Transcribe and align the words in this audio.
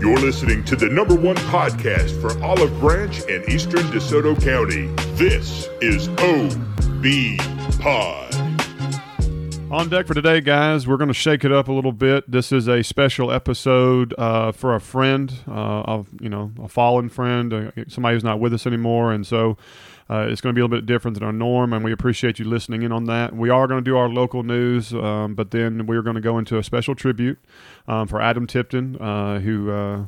You're 0.00 0.18
listening 0.18 0.64
to 0.64 0.76
the 0.76 0.88
number 0.90 1.14
one 1.14 1.36
podcast 1.36 2.20
for 2.20 2.42
Olive 2.42 2.78
Branch 2.80 3.20
and 3.28 3.48
Eastern 3.48 3.82
DeSoto 3.88 4.40
County. 4.42 4.86
This 5.16 5.68
is 5.80 6.08
OB 6.08 7.80
Pod. 7.80 8.28
On 9.70 9.86
deck 9.90 10.06
for 10.06 10.14
today, 10.14 10.40
guys, 10.40 10.86
we're 10.86 10.96
going 10.96 11.08
to 11.08 11.14
shake 11.14 11.44
it 11.44 11.52
up 11.52 11.68
a 11.68 11.72
little 11.72 11.92
bit. 11.92 12.30
This 12.30 12.52
is 12.52 12.68
a 12.68 12.82
special 12.82 13.30
episode 13.30 14.14
uh, 14.16 14.50
for 14.52 14.74
a 14.74 14.80
friend, 14.80 15.30
uh, 15.46 15.50
of 15.82 16.08
you 16.22 16.30
know, 16.30 16.52
a 16.62 16.68
fallen 16.68 17.10
friend, 17.10 17.52
uh, 17.52 17.70
somebody 17.86 18.16
who's 18.16 18.24
not 18.24 18.40
with 18.40 18.54
us 18.54 18.66
anymore, 18.66 19.12
and 19.12 19.26
so 19.26 19.58
uh, 20.10 20.26
it's 20.28 20.40
going 20.40 20.54
to 20.54 20.58
be 20.58 20.60
a 20.60 20.64
little 20.64 20.76
bit 20.78 20.86
different 20.86 21.14
than 21.14 21.24
our 21.24 21.32
norm. 21.32 21.72
And 21.72 21.84
we 21.84 21.92
appreciate 21.92 22.38
you 22.38 22.44
listening 22.44 22.82
in 22.82 22.92
on 22.92 23.04
that. 23.04 23.34
We 23.34 23.50
are 23.50 23.66
going 23.66 23.82
to 23.82 23.90
do 23.90 23.96
our 23.96 24.08
local 24.08 24.42
news, 24.42 24.92
um, 24.94 25.34
but 25.34 25.50
then 25.50 25.86
we're 25.86 26.02
going 26.02 26.16
to 26.16 26.22
go 26.22 26.38
into 26.38 26.58
a 26.58 26.62
special 26.62 26.94
tribute 26.94 27.38
um, 27.86 28.08
for 28.08 28.20
Adam 28.20 28.46
Tipton, 28.46 28.96
uh, 29.00 29.40
who 29.40 29.70
uh, 29.70 30.06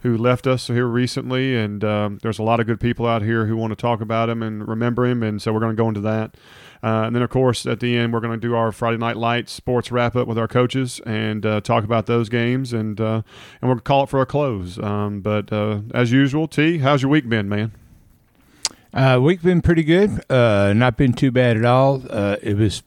who 0.00 0.16
left 0.16 0.46
us 0.46 0.68
here 0.68 0.86
recently, 0.86 1.54
and 1.54 1.84
um, 1.84 2.18
there's 2.22 2.38
a 2.38 2.42
lot 2.42 2.58
of 2.58 2.66
good 2.66 2.80
people 2.80 3.06
out 3.06 3.20
here 3.20 3.44
who 3.46 3.54
want 3.54 3.70
to 3.70 3.76
talk 3.76 4.00
about 4.00 4.30
him 4.30 4.42
and 4.42 4.66
remember 4.66 5.04
him, 5.04 5.22
and 5.22 5.42
so 5.42 5.52
we're 5.52 5.60
going 5.60 5.76
to 5.76 5.80
go 5.80 5.88
into 5.88 6.00
that. 6.00 6.36
Uh, 6.82 7.04
and 7.04 7.14
then, 7.14 7.22
of 7.22 7.28
course, 7.28 7.66
at 7.66 7.80
the 7.80 7.98
end, 7.98 8.12
we're 8.12 8.20
going 8.20 8.32
to 8.32 8.48
do 8.48 8.54
our 8.54 8.72
Friday 8.72 8.96
Night 8.96 9.18
Lights 9.18 9.52
sports 9.52 9.92
wrap 9.92 10.16
up 10.16 10.26
with 10.26 10.38
our 10.38 10.48
coaches 10.48 11.00
and 11.04 11.44
uh, 11.44 11.60
talk 11.60 11.84
about 11.84 12.06
those 12.06 12.30
games, 12.30 12.72
and 12.72 12.98
uh, 12.98 13.20
and 13.60 13.70
we'll 13.70 13.78
call 13.80 14.04
it 14.04 14.08
for 14.08 14.22
a 14.22 14.26
close. 14.26 14.78
Um, 14.78 15.20
but 15.20 15.52
uh, 15.52 15.80
as 15.92 16.10
usual, 16.10 16.48
T, 16.48 16.78
how's 16.78 17.02
your 17.02 17.10
week 17.10 17.28
been, 17.28 17.48
man? 17.50 17.72
Uh, 18.92 19.20
week 19.22 19.40
been 19.40 19.62
pretty 19.62 19.84
good. 19.84 20.24
Uh, 20.28 20.72
not 20.74 20.96
been 20.96 21.12
too 21.12 21.30
bad 21.30 21.56
at 21.56 21.64
all. 21.64 22.02
Uh, 22.10 22.36
it 22.42 22.56
was 22.56 22.82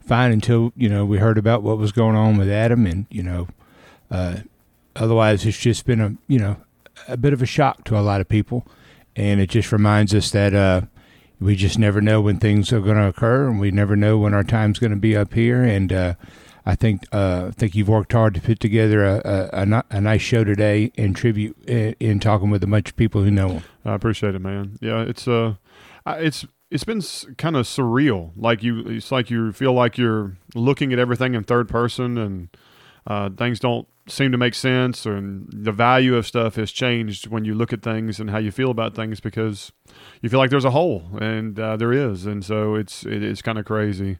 fine 0.00 0.32
until 0.32 0.72
you 0.76 0.88
know 0.88 1.04
we 1.04 1.18
heard 1.18 1.38
about 1.38 1.62
what 1.62 1.78
was 1.78 1.92
going 1.92 2.14
on 2.14 2.36
with 2.36 2.50
Adam, 2.50 2.86
and 2.86 3.06
you 3.10 3.22
know, 3.22 3.48
uh, 4.10 4.36
otherwise 4.96 5.46
it's 5.46 5.58
just 5.58 5.86
been 5.86 6.00
a 6.00 6.14
you 6.26 6.38
know 6.38 6.56
a 7.06 7.16
bit 7.16 7.32
of 7.32 7.40
a 7.40 7.46
shock 7.46 7.84
to 7.84 7.98
a 7.98 8.00
lot 8.00 8.20
of 8.20 8.28
people, 8.28 8.66
and 9.16 9.40
it 9.40 9.48
just 9.48 9.72
reminds 9.72 10.14
us 10.14 10.30
that 10.30 10.52
uh, 10.52 10.82
we 11.40 11.56
just 11.56 11.78
never 11.78 12.02
know 12.02 12.20
when 12.20 12.38
things 12.38 12.70
are 12.70 12.80
going 12.80 12.96
to 12.98 13.06
occur, 13.06 13.48
and 13.48 13.58
we 13.58 13.70
never 13.70 13.96
know 13.96 14.18
when 14.18 14.34
our 14.34 14.44
time's 14.44 14.78
going 14.78 14.90
to 14.90 14.96
be 14.96 15.16
up 15.16 15.32
here. 15.32 15.62
And 15.62 15.90
uh, 15.90 16.14
I 16.68 16.74
think 16.74 17.06
uh, 17.12 17.50
think 17.52 17.74
you've 17.74 17.88
worked 17.88 18.12
hard 18.12 18.34
to 18.34 18.42
put 18.42 18.60
together 18.60 19.02
a, 19.02 19.22
a, 19.24 19.64
a, 19.64 19.84
a 19.88 20.00
nice 20.02 20.20
show 20.20 20.44
today 20.44 20.92
in 20.96 21.14
tribute 21.14 21.56
in, 21.66 21.96
in, 21.98 22.20
talking 22.20 22.50
with 22.50 22.62
a 22.62 22.66
bunch 22.66 22.90
of 22.90 22.96
people 22.96 23.22
who 23.22 23.30
know 23.30 23.48
him. 23.48 23.62
I 23.86 23.94
appreciate 23.94 24.34
it, 24.34 24.40
man. 24.40 24.76
Yeah, 24.82 25.00
it's 25.00 25.26
uh, 25.26 25.54
it's 26.06 26.44
it's 26.70 26.84
been 26.84 27.00
kind 27.38 27.56
of 27.56 27.64
surreal. 27.64 28.32
Like 28.36 28.62
you, 28.62 28.80
it's 28.80 29.10
like 29.10 29.30
you 29.30 29.50
feel 29.52 29.72
like 29.72 29.96
you're 29.96 30.36
looking 30.54 30.92
at 30.92 30.98
everything 30.98 31.32
in 31.32 31.42
third 31.42 31.70
person, 31.70 32.18
and 32.18 32.48
uh, 33.06 33.30
things 33.30 33.60
don't 33.60 33.88
seem 34.06 34.30
to 34.32 34.38
make 34.38 34.54
sense, 34.54 35.06
and 35.06 35.48
the 35.50 35.72
value 35.72 36.16
of 36.16 36.26
stuff 36.26 36.56
has 36.56 36.70
changed 36.70 37.28
when 37.28 37.46
you 37.46 37.54
look 37.54 37.72
at 37.72 37.80
things 37.80 38.20
and 38.20 38.28
how 38.28 38.38
you 38.38 38.50
feel 38.50 38.70
about 38.70 38.94
things 38.94 39.20
because 39.20 39.72
you 40.20 40.28
feel 40.28 40.38
like 40.38 40.50
there's 40.50 40.66
a 40.66 40.72
hole, 40.72 41.04
and 41.18 41.58
uh, 41.58 41.78
there 41.78 41.94
is, 41.94 42.26
and 42.26 42.44
so 42.44 42.74
it's 42.74 43.06
it, 43.06 43.22
it's 43.22 43.40
kind 43.40 43.58
of 43.58 43.64
crazy. 43.64 44.18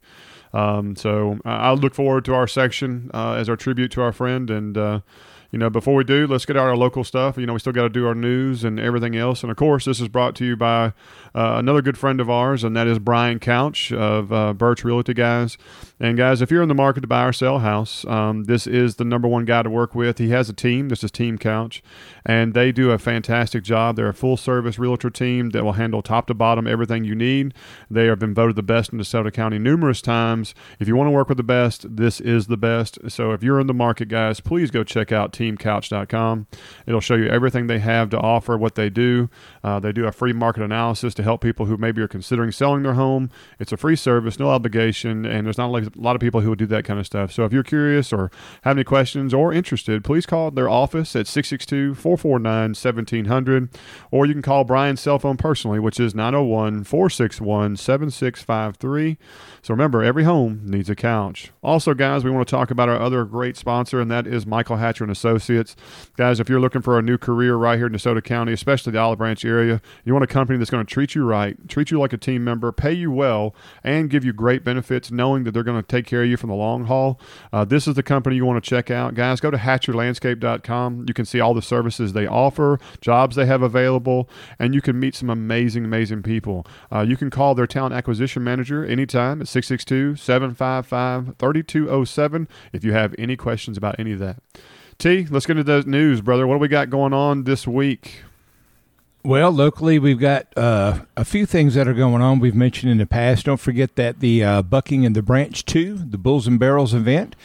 Um, 0.53 0.97
so 0.97 1.39
I 1.45 1.73
look 1.73 1.95
forward 1.95 2.25
to 2.27 2.35
our 2.35 2.47
section 2.47 3.11
uh, 3.13 3.33
as 3.33 3.49
our 3.49 3.57
tribute 3.57 3.91
to 3.93 4.03
our 4.03 4.13
friend, 4.13 4.51
and 4.51 4.77
uh, 4.77 5.01
you 5.51 5.59
know, 5.59 5.71
before 5.71 5.95
we 5.95 6.05
do, 6.05 6.27
let's 6.27 6.45
get 6.45 6.57
out 6.59 6.67
our 6.67 6.77
local 6.77 7.05
stuff. 7.05 7.39
You 7.39 7.47
know, 7.47 7.55
we 7.55 7.59
still 7.59 7.73
got 7.73 7.83
to 7.83 7.89
do 7.89 8.07
our 8.07 8.15
news 8.15 8.65
and 8.65 8.79
everything 8.79 9.17
else. 9.17 9.43
And 9.43 9.51
of 9.51 9.57
course, 9.57 9.87
this 9.87 9.99
is 9.99 10.09
brought 10.09 10.35
to 10.37 10.45
you 10.45 10.57
by 10.57 10.93
uh, 11.35 11.55
another 11.57 11.81
good 11.81 11.97
friend 11.97 12.21
of 12.21 12.29
ours, 12.29 12.65
and 12.65 12.77
that 12.77 12.87
is 12.87 12.99
Brian 12.99 13.39
Couch 13.39 13.91
of 13.91 14.31
uh, 14.31 14.53
Birch 14.53 14.85
Realty, 14.85 15.15
guys. 15.15 15.57
And 15.99 16.19
guys, 16.19 16.43
if 16.43 16.51
you're 16.51 16.63
in 16.63 16.69
the 16.69 16.75
market 16.75 17.01
to 17.01 17.07
buy 17.07 17.25
or 17.25 17.33
sell 17.33 17.61
house, 17.61 18.05
um, 18.05 18.45
this 18.45 18.67
is 18.67 18.97
the 18.97 19.05
number 19.05 19.27
one 19.27 19.47
guy 19.47 19.63
to 19.63 19.71
work 19.71 19.95
with. 19.95 20.19
He 20.19 20.29
has 20.31 20.51
a 20.51 20.53
team. 20.53 20.91
This 20.91 21.03
is 21.03 21.11
Team 21.11 21.39
Couch, 21.39 21.83
and 22.27 22.53
they 22.53 22.71
do 22.71 22.91
a 22.91 22.99
fantastic 22.99 23.65
job. 23.65 23.97
They're 23.97 24.09
a 24.09 24.15
full 24.15 24.37
service 24.37 24.79
realtor 24.79 25.11
team 25.11 25.51
that 25.51 25.65
will 25.65 25.73
handle 25.73 26.03
top 26.03 26.27
to 26.27 26.35
bottom 26.35 26.67
everything 26.67 27.05
you 27.05 27.15
need. 27.15 27.55
They 27.91 28.07
have 28.07 28.19
been 28.19 28.35
voted 28.35 28.57
the 28.57 28.63
best 28.63 28.93
in 28.93 28.99
DeSoto 28.99 29.33
County 29.33 29.59
numerous 29.59 30.03
times. 30.03 30.55
If 30.79 30.89
you 30.89 30.95
want 30.95 31.09
to 31.09 31.13
work 31.13 31.29
with 31.29 31.39
the 31.39 31.43
best, 31.43 31.97
this 31.97 32.21
is 32.21 32.49
the 32.49 32.59
best. 32.59 32.99
So 33.09 33.33
if 33.33 33.43
you're 33.43 33.61
in 33.61 33.67
the 33.67 33.75
market, 33.75 34.09
guys, 34.09 34.41
please 34.41 34.71
go 34.71 34.85
check 34.85 35.11
out 35.11 35.33
teamcouch.com. 35.39 36.47
It'll 36.87 37.01
show 37.01 37.15
you 37.15 37.29
everything 37.29 37.67
they 37.67 37.79
have 37.79 38.11
to 38.11 38.19
offer, 38.19 38.57
what 38.57 38.75
they 38.75 38.91
do. 38.91 39.31
Uh, 39.63 39.79
they 39.79 39.93
do 39.93 40.07
a 40.07 40.13
free 40.13 40.33
market 40.33 40.63
analysis 40.63 41.15
to 41.15 41.23
help 41.23 41.41
people 41.41 41.67
who 41.67 41.77
maybe 41.77 42.03
are 42.03 42.09
considering 42.09 42.51
selling 42.51 42.83
their 42.83 42.95
home. 42.95 43.31
It's 43.59 43.73
a 43.73 43.77
free 43.77 43.97
service, 43.97 44.39
no 44.39 44.51
obligation, 44.51 45.25
and 45.25 45.47
there's 45.47 45.59
not 45.59 45.71
a 45.71 45.91
lot 45.95 46.17
of 46.17 46.21
people 46.21 46.41
who 46.41 46.51
would 46.51 46.59
do 46.59 46.67
that 46.67 46.85
kind 46.85 46.99
of 46.99 47.07
stuff. 47.07 47.33
So 47.33 47.45
if 47.45 47.53
you're 47.53 47.63
curious 47.63 48.13
or 48.13 48.31
have 48.63 48.77
any 48.77 48.85
questions 48.85 49.33
or 49.33 49.53
interested, 49.53 50.03
please 50.03 50.27
call 50.27 50.51
their 50.51 50.69
office 50.69 51.15
at 51.15 51.27
662 51.27 51.95
449 51.95 52.71
1700, 52.71 53.69
or 54.11 54.27
you 54.27 54.33
can 54.33 54.43
call 54.43 54.65
Brian's 54.65 55.01
cell 55.01 55.19
phone 55.19 55.37
personally, 55.37 55.79
which 55.79 56.01
is 56.01 56.15
901 56.15 56.85
461 56.85 57.77
7653. 57.77 59.19
So 59.63 59.75
remember, 59.75 60.03
every 60.03 60.25
home 60.25 60.63
needs 60.65 60.91
a 60.91 60.97
couch. 60.97 61.53
Also, 61.63 61.95
guys, 61.95 62.25
we 62.25 62.31
want 62.31 62.47
to 62.47 62.51
talk 62.51 62.71
about 62.71 62.89
our 62.89 63.01
other 63.01 63.25
great 63.25 63.57
sponsor, 63.57 64.01
and 64.01 64.11
that 64.11 64.27
is 64.27 64.47
Michael 64.47 64.77
Hatcher 64.77 65.05
and 65.05 65.11
Associates. 65.11 65.28
Guys, 66.17 66.41
if 66.41 66.49
you're 66.49 66.61
looking 66.61 66.83
for 66.83 66.99
a 66.99 67.03
new 67.03 67.19
career 67.19 67.57
right 67.57 67.77
here 67.77 67.87
in 67.87 67.93
DeSoto 67.93 68.23
County, 68.23 68.53
especially 68.53 68.93
the 68.93 68.99
Olive 68.99 69.19
Branch 69.19 69.45
area, 69.45 69.81
you 70.05 70.13
want 70.13 70.25
a 70.25 70.29
company 70.29 70.59
that's 70.59 70.71
going 70.71 70.85
to 70.85 70.91
treat 70.93 71.15
you 71.15 71.25
right, 71.25 71.69
treat 71.69 71.91
you 71.91 71.99
like 71.99 72.13
a 72.13 72.17
team 72.17 72.45
member, 72.45 72.73
pay 72.73 72.93
you 72.93 73.11
well, 73.11 73.55
and 73.85 74.11
give 74.11 74.25
you 74.25 74.33
great 74.33 74.65
benefits, 74.65 75.11
knowing 75.11 75.45
that 75.45 75.53
they're 75.53 75.63
going 75.63 75.81
to 75.81 75.87
take 75.87 76.07
care 76.07 76.23
of 76.23 76.29
you 76.29 76.37
from 76.37 76.51
the 76.51 76.57
long 76.57 76.85
haul. 76.85 77.21
Uh, 77.53 77.65
this 77.65 77.87
is 77.87 77.95
the 77.95 78.03
company 78.03 78.37
you 78.37 78.45
want 78.45 78.63
to 78.63 78.69
check 78.69 78.91
out. 78.91 79.15
Guys, 79.15 79.41
go 79.41 79.51
to 79.51 79.57
hatcherlandscape.com. 79.57 81.05
You 81.09 81.15
can 81.15 81.25
see 81.25 81.41
all 81.41 81.55
the 81.55 81.63
services 81.63 82.13
they 82.13 82.27
offer, 82.27 82.79
jobs 83.01 83.37
they 83.37 83.47
have 83.47 83.63
available, 83.63 84.29
and 84.59 84.75
you 84.75 84.81
can 84.81 84.99
meet 84.99 85.15
some 85.15 85.31
amazing, 85.31 85.85
amazing 85.85 86.23
people. 86.23 86.67
Uh, 86.93 87.01
you 87.01 87.17
can 87.17 87.31
call 87.31 87.55
their 87.55 87.67
talent 87.67 87.95
acquisition 87.95 88.43
manager 88.45 88.85
anytime 88.85 89.41
at 89.41 89.49
662 89.49 90.17
755 90.17 91.37
3207 91.39 92.49
if 92.73 92.85
you 92.85 92.93
have 92.93 93.15
any 93.19 93.37
questions 93.37 93.77
about 93.77 93.99
any 93.99 94.13
of 94.13 94.19
that. 94.19 94.39
T, 94.99 95.29
let's 95.31 95.47
get 95.47 95.57
into 95.57 95.81
the 95.81 95.89
news, 95.89 96.21
brother. 96.21 96.45
What 96.45 96.57
do 96.57 96.59
we 96.59 96.67
got 96.67 96.91
going 96.91 97.13
on 97.13 97.45
this 97.45 97.69
week? 97.69 98.25
Well, 99.23 99.53
locally, 99.53 100.01
we've 100.01 100.19
got 100.19 100.49
uh, 100.57 101.03
a 101.17 101.25
few 101.25 101.47
things 101.47 101.75
that 101.75 101.87
are 101.87 101.95
going 101.95 102.21
on. 102.21 102.41
We've 102.41 102.53
mentioned 102.53 102.91
in 102.91 102.99
the 102.99 103.07
past. 103.07 103.47
Don't 103.47 103.61
forget 103.61 103.95
that 103.95 104.19
the 104.19 104.43
uh, 104.43 104.63
Bucking 104.63 105.07
and 105.07 105.15
the 105.15 105.23
Branch 105.23 105.65
2, 105.65 105.99
the 105.99 106.19
Bulls 106.19 106.49
and 106.49 106.59
Barrels 106.59 106.95
event 106.95 107.37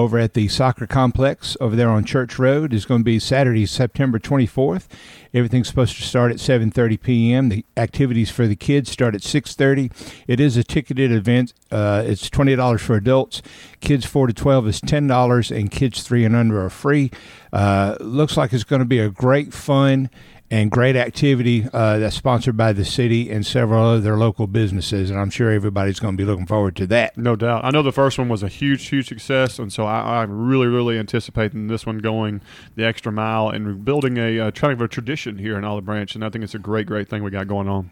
over 0.00 0.18
at 0.18 0.34
the 0.34 0.48
soccer 0.48 0.86
complex 0.86 1.56
over 1.60 1.76
there 1.76 1.90
on 1.90 2.04
Church 2.04 2.38
Road 2.38 2.72
is 2.72 2.86
going 2.86 3.00
to 3.00 3.04
be 3.04 3.18
Saturday, 3.18 3.66
September 3.66 4.18
24th. 4.18 4.86
Everything's 5.34 5.68
supposed 5.68 5.96
to 5.96 6.02
start 6.02 6.32
at 6.32 6.38
7:30 6.38 7.00
p.m. 7.00 7.48
The 7.50 7.64
activities 7.76 8.30
for 8.30 8.46
the 8.46 8.56
kids 8.56 8.90
start 8.90 9.14
at 9.14 9.20
6:30. 9.20 9.92
It 10.26 10.40
is 10.40 10.56
a 10.56 10.64
ticketed 10.64 11.12
event. 11.12 11.52
Uh, 11.70 12.02
it's 12.04 12.28
twenty 12.30 12.56
dollars 12.56 12.82
for 12.82 12.96
adults. 12.96 13.42
Kids 13.80 14.06
four 14.06 14.26
to 14.26 14.32
12 14.32 14.66
is 14.68 14.80
ten 14.80 15.06
dollars, 15.06 15.50
and 15.52 15.70
kids 15.70 16.02
three 16.02 16.24
and 16.24 16.34
under 16.34 16.64
are 16.64 16.70
free. 16.70 17.10
Uh, 17.52 17.96
looks 18.00 18.36
like 18.36 18.52
it's 18.52 18.64
going 18.64 18.80
to 18.80 18.86
be 18.86 18.98
a 18.98 19.10
great 19.10 19.52
fun 19.52 20.10
and 20.50 20.70
great 20.70 20.96
activity 20.96 21.66
uh, 21.72 21.98
that's 21.98 22.16
sponsored 22.16 22.56
by 22.56 22.72
the 22.72 22.84
city 22.84 23.30
and 23.30 23.46
several 23.46 23.84
other 23.84 24.16
local 24.16 24.48
businesses. 24.48 25.08
And 25.08 25.18
I'm 25.18 25.30
sure 25.30 25.50
everybody's 25.50 26.00
going 26.00 26.16
to 26.16 26.20
be 26.20 26.24
looking 26.24 26.46
forward 26.46 26.74
to 26.76 26.86
that. 26.88 27.16
No 27.16 27.36
doubt. 27.36 27.64
I 27.64 27.70
know 27.70 27.82
the 27.82 27.92
first 27.92 28.18
one 28.18 28.28
was 28.28 28.42
a 28.42 28.48
huge, 28.48 28.88
huge 28.88 29.08
success, 29.08 29.58
and 29.58 29.72
so 29.72 29.86
I, 29.86 30.22
am 30.22 30.48
really, 30.48 30.66
really 30.66 30.98
anticipating 30.98 31.68
this 31.68 31.86
one 31.86 31.98
going 31.98 32.40
the 32.74 32.84
extra 32.84 33.12
mile 33.12 33.48
and 33.48 33.84
building 33.84 34.16
a 34.18 34.40
uh, 34.40 34.50
trying 34.50 34.76
to 34.76 34.84
a 34.84 34.88
tradition 34.88 35.38
here 35.38 35.56
in 35.56 35.64
Olive 35.64 35.84
Branch. 35.84 36.14
And 36.14 36.24
I 36.24 36.30
think 36.30 36.42
it's 36.42 36.54
a 36.54 36.58
great, 36.58 36.86
great 36.86 37.08
thing 37.08 37.22
we 37.22 37.30
got 37.30 37.46
going 37.46 37.68
on. 37.68 37.90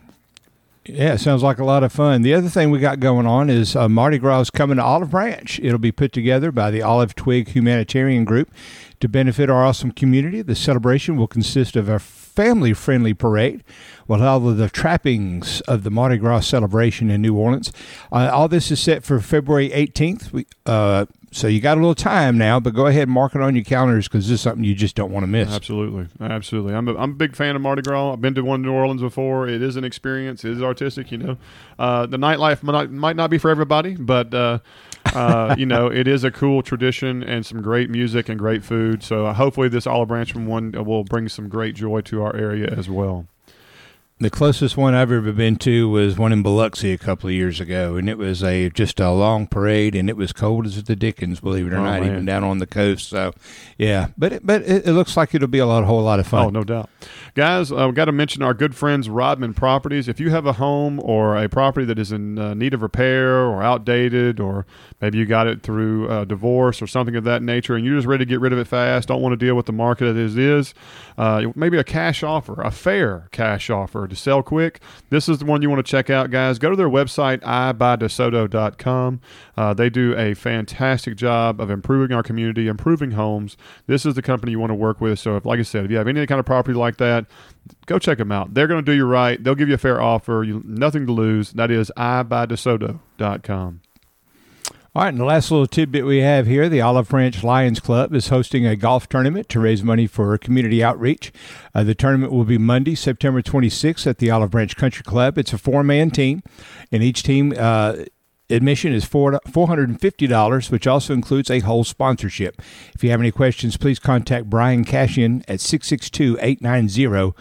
Yeah, 0.84 1.12
it 1.12 1.18
sounds 1.18 1.42
like 1.42 1.58
a 1.58 1.64
lot 1.64 1.84
of 1.84 1.92
fun. 1.92 2.22
The 2.22 2.32
other 2.32 2.48
thing 2.48 2.70
we 2.70 2.78
got 2.78 2.98
going 2.98 3.26
on 3.26 3.50
is 3.50 3.76
uh, 3.76 3.90
Mardi 3.90 4.16
Gras 4.16 4.40
is 4.40 4.50
coming 4.50 4.78
to 4.78 4.82
Olive 4.82 5.10
Branch. 5.10 5.60
It'll 5.62 5.78
be 5.78 5.92
put 5.92 6.14
together 6.14 6.50
by 6.50 6.70
the 6.70 6.80
Olive 6.80 7.14
Twig 7.14 7.50
Humanitarian 7.50 8.24
Group 8.24 8.50
to 9.00 9.08
benefit 9.08 9.50
our 9.50 9.66
awesome 9.66 9.92
community. 9.92 10.40
The 10.40 10.54
celebration 10.54 11.16
will 11.16 11.26
consist 11.26 11.76
of 11.76 11.90
a 11.90 11.98
family 12.38 12.72
friendly 12.72 13.12
parade 13.12 13.64
with 14.06 14.22
all 14.22 14.48
of 14.48 14.56
the 14.58 14.70
trappings 14.70 15.60
of 15.62 15.82
the 15.82 15.90
Mardi 15.90 16.16
Gras 16.16 16.42
celebration 16.42 17.10
in 17.10 17.20
New 17.20 17.34
Orleans. 17.34 17.72
Uh, 18.12 18.30
all 18.32 18.46
this 18.46 18.70
is 18.70 18.78
set 18.78 19.02
for 19.02 19.18
February 19.18 19.70
18th. 19.70 20.30
We, 20.30 20.46
uh, 20.64 21.06
so 21.32 21.48
you 21.48 21.60
got 21.60 21.78
a 21.78 21.80
little 21.80 21.96
time 21.96 22.38
now, 22.38 22.60
but 22.60 22.74
go 22.74 22.86
ahead 22.86 23.02
and 23.02 23.10
mark 23.10 23.34
it 23.34 23.40
on 23.40 23.56
your 23.56 23.64
calendars 23.64 24.06
because 24.06 24.28
this 24.28 24.36
is 24.36 24.40
something 24.40 24.62
you 24.62 24.76
just 24.76 24.94
don't 24.94 25.10
want 25.10 25.24
to 25.24 25.26
miss. 25.26 25.52
Absolutely, 25.52 26.06
absolutely. 26.20 26.74
I'm 26.74 26.86
a, 26.86 26.96
I'm 26.96 27.10
a 27.10 27.14
big 27.14 27.34
fan 27.34 27.56
of 27.56 27.60
Mardi 27.60 27.82
Gras. 27.82 28.12
I've 28.12 28.20
been 28.20 28.36
to 28.36 28.42
one 28.42 28.60
in 28.60 28.66
New 28.66 28.72
Orleans 28.72 29.02
before. 29.02 29.48
It 29.48 29.60
is 29.60 29.74
an 29.74 29.82
experience. 29.82 30.44
It 30.44 30.52
is 30.52 30.62
artistic. 30.62 31.10
You 31.10 31.18
know, 31.18 31.36
uh, 31.76 32.06
the 32.06 32.18
nightlife 32.18 32.62
might 32.62 32.72
not, 32.72 32.90
might 32.92 33.16
not 33.16 33.30
be 33.30 33.38
for 33.38 33.50
everybody, 33.50 33.96
but 33.96 34.32
uh, 35.06 35.54
you 35.58 35.66
know, 35.66 35.86
it 35.86 36.06
is 36.06 36.24
a 36.24 36.30
cool 36.30 36.62
tradition 36.62 37.22
and 37.22 37.44
some 37.44 37.62
great 37.62 37.90
music 37.90 38.28
and 38.28 38.38
great 38.38 38.64
food. 38.64 39.02
So 39.02 39.26
uh, 39.26 39.34
hopefully, 39.34 39.68
this 39.68 39.86
Olive 39.86 40.08
Branch 40.08 40.32
from 40.32 40.46
one 40.46 40.72
will 40.72 41.04
bring 41.04 41.28
some 41.28 41.48
great 41.48 41.74
joy 41.74 42.00
to 42.02 42.22
our 42.22 42.34
area 42.36 42.68
as 42.68 42.88
well. 42.88 43.26
The 44.20 44.30
closest 44.30 44.76
one 44.76 44.94
I've 44.94 45.12
ever 45.12 45.30
been 45.32 45.54
to 45.58 45.88
was 45.88 46.18
one 46.18 46.32
in 46.32 46.42
Biloxi 46.42 46.92
a 46.92 46.98
couple 46.98 47.28
of 47.28 47.34
years 47.34 47.60
ago, 47.60 47.94
and 47.94 48.08
it 48.08 48.18
was 48.18 48.42
a 48.42 48.68
just 48.70 48.98
a 48.98 49.12
long 49.12 49.46
parade, 49.46 49.94
and 49.94 50.10
it 50.10 50.16
was 50.16 50.32
cold 50.32 50.66
as 50.66 50.82
the 50.82 50.96
dickens, 50.96 51.38
believe 51.38 51.68
it 51.68 51.72
or 51.72 51.76
Oh, 51.76 51.84
not, 51.84 52.00
man. 52.00 52.10
even 52.12 52.24
down 52.24 52.42
on 52.42 52.58
the 52.58 52.66
coast. 52.66 53.08
So, 53.08 53.32
yeah, 53.76 54.08
but 54.18 54.32
it, 54.32 54.44
but 54.44 54.62
it, 54.62 54.88
it 54.88 54.92
looks 54.92 55.16
like 55.16 55.36
it'll 55.36 55.46
be 55.46 55.60
a 55.60 55.66
lot, 55.66 55.84
a 55.84 55.86
whole 55.86 56.02
lot 56.02 56.18
of 56.18 56.26
fun. 56.26 56.46
Oh, 56.46 56.50
no 56.50 56.64
doubt. 56.64 56.90
Guys, 57.36 57.70
uh, 57.70 57.84
we've 57.86 57.94
got 57.94 58.06
to 58.06 58.12
mention 58.12 58.42
our 58.42 58.54
good 58.54 58.74
friends, 58.74 59.08
Rodman 59.08 59.54
Properties. 59.54 60.08
If 60.08 60.18
you 60.18 60.30
have 60.30 60.46
a 60.46 60.54
home 60.54 60.98
or 61.04 61.36
a 61.36 61.48
property 61.48 61.86
that 61.86 61.98
is 62.00 62.10
in 62.10 62.40
uh, 62.40 62.54
need 62.54 62.74
of 62.74 62.82
repair 62.82 63.44
or 63.46 63.62
outdated, 63.62 64.40
or 64.40 64.66
maybe 65.00 65.18
you 65.18 65.26
got 65.26 65.46
it 65.46 65.62
through 65.62 66.08
uh, 66.08 66.24
divorce 66.24 66.82
or 66.82 66.88
something 66.88 67.14
of 67.14 67.22
that 67.22 67.40
nature, 67.40 67.76
and 67.76 67.84
you're 67.86 67.94
just 67.94 68.08
ready 68.08 68.24
to 68.24 68.28
get 68.28 68.40
rid 68.40 68.52
of 68.52 68.58
it 68.58 68.66
fast, 68.66 69.06
don't 69.06 69.22
want 69.22 69.32
to 69.32 69.36
deal 69.46 69.54
with 69.54 69.66
the 69.66 69.72
market 69.72 70.08
as 70.16 70.36
it 70.36 70.42
is, 70.42 70.74
uh, 71.16 71.44
maybe 71.54 71.78
a 71.78 71.84
cash 71.84 72.24
offer, 72.24 72.60
a 72.62 72.72
fair 72.72 73.28
cash 73.30 73.70
offer 73.70 74.07
to 74.10 74.16
sell 74.16 74.42
quick, 74.42 74.80
this 75.10 75.28
is 75.28 75.38
the 75.38 75.44
one 75.44 75.62
you 75.62 75.70
want 75.70 75.84
to 75.84 75.90
check 75.90 76.10
out, 76.10 76.30
guys. 76.30 76.58
Go 76.58 76.70
to 76.70 76.76
their 76.76 76.88
website, 76.88 77.40
ibuydesoto.com. 77.40 79.20
Uh, 79.56 79.74
they 79.74 79.90
do 79.90 80.16
a 80.16 80.34
fantastic 80.34 81.16
job 81.16 81.60
of 81.60 81.70
improving 81.70 82.14
our 82.14 82.22
community, 82.22 82.68
improving 82.68 83.12
homes. 83.12 83.56
This 83.86 84.06
is 84.06 84.14
the 84.14 84.22
company 84.22 84.52
you 84.52 84.60
want 84.60 84.70
to 84.70 84.74
work 84.74 85.00
with. 85.00 85.18
So, 85.18 85.36
if, 85.36 85.44
like 85.44 85.58
I 85.58 85.62
said, 85.62 85.84
if 85.84 85.90
you 85.90 85.96
have 85.96 86.08
any 86.08 86.26
kind 86.26 86.40
of 86.40 86.46
property 86.46 86.76
like 86.76 86.96
that, 86.98 87.26
go 87.86 87.98
check 87.98 88.18
them 88.18 88.32
out. 88.32 88.54
They're 88.54 88.66
going 88.66 88.84
to 88.84 88.90
do 88.90 88.96
you 88.96 89.06
right. 89.06 89.42
They'll 89.42 89.54
give 89.54 89.68
you 89.68 89.74
a 89.74 89.78
fair 89.78 90.00
offer. 90.00 90.44
You 90.44 90.62
nothing 90.64 91.06
to 91.06 91.12
lose. 91.12 91.52
That 91.52 91.70
is 91.70 91.92
ibuydesoto.com. 91.96 93.80
All 94.98 95.04
right, 95.04 95.10
and 95.10 95.20
the 95.20 95.24
last 95.24 95.52
little 95.52 95.68
tidbit 95.68 96.04
we 96.04 96.18
have 96.22 96.48
here 96.48 96.68
the 96.68 96.80
Olive 96.80 97.10
Branch 97.10 97.44
Lions 97.44 97.78
Club 97.78 98.12
is 98.12 98.30
hosting 98.30 98.66
a 98.66 98.74
golf 98.74 99.08
tournament 99.08 99.48
to 99.50 99.60
raise 99.60 99.80
money 99.80 100.08
for 100.08 100.36
community 100.38 100.82
outreach. 100.82 101.30
Uh, 101.72 101.84
the 101.84 101.94
tournament 101.94 102.32
will 102.32 102.42
be 102.42 102.58
Monday, 102.58 102.96
September 102.96 103.40
26th 103.40 104.08
at 104.08 104.18
the 104.18 104.28
Olive 104.28 104.50
Branch 104.50 104.74
Country 104.74 105.04
Club. 105.04 105.38
It's 105.38 105.52
a 105.52 105.58
four 105.58 105.84
man 105.84 106.10
team, 106.10 106.42
and 106.90 107.04
each 107.04 107.22
team. 107.22 107.54
Uh, 107.56 108.06
Admission 108.50 108.92
is 108.92 109.04
four 109.04 109.38
$450, 109.46 110.70
which 110.72 110.86
also 110.88 111.14
includes 111.14 111.48
a 111.48 111.60
whole 111.60 111.84
sponsorship. 111.84 112.60
If 112.92 113.04
you 113.04 113.10
have 113.10 113.20
any 113.20 113.30
questions, 113.30 113.76
please 113.76 114.00
contact 114.00 114.50
Brian 114.50 114.84
Cashian 114.84 115.44
at 115.46 115.60
662 115.60 116.38
890 116.40 117.36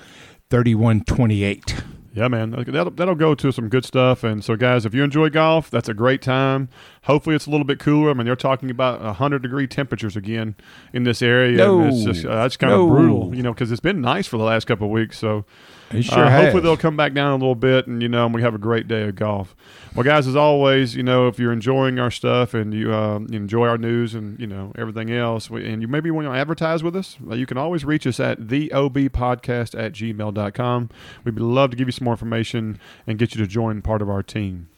3128. 0.51 1.97
Yeah, 2.18 2.28
man, 2.30 2.50
that'll, 2.50 2.90
that'll 2.90 3.14
go 3.14 3.36
to 3.36 3.52
some 3.52 3.69
good 3.69 3.86
stuff. 3.86 4.24
And 4.24 4.44
so, 4.44 4.56
guys, 4.56 4.88
if 4.88 4.96
you 4.96 5.04
enjoy 5.04 5.30
golf, 5.30 5.69
that's 5.69 5.88
a 5.88 5.94
great 5.94 6.24
time. 6.24 6.68
Hopefully, 7.04 7.36
it's 7.36 7.46
a 7.46 7.52
little 7.52 7.64
bit 7.66 7.78
cooler. 7.78 8.10
I 8.10 8.14
mean, 8.16 8.25
they're 8.25 8.36
talking 8.36 8.72
about 8.72 9.02
100 9.02 9.44
degree 9.44 9.68
temperatures 9.68 10.16
again 10.16 10.56
in 10.94 11.04
this 11.04 11.22
area. 11.22 11.58
No. 11.58 11.80
And 11.81 11.94
it's 11.94 12.04
just, 12.04 12.25
uh, 12.25 12.34
that's 12.36 12.58
kind 12.58 12.74
No. 12.74 12.86
of 12.86 12.90
brutal, 12.90 13.36
you 13.36 13.44
know, 13.44 13.54
because 13.54 13.72
it's 13.72 13.81
been 13.81 14.02
nice 14.02 14.25
for 14.25 14.38
the 14.38 14.44
last 14.44 14.66
couple 14.66 14.88
of 14.88 14.92
weeks. 14.92 15.19
So, 15.19 15.46
It 15.92 16.04
sure 16.04 16.25
uh, 16.25 16.30
has. 16.30 16.44
hopefully, 16.44 16.63
they'll 16.63 16.78
come 16.78 16.98
back 16.98 17.13
down 17.13 17.31
a 17.31 17.36
little 17.36 17.56
bit, 17.56 17.88
and 17.88 18.01
you 18.01 18.10
know, 18.10 18.25
and 18.25 18.36
we 18.36 18.42
have 18.42 18.54
a 18.54 18.60
great 18.60 18.88
day 18.88 19.04
of 19.04 19.16
golf. 19.16 19.56
Well, 19.95 20.04
guys, 20.04 20.28
as 20.28 20.36
always, 20.36 20.95
you 20.95 21.04
know, 21.04 21.28
if 21.28 21.39
you're 21.39 21.54
enjoying 21.54 21.98
our 21.98 22.12
stuff 22.12 22.54
and 22.54 22.74
you, 22.74 22.94
um, 22.94 23.28
you 23.30 23.38
enjoy 23.38 23.68
our 23.68 23.78
news 23.78 24.13
and 24.13 24.39
you 24.39 24.48
know 24.48 24.72
everything 24.78 25.12
else, 25.12 25.50
we, 25.50 25.68
and 25.68 25.81
you 25.81 25.88
maybe 25.88 26.12
want 26.12 26.28
to 26.28 26.34
advertise 26.34 26.84
with 26.84 26.95
us, 26.95 27.18
you 27.31 27.45
can 27.45 27.57
always 27.57 27.86
reach 27.86 28.06
us 28.06 28.19
at 28.19 28.50
the 28.50 28.69
obpodcast 28.69 29.80
at 29.80 29.94
gmail.com. 29.94 30.89
We'd 31.24 31.39
love 31.39 31.72
to 31.72 31.78
give 31.78 31.88
you 31.88 31.94
some 31.94 32.06
more 32.06 32.13
information 32.13 32.80
and 33.06 33.18
get 33.18 33.34
you 33.34 33.42
to 33.42 33.48
join 33.48 33.81
part 33.81 34.01
of 34.01 34.10
our 34.10 34.24
team. 34.24 34.69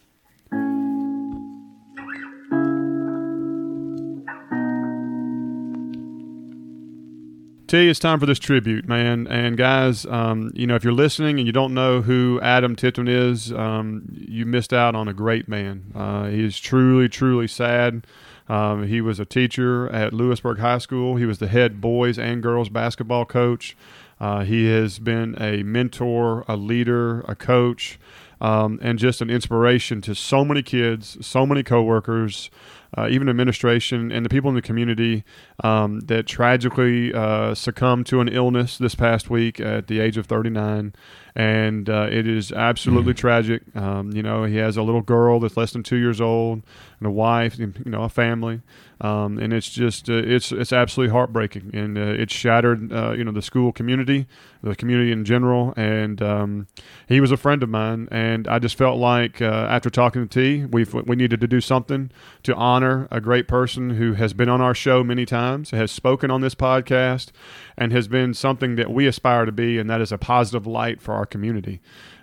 T, 7.70 7.88
it's 7.88 8.00
time 8.00 8.20
for 8.20 8.26
this 8.26 8.40
tribute, 8.40 8.88
man. 8.88 9.28
And 9.28 9.56
guys, 9.56 10.04
um, 10.08 10.52
you 10.56 10.66
know, 10.66 10.74
if 10.74 10.84
you're 10.84 10.92
listening 10.92 11.38
and 11.38 11.46
you 11.46 11.52
don't 11.52 11.76
know 11.76 12.02
who 12.02 12.40
Adam 12.42 12.76
Tipton 12.76 13.08
is, 13.08 13.54
um, 13.54 14.06
you 14.10 14.48
missed 14.48 14.74
out 14.74 14.96
on 14.96 15.08
a 15.08 15.14
great 15.14 15.48
man. 15.48 15.92
Uh, 15.94 16.26
he 16.30 16.44
is 16.44 16.60
truly, 16.60 17.08
truly 17.08 17.48
sad. 17.48 18.08
Um, 18.48 18.88
he 18.88 19.02
was 19.02 19.20
a 19.20 19.26
teacher 19.26 19.88
at 19.90 20.14
Lewisburg 20.14 20.58
High 20.58 20.80
School. 20.80 21.18
He 21.18 21.28
was 21.28 21.38
the 21.38 21.48
head 21.48 21.80
boys 21.80 22.18
and 22.18 22.42
girls 22.42 22.70
basketball 22.70 23.26
coach. 23.26 23.78
Uh, 24.20 24.46
he 24.46 24.66
has 24.66 24.98
been 24.98 25.40
a 25.40 25.62
mentor, 25.62 26.46
a 26.48 26.56
leader, 26.56 27.22
a 27.28 27.36
coach, 27.36 28.00
um, 28.42 28.80
and 28.82 28.98
just 28.98 29.22
an 29.22 29.30
inspiration 29.30 30.02
to 30.02 30.16
so 30.16 30.44
many 30.44 30.64
kids, 30.64 31.24
so 31.24 31.46
many 31.46 31.62
coworkers, 31.62 32.50
uh, 32.98 33.08
even 33.10 33.30
administration 33.30 34.12
and 34.12 34.26
the 34.26 34.30
people 34.30 34.50
in 34.50 34.56
the 34.56 34.62
community 34.62 35.24
um, 35.64 36.00
that 36.02 36.28
tragically 36.28 37.14
uh, 37.14 37.54
succumbed 37.54 38.06
to 38.08 38.22
an 38.22 38.28
illness 38.28 38.78
this 38.78 38.96
past 38.96 39.30
week 39.30 39.60
at 39.60 39.88
the 39.88 40.00
age 40.00 40.18
of 40.18 40.26
39. 40.26 40.94
And 41.36 41.90
uh, 41.90 42.08
it 42.12 42.28
is 42.28 42.52
absolutely 42.52 43.14
tragic. 43.14 43.64
Um, 43.76 44.12
you 44.12 44.24
know, 44.24 44.44
he 44.44 44.58
has 44.58 44.78
a 44.78 44.82
little 44.82 45.02
girl 45.02 45.40
that's 45.40 45.56
less 45.56 45.72
than 45.72 45.84
two 45.84 45.98
years 45.98 46.20
old 46.20 46.64
and 47.00 47.08
a 47.08 47.12
wife, 47.12 47.58
and, 47.60 47.82
you 47.86 47.92
know, 47.92 48.04
a 48.04 48.10
family. 48.10 48.62
Um, 49.02 49.38
and 49.38 49.54
it's 49.54 49.70
just 49.70 50.10
uh, 50.10 50.14
it's 50.14 50.52
it's 50.52 50.74
absolutely 50.74 51.14
heartbreaking, 51.14 51.72
and 51.74 51.98
uh, 51.98 52.02
it 52.02 52.30
shattered 52.30 52.92
uh, 52.92 53.12
you 53.12 53.24
know 53.24 53.32
the 53.32 53.42
school 53.42 53.72
community, 53.72 54.28
the 54.62 54.76
community 54.76 55.14
in 55.14 55.24
general. 55.24 55.74
And 55.78 56.22
um, 56.22 56.68
he 57.08 57.22
was 57.22 57.32
a 57.32 57.38
friend 57.38 57.64
of 57.64 57.70
mine, 57.70 58.10
and 58.12 58.46
I 58.48 58.60
just 58.60 58.78
felt 58.78 58.98
like 58.98 59.42
uh, 59.42 59.68
after 59.70 59.90
talking 59.90 60.28
to 60.28 60.42
T, 60.42 60.66
we 60.66 60.84
we 60.84 61.16
needed 61.16 61.40
to 61.40 61.48
do 61.48 61.62
something 61.62 62.12
to 62.44 62.54
honor 62.56 62.79
a 62.84 63.20
great 63.22 63.48
person 63.48 63.92
who 63.92 64.14
has 64.14 64.34
been 64.34 64.50
on 64.50 64.62
our 64.62 64.74
show 64.74 65.04
many 65.04 65.26
times, 65.26 65.72
has 65.72 65.92
spoken 65.92 66.30
on 66.32 66.42
this 66.42 66.56
podcast, 66.56 67.32
and 67.78 67.92
has 67.92 68.08
been 68.08 68.34
something 68.34 68.76
that 68.76 68.92
we 68.92 69.08
aspire 69.08 69.46
to 69.46 69.52
be, 69.52 69.78
and 69.78 69.90
that 69.90 70.02
is 70.02 70.12
a 70.12 70.18
positive 70.18 70.66
light 70.68 71.02
for 71.02 71.14
our 71.14 71.26
community. 71.26 71.80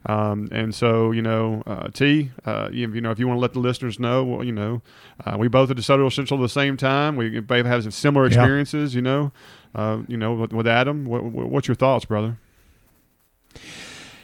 Um, 0.06 0.49
and 0.53 0.75
so, 0.75 1.11
you 1.11 1.23
know, 1.23 1.62
uh, 1.67 1.88
T, 1.88 2.31
uh, 2.44 2.69
you, 2.73 2.93
you 2.93 3.00
know, 3.00 3.11
if 3.11 3.19
you 3.19 3.26
want 3.26 3.38
to 3.38 3.41
let 3.41 3.55
the 3.55 3.58
listeners 3.61 3.99
know, 3.99 4.23
well, 4.23 4.44
you 4.44 4.53
know, 4.53 4.82
uh, 5.25 5.37
we 5.38 5.49
both 5.49 5.70
at 5.70 5.76
DeSoto 5.76 6.12
Central 6.12 6.38
at 6.41 6.43
the 6.43 6.49
same 6.49 6.76
time. 6.76 7.17
We 7.17 7.41
both 7.41 7.67
have 7.67 7.82
some 7.82 7.91
similar 7.91 8.26
Yeah. 8.26 8.35
experiences, 8.35 8.94
you 8.94 9.02
know, 9.02 9.32
uh, 9.75 9.99
you 10.06 10.17
know, 10.17 10.35
with, 10.35 10.52
with 10.52 10.67
Adam. 10.69 11.05
What, 11.06 11.25
what's 11.25 11.67
your 11.67 11.75
thoughts, 11.75 12.05
brother? 12.05 12.38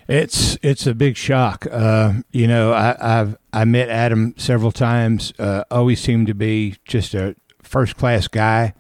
It's 0.09 0.59
it's 0.63 0.87
a 0.87 0.95
big 0.95 1.17
shock. 1.17 1.67
Uh, 1.71 2.15
you 2.33 2.47
know, 2.47 2.73
I, 2.73 2.97
I've 3.01 3.37
I 3.53 3.65
met 3.65 3.89
Adam 3.89 4.35
several 4.37 4.73
times. 4.73 5.33
Uh, 5.39 5.65
always 5.71 6.01
seemed 6.01 6.27
to 6.27 6.35
be 6.35 6.77
just 6.85 7.15
a 7.15 7.37
first 7.63 7.97
class 7.97 8.29
guy. 8.29 8.75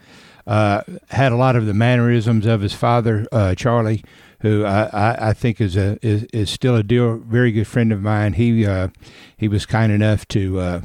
Uh, 0.46 0.82
had 1.10 1.30
a 1.30 1.36
lot 1.36 1.54
of 1.54 1.66
the 1.66 1.74
mannerisms 1.74 2.46
of 2.46 2.62
his 2.62 2.72
father, 2.72 3.28
uh, 3.30 3.54
Charlie, 3.54 4.02
who 4.40 4.64
I, 4.64 4.86
I, 4.86 5.28
I 5.28 5.32
think 5.32 5.60
is 5.60 5.76
a 5.76 5.98
is, 6.04 6.24
is 6.32 6.50
still 6.50 6.74
a 6.74 6.82
dear, 6.82 7.16
very 7.16 7.52
good 7.52 7.68
friend 7.68 7.92
of 7.92 8.02
mine. 8.02 8.32
He 8.32 8.66
uh, 8.66 8.88
he 9.36 9.46
was 9.46 9.64
kind 9.66 9.92
enough 9.92 10.26
to 10.28 10.58
uh, 10.58 10.80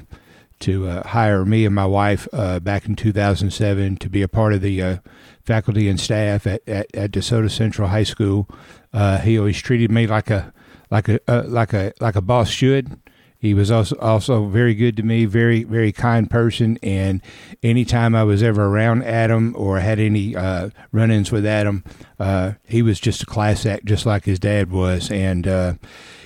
to 0.59 0.87
hire 1.05 1.45
me 1.45 1.65
and 1.65 1.73
my 1.73 1.85
wife 1.85 2.27
back 2.31 2.87
in 2.87 2.95
2007 2.95 3.97
to 3.97 4.09
be 4.09 4.21
a 4.21 4.27
part 4.27 4.53
of 4.53 4.61
the 4.61 4.99
faculty 5.47 5.88
and 5.88 5.99
staff 5.99 6.45
at, 6.45 6.61
at, 6.67 6.94
at 6.94 7.11
DeSoto 7.11 7.49
Central 7.49 7.87
High 7.87 8.04
School. 8.04 8.47
Uh, 8.94 9.18
he 9.19 9.39
always 9.39 9.59
treated 9.61 9.89
me 9.89 10.06
like 10.06 10.30
a 10.30 10.54
like 10.92 11.07
a 11.07 11.19
uh, 11.27 11.44
like 11.47 11.73
a 11.73 11.94
like 11.99 12.16
a 12.16 12.21
boss 12.21 12.49
should. 12.49 12.99
He 13.39 13.54
was 13.54 13.71
also 13.71 13.97
also 13.99 14.47
very 14.47 14.75
good 14.75 14.97
to 14.97 15.04
me, 15.04 15.25
very 15.25 15.63
very 15.63 15.92
kind 15.92 16.30
person. 16.30 16.77
And 16.83 17.21
anytime 17.63 18.13
I 18.13 18.23
was 18.23 18.44
ever 18.44 18.66
around 18.66 19.04
Adam 19.04 19.56
or 19.57 19.80
had 19.80 19.99
any 19.99 20.35
uh, 20.35 20.69
run-ins 20.92 21.31
with 21.31 21.45
Adam, 21.45 21.83
uh, 22.19 22.54
he 22.66 22.81
was 22.81 22.99
just 22.99 23.23
a 23.23 23.25
class 23.25 23.66
act, 23.66 23.85
just 23.85 24.06
like 24.06 24.25
his 24.25 24.39
dad 24.39 24.71
was. 24.71 25.09
And 25.09 25.47
uh, 25.47 25.73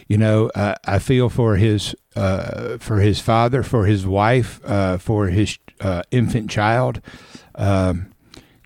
you 0.08 0.18
know, 0.18 0.50
I 0.56 1.00
feel 1.00 1.30
for 1.30 1.58
his 1.58 1.96
uh, 2.16 2.78
for 2.80 3.00
his 3.00 3.20
father, 3.20 3.62
for 3.62 3.86
his 3.86 4.06
wife, 4.06 4.60
for 5.00 5.28
his 5.28 5.60
infant 6.12 6.50
child. 6.50 7.02
Um, 7.56 8.11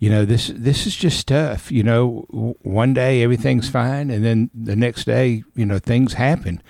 you 0.05 0.11
know, 0.11 0.23
this 0.23 0.51
this 0.53 0.85
is 0.85 0.95
just 0.95 1.29
tough. 1.29 1.71
You 1.71 1.81
know, 1.81 2.27
one 2.61 2.93
day 2.93 3.23
everything's 3.23 3.67
fine, 3.67 4.11
and 4.11 4.23
then 4.23 4.51
the 4.53 4.75
next 4.75 5.05
day, 5.05 5.43
you 5.55 5.65
know, 5.65 5.79
things 5.79 6.13
happen, 6.13 6.61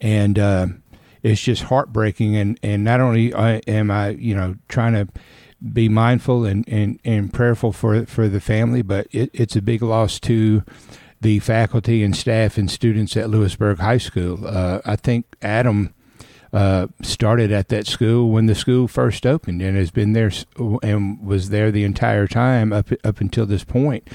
and 0.00 0.38
uh, 0.38 0.66
it's 1.24 1.40
just 1.40 1.64
heartbreaking. 1.64 2.36
And 2.36 2.56
and 2.62 2.84
not 2.84 3.00
only 3.00 3.34
I, 3.34 3.54
am 3.66 3.90
I, 3.90 4.10
you 4.10 4.32
know, 4.32 4.54
trying 4.68 4.92
to 4.92 5.08
be 5.72 5.88
mindful 5.88 6.44
and, 6.44 6.64
and, 6.68 7.00
and 7.04 7.34
prayerful 7.34 7.72
for 7.72 8.06
for 8.06 8.28
the 8.28 8.40
family, 8.40 8.82
but 8.82 9.08
it, 9.10 9.30
it's 9.32 9.56
a 9.56 9.60
big 9.60 9.82
loss 9.82 10.20
to 10.20 10.62
the 11.20 11.40
faculty 11.40 12.04
and 12.04 12.16
staff 12.16 12.56
and 12.56 12.70
students 12.70 13.16
at 13.16 13.28
Lewisburg 13.28 13.80
High 13.80 13.98
School. 13.98 14.46
Uh, 14.46 14.82
I 14.84 14.94
think 14.94 15.26
Adam 15.42 15.94
uh, 16.52 16.86
started 17.02 17.52
at 17.52 17.68
that 17.68 17.86
school 17.86 18.30
when 18.30 18.46
the 18.46 18.54
school 18.54 18.88
first 18.88 19.26
opened 19.26 19.60
and 19.60 19.76
has 19.76 19.90
been 19.90 20.12
there 20.12 20.30
and 20.82 21.20
was 21.24 21.50
there 21.50 21.70
the 21.70 21.84
entire 21.84 22.26
time 22.26 22.72
up 22.72 22.90
up 23.04 23.20
until 23.20 23.46
this 23.46 23.64
point. 23.64 24.08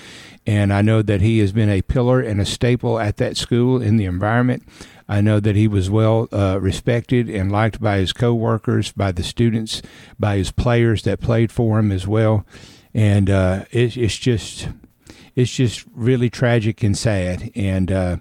And 0.45 0.73
I 0.73 0.81
know 0.81 1.01
that 1.01 1.21
he 1.21 1.39
has 1.39 1.51
been 1.51 1.69
a 1.69 1.81
pillar 1.81 2.19
and 2.19 2.41
a 2.41 2.45
staple 2.45 2.99
at 2.99 3.17
that 3.17 3.37
school 3.37 3.81
in 3.81 3.97
the 3.97 4.05
environment. 4.05 4.63
I 5.07 5.21
know 5.21 5.39
that 5.39 5.55
he 5.55 5.67
was 5.67 5.89
well 5.89 6.27
uh, 6.31 6.59
respected 6.61 7.29
and 7.29 7.51
liked 7.51 7.81
by 7.81 7.97
his 7.97 8.13
coworkers, 8.13 8.91
by 8.91 9.11
the 9.11 9.23
students, 9.23 9.81
by 10.19 10.37
his 10.37 10.51
players 10.51 11.03
that 11.03 11.19
played 11.19 11.51
for 11.51 11.79
him 11.79 11.91
as 11.91 12.07
well. 12.07 12.45
And 12.93 13.29
uh, 13.29 13.65
it, 13.71 13.97
it's 13.97 14.17
just 14.17 14.69
it's 15.35 15.53
just 15.53 15.85
really 15.93 16.29
tragic 16.29 16.83
and 16.83 16.97
sad. 16.97 17.51
And 17.55 17.91
uh, 17.91 18.17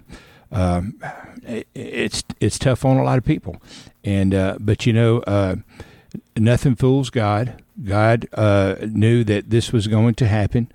um, 0.51 0.99
it's 1.45 2.23
it's 2.39 2.59
tough 2.59 2.85
on 2.85 2.97
a 2.97 3.03
lot 3.03 3.17
of 3.17 3.25
people, 3.25 3.61
and 4.03 4.33
uh, 4.33 4.57
but 4.59 4.85
you 4.85 4.93
know, 4.93 5.19
uh, 5.19 5.55
nothing 6.37 6.75
fools 6.75 7.09
God. 7.09 7.61
God 7.83 8.27
uh, 8.33 8.75
knew 8.81 9.23
that 9.23 9.49
this 9.49 9.71
was 9.71 9.87
going 9.87 10.15
to 10.15 10.27
happen, 10.27 10.71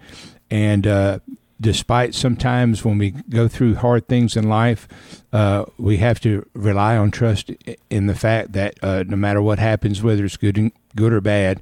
and 0.50 0.87
uh, 0.87 1.18
despite 1.60 2.14
sometimes 2.14 2.84
when 2.84 2.98
we 2.98 3.10
go 3.10 3.48
through 3.48 3.76
hard 3.76 4.08
things 4.08 4.37
in 4.37 4.48
life, 4.48 4.88
uh, 5.32 5.64
we 5.78 5.98
have 5.98 6.20
to 6.20 6.48
rely 6.54 6.96
on 6.96 7.10
trust 7.10 7.50
in 7.90 8.06
the 8.06 8.14
fact 8.14 8.52
that 8.52 8.75
uh, 8.82 9.04
no 9.06 9.16
matter 9.16 9.40
what 9.40 9.58
happens, 9.58 10.02
whether 10.02 10.25
it's 10.25 10.37
good, 10.37 10.72
good 10.96 11.12
or 11.12 11.20
bad, 11.20 11.60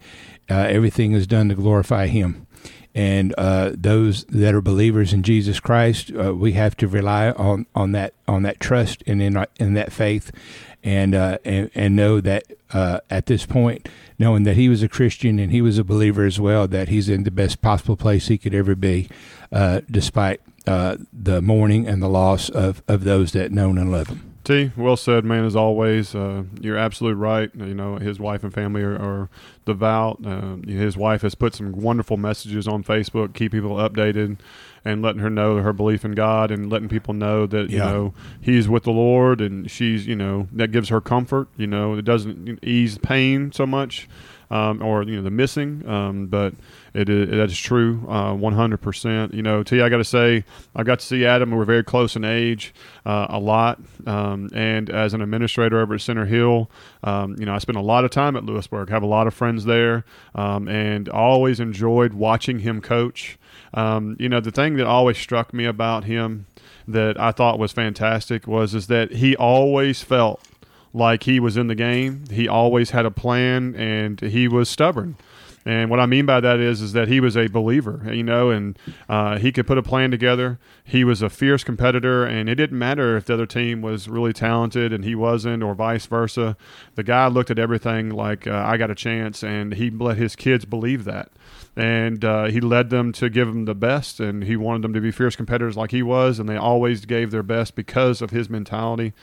everything 0.48 1.12
is 1.12 1.26
done 1.26 1.48
to 1.48 1.54
glorify 1.54 2.06
Him. 2.06 2.46
And 2.96 3.34
uh, 3.36 3.72
those 3.74 4.24
that 4.24 4.54
are 4.54 4.62
believers 4.62 5.12
in 5.12 5.22
Jesus 5.22 5.60
Christ, 5.60 6.10
uh, 6.18 6.34
we 6.34 6.52
have 6.52 6.74
to 6.78 6.88
rely 6.88 7.30
on, 7.30 7.66
on 7.74 7.92
that 7.92 8.14
on 8.26 8.42
that 8.44 8.58
trust 8.58 9.02
and 9.06 9.20
in 9.20 9.44
in 9.60 9.74
that 9.74 9.92
faith, 9.92 10.32
and 10.82 11.14
uh, 11.14 11.36
and, 11.44 11.70
and 11.74 11.94
know 11.94 12.22
that 12.22 12.44
at 12.72 13.26
this 13.26 13.44
point, 13.44 13.86
knowing 14.18 14.44
that 14.44 14.56
he 14.56 14.70
was 14.70 14.82
a 14.82 14.88
Christian 14.88 15.38
and 15.38 15.52
he 15.52 15.60
was 15.60 15.76
a 15.76 15.84
believer 15.84 16.24
as 16.24 16.40
well, 16.40 16.66
that 16.68 16.88
he's 16.88 17.10
in 17.10 17.24
the 17.24 17.30
best 17.30 17.60
possible 17.60 17.96
place 17.96 18.28
he 18.28 18.38
could 18.38 18.54
ever 18.54 18.74
be 18.74 19.08
uh, 19.52 19.82
despite 19.90 20.40
uh, 20.66 20.96
the 21.12 21.40
mourning 21.40 21.86
and 21.86 22.02
the 22.02 22.08
loss 22.08 22.48
of, 22.48 22.82
of 22.88 23.04
those 23.04 23.32
that 23.32 23.52
known 23.52 23.78
and 23.78 23.92
love 23.92 24.08
him. 24.08 24.25
T, 24.46 24.70
well 24.76 24.96
said, 24.96 25.24
man. 25.24 25.44
As 25.44 25.56
always, 25.56 26.14
uh, 26.14 26.44
you're 26.60 26.76
absolutely 26.76 27.20
right. 27.20 27.50
You 27.52 27.74
know, 27.74 27.96
his 27.96 28.20
wife 28.20 28.44
and 28.44 28.54
family 28.54 28.80
are, 28.80 28.94
are 28.94 29.28
devout. 29.64 30.24
Uh, 30.24 30.58
his 30.64 30.96
wife 30.96 31.22
has 31.22 31.34
put 31.34 31.52
some 31.56 31.72
wonderful 31.72 32.16
messages 32.16 32.68
on 32.68 32.84
Facebook, 32.84 33.34
keep 33.34 33.50
people 33.50 33.72
updated, 33.72 34.38
and 34.84 35.02
letting 35.02 35.20
her 35.20 35.30
know 35.30 35.56
her 35.56 35.72
belief 35.72 36.04
in 36.04 36.12
God, 36.12 36.52
and 36.52 36.70
letting 36.70 36.88
people 36.88 37.12
know 37.12 37.46
that 37.46 37.70
you 37.70 37.78
know 37.78 38.14
He's 38.40 38.68
with 38.68 38.84
the 38.84 38.92
Lord, 38.92 39.40
and 39.40 39.68
she's 39.68 40.06
you 40.06 40.14
know 40.14 40.46
that 40.52 40.70
gives 40.70 40.90
her 40.90 41.00
comfort. 41.00 41.48
You 41.56 41.66
know, 41.66 41.94
it 41.94 42.04
doesn't 42.04 42.60
ease 42.62 42.98
pain 42.98 43.50
so 43.50 43.66
much, 43.66 44.08
um, 44.48 44.80
or 44.80 45.02
you 45.02 45.16
know 45.16 45.22
the 45.22 45.30
missing, 45.30 45.84
um, 45.88 46.28
but 46.28 46.54
it 46.96 47.08
is 47.08 47.28
that 47.30 47.50
is 47.50 47.58
true, 47.58 48.04
uh, 48.08 48.34
one 48.34 48.54
hundred 48.54 48.78
percent. 48.78 49.34
You 49.34 49.42
know, 49.42 49.62
T, 49.62 49.80
I 49.80 49.88
got 49.88 49.98
to 49.98 50.04
say, 50.04 50.44
I 50.74 50.82
got 50.82 51.00
to 51.00 51.06
see 51.06 51.26
Adam. 51.26 51.50
We're 51.50 51.64
very 51.64 51.84
close 51.84 52.16
in 52.16 52.24
age, 52.24 52.74
uh, 53.04 53.26
a 53.28 53.38
lot, 53.38 53.80
um, 54.06 54.48
and 54.54 54.88
as 54.90 55.14
an 55.14 55.20
administrator 55.20 55.80
over 55.80 55.94
at 55.94 56.00
Center 56.00 56.24
Hill, 56.24 56.70
um, 57.04 57.36
you 57.38 57.46
know, 57.46 57.54
I 57.54 57.58
spent 57.58 57.76
a 57.76 57.82
lot 57.82 58.04
of 58.04 58.10
time 58.10 58.36
at 58.36 58.44
Lewisburg. 58.44 58.88
Have 58.88 59.02
a 59.02 59.06
lot 59.06 59.26
of 59.26 59.34
friends 59.34 59.64
there, 59.64 60.04
um, 60.34 60.68
and 60.68 61.08
always 61.08 61.60
enjoyed 61.60 62.14
watching 62.14 62.60
him 62.60 62.80
coach. 62.80 63.38
Um, 63.74 64.16
you 64.18 64.28
know, 64.28 64.40
the 64.40 64.50
thing 64.50 64.76
that 64.76 64.86
always 64.86 65.18
struck 65.18 65.52
me 65.52 65.66
about 65.66 66.04
him 66.04 66.46
that 66.88 67.20
I 67.20 67.32
thought 67.32 67.58
was 67.58 67.72
fantastic 67.72 68.46
was 68.46 68.74
is 68.74 68.86
that 68.86 69.12
he 69.12 69.36
always 69.36 70.02
felt 70.02 70.40
like 70.94 71.24
he 71.24 71.38
was 71.40 71.58
in 71.58 71.66
the 71.66 71.74
game. 71.74 72.24
He 72.30 72.48
always 72.48 72.90
had 72.90 73.04
a 73.04 73.10
plan, 73.10 73.74
and 73.74 74.18
he 74.20 74.48
was 74.48 74.70
stubborn. 74.70 75.16
And 75.66 75.90
what 75.90 75.99
I 75.99 76.06
mean 76.06 76.26
by 76.26 76.38
that 76.38 76.61
is, 76.61 76.80
is 76.80 76.92
that 76.92 77.08
he 77.08 77.18
was 77.18 77.37
a 77.37 77.49
believer, 77.49 78.08
you 78.12 78.23
know, 78.23 78.50
and 78.50 78.78
uh, 79.08 79.37
he 79.38 79.50
could 79.50 79.66
put 79.66 79.76
a 79.76 79.82
plan 79.82 80.12
together. 80.12 80.61
He 80.85 81.02
was 81.02 81.23
a 81.23 81.28
fierce 81.28 81.64
competitor, 81.64 82.25
and 82.25 82.49
it 82.49 82.54
didn't 82.54 82.78
matter 82.78 83.16
if 83.16 83.25
the 83.25 83.35
other 83.35 83.46
team 83.46 83.82
was 83.82 84.08
really 84.08 84.32
talented 84.32 84.92
and 84.92 85.04
he 85.04 85.16
wasn't, 85.16 85.64
or 85.64 85.75
vice 85.75 86.06
versa. 86.06 86.56
The 86.94 87.02
guy 87.02 87.26
looked 87.26 87.50
at 87.50 87.58
everything 87.58 88.11
like 88.11 88.46
uh, 88.46 88.62
I 88.64 88.76
got 88.76 88.92
a 88.92 88.94
chance, 88.94 89.42
and 89.42 89.75
he 89.75 89.90
let 89.90 90.16
his 90.16 90.37
kids 90.37 90.64
believe 90.64 91.02
that. 91.02 91.32
And 91.75 92.25
uh, 92.25 92.44
he 92.44 92.61
led 92.61 92.90
them 92.90 93.12
to 93.12 93.28
give 93.28 93.49
them 93.49 93.64
the 93.64 93.75
best, 93.75 94.20
and 94.20 94.44
he 94.44 94.56
wanted 94.56 94.82
them 94.82 94.94
to 94.94 95.00
be 95.00 95.11
fierce 95.11 95.35
competitors 95.35 95.76
like 95.76 95.90
he 95.90 96.02
was, 96.02 96.38
and 96.38 96.49
they 96.49 96.56
always 96.56 97.04
gave 97.04 97.32
their 97.32 97.42
best 97.42 97.75
because 97.75 98.23
of 98.23 98.30
his 98.30 98.49
mentality. 98.49 99.14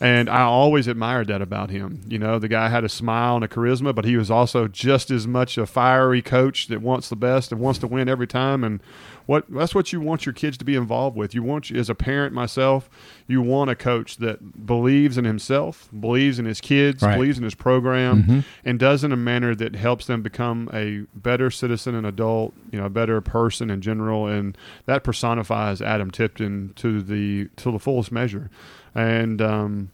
And 0.00 0.30
I 0.30 0.42
always 0.42 0.88
admired 0.88 1.28
that 1.28 1.42
about 1.42 1.68
him. 1.68 2.00
You 2.08 2.18
know, 2.18 2.38
the 2.38 2.48
guy 2.48 2.70
had 2.70 2.84
a 2.84 2.88
smile 2.88 3.36
and 3.36 3.44
a 3.44 3.48
charisma, 3.48 3.94
but 3.94 4.06
he 4.06 4.16
was 4.16 4.30
also 4.30 4.66
just 4.66 5.10
as 5.10 5.26
much 5.26 5.58
a 5.58 5.66
fiery 5.90 6.22
coach 6.22 6.68
that 6.68 6.80
wants 6.80 7.08
the 7.08 7.16
best 7.16 7.50
and 7.50 7.60
wants 7.60 7.78
to 7.80 7.86
win 7.86 8.08
every 8.08 8.26
time. 8.26 8.62
And 8.62 8.80
what 9.26 9.44
that's 9.48 9.74
what 9.74 9.92
you 9.92 10.00
want 10.00 10.26
your 10.26 10.32
kids 10.32 10.56
to 10.58 10.64
be 10.64 10.76
involved 10.76 11.16
with. 11.16 11.34
You 11.34 11.42
want 11.42 11.70
as 11.70 11.90
a 11.90 11.94
parent 11.94 12.32
myself, 12.32 12.88
you 13.26 13.42
want 13.42 13.70
a 13.70 13.74
coach 13.74 14.16
that 14.18 14.66
believes 14.66 15.18
in 15.18 15.24
himself, 15.24 15.88
believes 15.98 16.38
in 16.38 16.44
his 16.44 16.60
kids, 16.60 17.02
right. 17.02 17.14
believes 17.14 17.38
in 17.38 17.44
his 17.44 17.54
program, 17.54 18.22
mm-hmm. 18.22 18.40
and 18.64 18.78
does 18.78 19.04
in 19.04 19.12
a 19.12 19.16
manner 19.16 19.54
that 19.54 19.74
helps 19.74 20.06
them 20.06 20.22
become 20.22 20.70
a 20.72 21.06
better 21.18 21.50
citizen 21.50 21.94
and 21.94 22.06
adult, 22.06 22.54
you 22.70 22.78
know, 22.78 22.86
a 22.86 22.90
better 22.90 23.20
person 23.20 23.70
in 23.70 23.80
general. 23.80 24.26
And 24.26 24.56
that 24.86 25.04
personifies 25.04 25.82
Adam 25.82 26.10
Tipton 26.10 26.72
to 26.76 27.02
the 27.02 27.48
to 27.56 27.70
the 27.70 27.78
fullest 27.78 28.12
measure 28.12 28.50
and 28.94 29.40
um, 29.40 29.90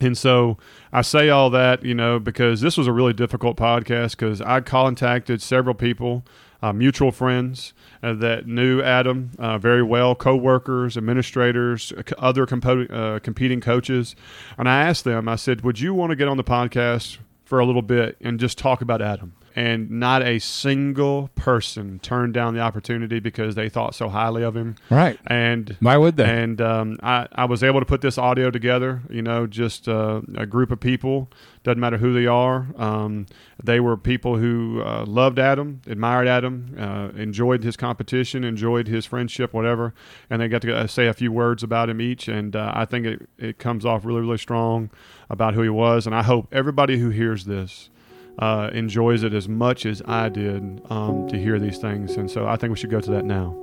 and 0.00 0.16
so 0.16 0.58
I 0.92 1.00
say 1.00 1.30
all 1.30 1.48
that, 1.50 1.84
you 1.84 1.94
know, 1.94 2.18
because 2.18 2.60
this 2.60 2.76
was 2.76 2.86
a 2.86 2.92
really 2.92 3.14
difficult 3.14 3.56
podcast 3.56 4.10
because 4.10 4.42
I 4.42 4.60
contacted 4.60 5.40
several 5.40 5.74
people, 5.74 6.22
uh, 6.60 6.74
mutual 6.74 7.10
friends 7.10 7.72
uh, 8.02 8.12
that 8.14 8.46
knew 8.46 8.82
Adam 8.82 9.30
uh, 9.38 9.56
very 9.56 9.82
well, 9.82 10.14
co-workers, 10.14 10.98
administrators, 10.98 11.94
other 12.18 12.44
compo- 12.44 12.86
uh, 12.88 13.20
competing 13.20 13.62
coaches, 13.62 14.14
and 14.58 14.68
I 14.68 14.82
asked 14.82 15.04
them. 15.04 15.28
I 15.28 15.36
said, 15.36 15.62
"Would 15.62 15.80
you 15.80 15.94
want 15.94 16.10
to 16.10 16.16
get 16.16 16.28
on 16.28 16.36
the 16.36 16.44
podcast 16.44 17.18
for 17.42 17.58
a 17.58 17.64
little 17.64 17.82
bit 17.82 18.18
and 18.20 18.38
just 18.38 18.58
talk 18.58 18.82
about 18.82 19.00
Adam?" 19.00 19.32
And 19.54 19.90
not 19.90 20.22
a 20.22 20.38
single 20.38 21.28
person 21.34 21.98
turned 21.98 22.34
down 22.34 22.54
the 22.54 22.60
opportunity 22.60 23.20
because 23.20 23.54
they 23.54 23.68
thought 23.68 23.94
so 23.94 24.08
highly 24.08 24.42
of 24.42 24.56
him. 24.56 24.76
Right. 24.90 25.18
And 25.26 25.76
why 25.80 25.96
would 25.96 26.16
they? 26.16 26.24
And 26.24 26.60
um, 26.60 26.98
I, 27.02 27.26
I 27.32 27.44
was 27.44 27.62
able 27.62 27.80
to 27.80 27.86
put 27.86 28.00
this 28.00 28.18
audio 28.18 28.50
together. 28.50 29.02
You 29.10 29.22
know, 29.22 29.46
just 29.46 29.88
uh, 29.88 30.22
a 30.36 30.46
group 30.46 30.70
of 30.70 30.80
people. 30.80 31.30
Doesn't 31.64 31.80
matter 31.80 31.98
who 31.98 32.12
they 32.12 32.26
are. 32.26 32.66
Um, 32.76 33.26
they 33.62 33.78
were 33.78 33.96
people 33.96 34.36
who 34.36 34.82
uh, 34.84 35.04
loved 35.06 35.38
Adam, 35.38 35.80
admired 35.86 36.26
Adam, 36.26 36.74
uh, 36.76 37.16
enjoyed 37.16 37.62
his 37.62 37.76
competition, 37.76 38.42
enjoyed 38.42 38.88
his 38.88 39.06
friendship, 39.06 39.52
whatever. 39.52 39.94
And 40.28 40.42
they 40.42 40.48
got 40.48 40.62
to 40.62 40.76
uh, 40.76 40.86
say 40.88 41.06
a 41.06 41.14
few 41.14 41.30
words 41.30 41.62
about 41.62 41.88
him 41.88 42.00
each. 42.00 42.26
And 42.26 42.56
uh, 42.56 42.72
I 42.74 42.84
think 42.84 43.06
it, 43.06 43.28
it 43.38 43.58
comes 43.58 43.86
off 43.86 44.04
really, 44.04 44.20
really 44.20 44.38
strong 44.38 44.90
about 45.30 45.54
who 45.54 45.62
he 45.62 45.68
was. 45.68 46.04
And 46.04 46.14
I 46.14 46.22
hope 46.22 46.48
everybody 46.52 46.98
who 46.98 47.10
hears 47.10 47.44
this 47.44 47.90
uh, 48.38 48.70
enjoys 48.72 49.22
it 49.22 49.34
as 49.34 49.48
much 49.48 49.86
as 49.86 50.02
I 50.06 50.28
did 50.28 50.80
um, 50.90 51.28
to 51.28 51.38
hear 51.38 51.58
these 51.58 51.78
things. 51.78 52.16
And 52.16 52.30
so 52.30 52.46
I 52.46 52.56
think 52.56 52.70
we 52.70 52.76
should 52.76 52.90
go 52.90 53.00
to 53.00 53.10
that 53.10 53.24
now. 53.24 53.56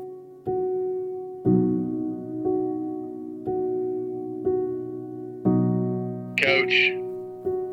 Coach, 6.37 6.93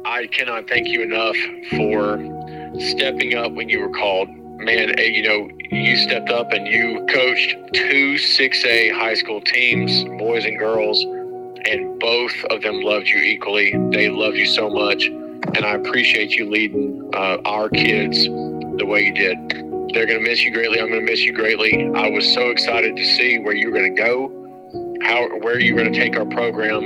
I 0.04 0.26
cannot 0.32 0.68
thank 0.68 0.88
you 0.88 1.02
enough 1.02 1.36
for 1.70 2.18
stepping 2.80 3.34
up 3.34 3.52
when 3.52 3.68
you 3.68 3.80
were 3.80 3.90
called. 3.90 4.28
Man, 4.58 4.98
eh, 4.98 5.02
you 5.02 5.22
know, 5.22 5.50
you 5.70 5.96
stepped 5.98 6.30
up 6.30 6.52
and 6.52 6.66
you 6.66 7.06
coached 7.10 7.56
two 7.74 8.14
6A 8.14 8.92
high 8.92 9.14
school 9.14 9.42
teams, 9.42 10.04
boys 10.18 10.46
and 10.46 10.58
girls, 10.58 11.02
and 11.66 12.00
both 12.00 12.32
of 12.50 12.62
them 12.62 12.80
loved 12.80 13.06
you 13.06 13.18
equally. 13.18 13.72
They 13.90 14.08
loved 14.08 14.36
you 14.36 14.46
so 14.46 14.70
much 14.70 15.10
and 15.54 15.64
I 15.64 15.74
appreciate 15.74 16.34
you 16.34 16.50
leading 16.50 17.10
uh, 17.14 17.38
our 17.44 17.68
kids 17.68 18.24
the 18.24 18.84
way 18.86 19.02
you 19.02 19.14
did. 19.14 19.38
They're 19.94 20.06
going 20.06 20.22
to 20.22 20.28
miss 20.28 20.42
you 20.42 20.52
greatly. 20.52 20.80
I'm 20.80 20.88
going 20.88 21.04
to 21.04 21.10
miss 21.10 21.22
you 21.22 21.32
greatly. 21.32 21.90
I 21.94 22.10
was 22.10 22.32
so 22.34 22.50
excited 22.50 22.96
to 22.96 23.04
see 23.04 23.38
where 23.38 23.54
you 23.54 23.70
were 23.70 23.78
going 23.78 23.94
to 23.94 24.02
go, 24.02 24.98
how 25.02 25.26
where 25.38 25.58
you 25.58 25.74
were 25.74 25.80
going 25.80 25.92
to 25.92 25.98
take 25.98 26.16
our 26.16 26.26
program. 26.26 26.84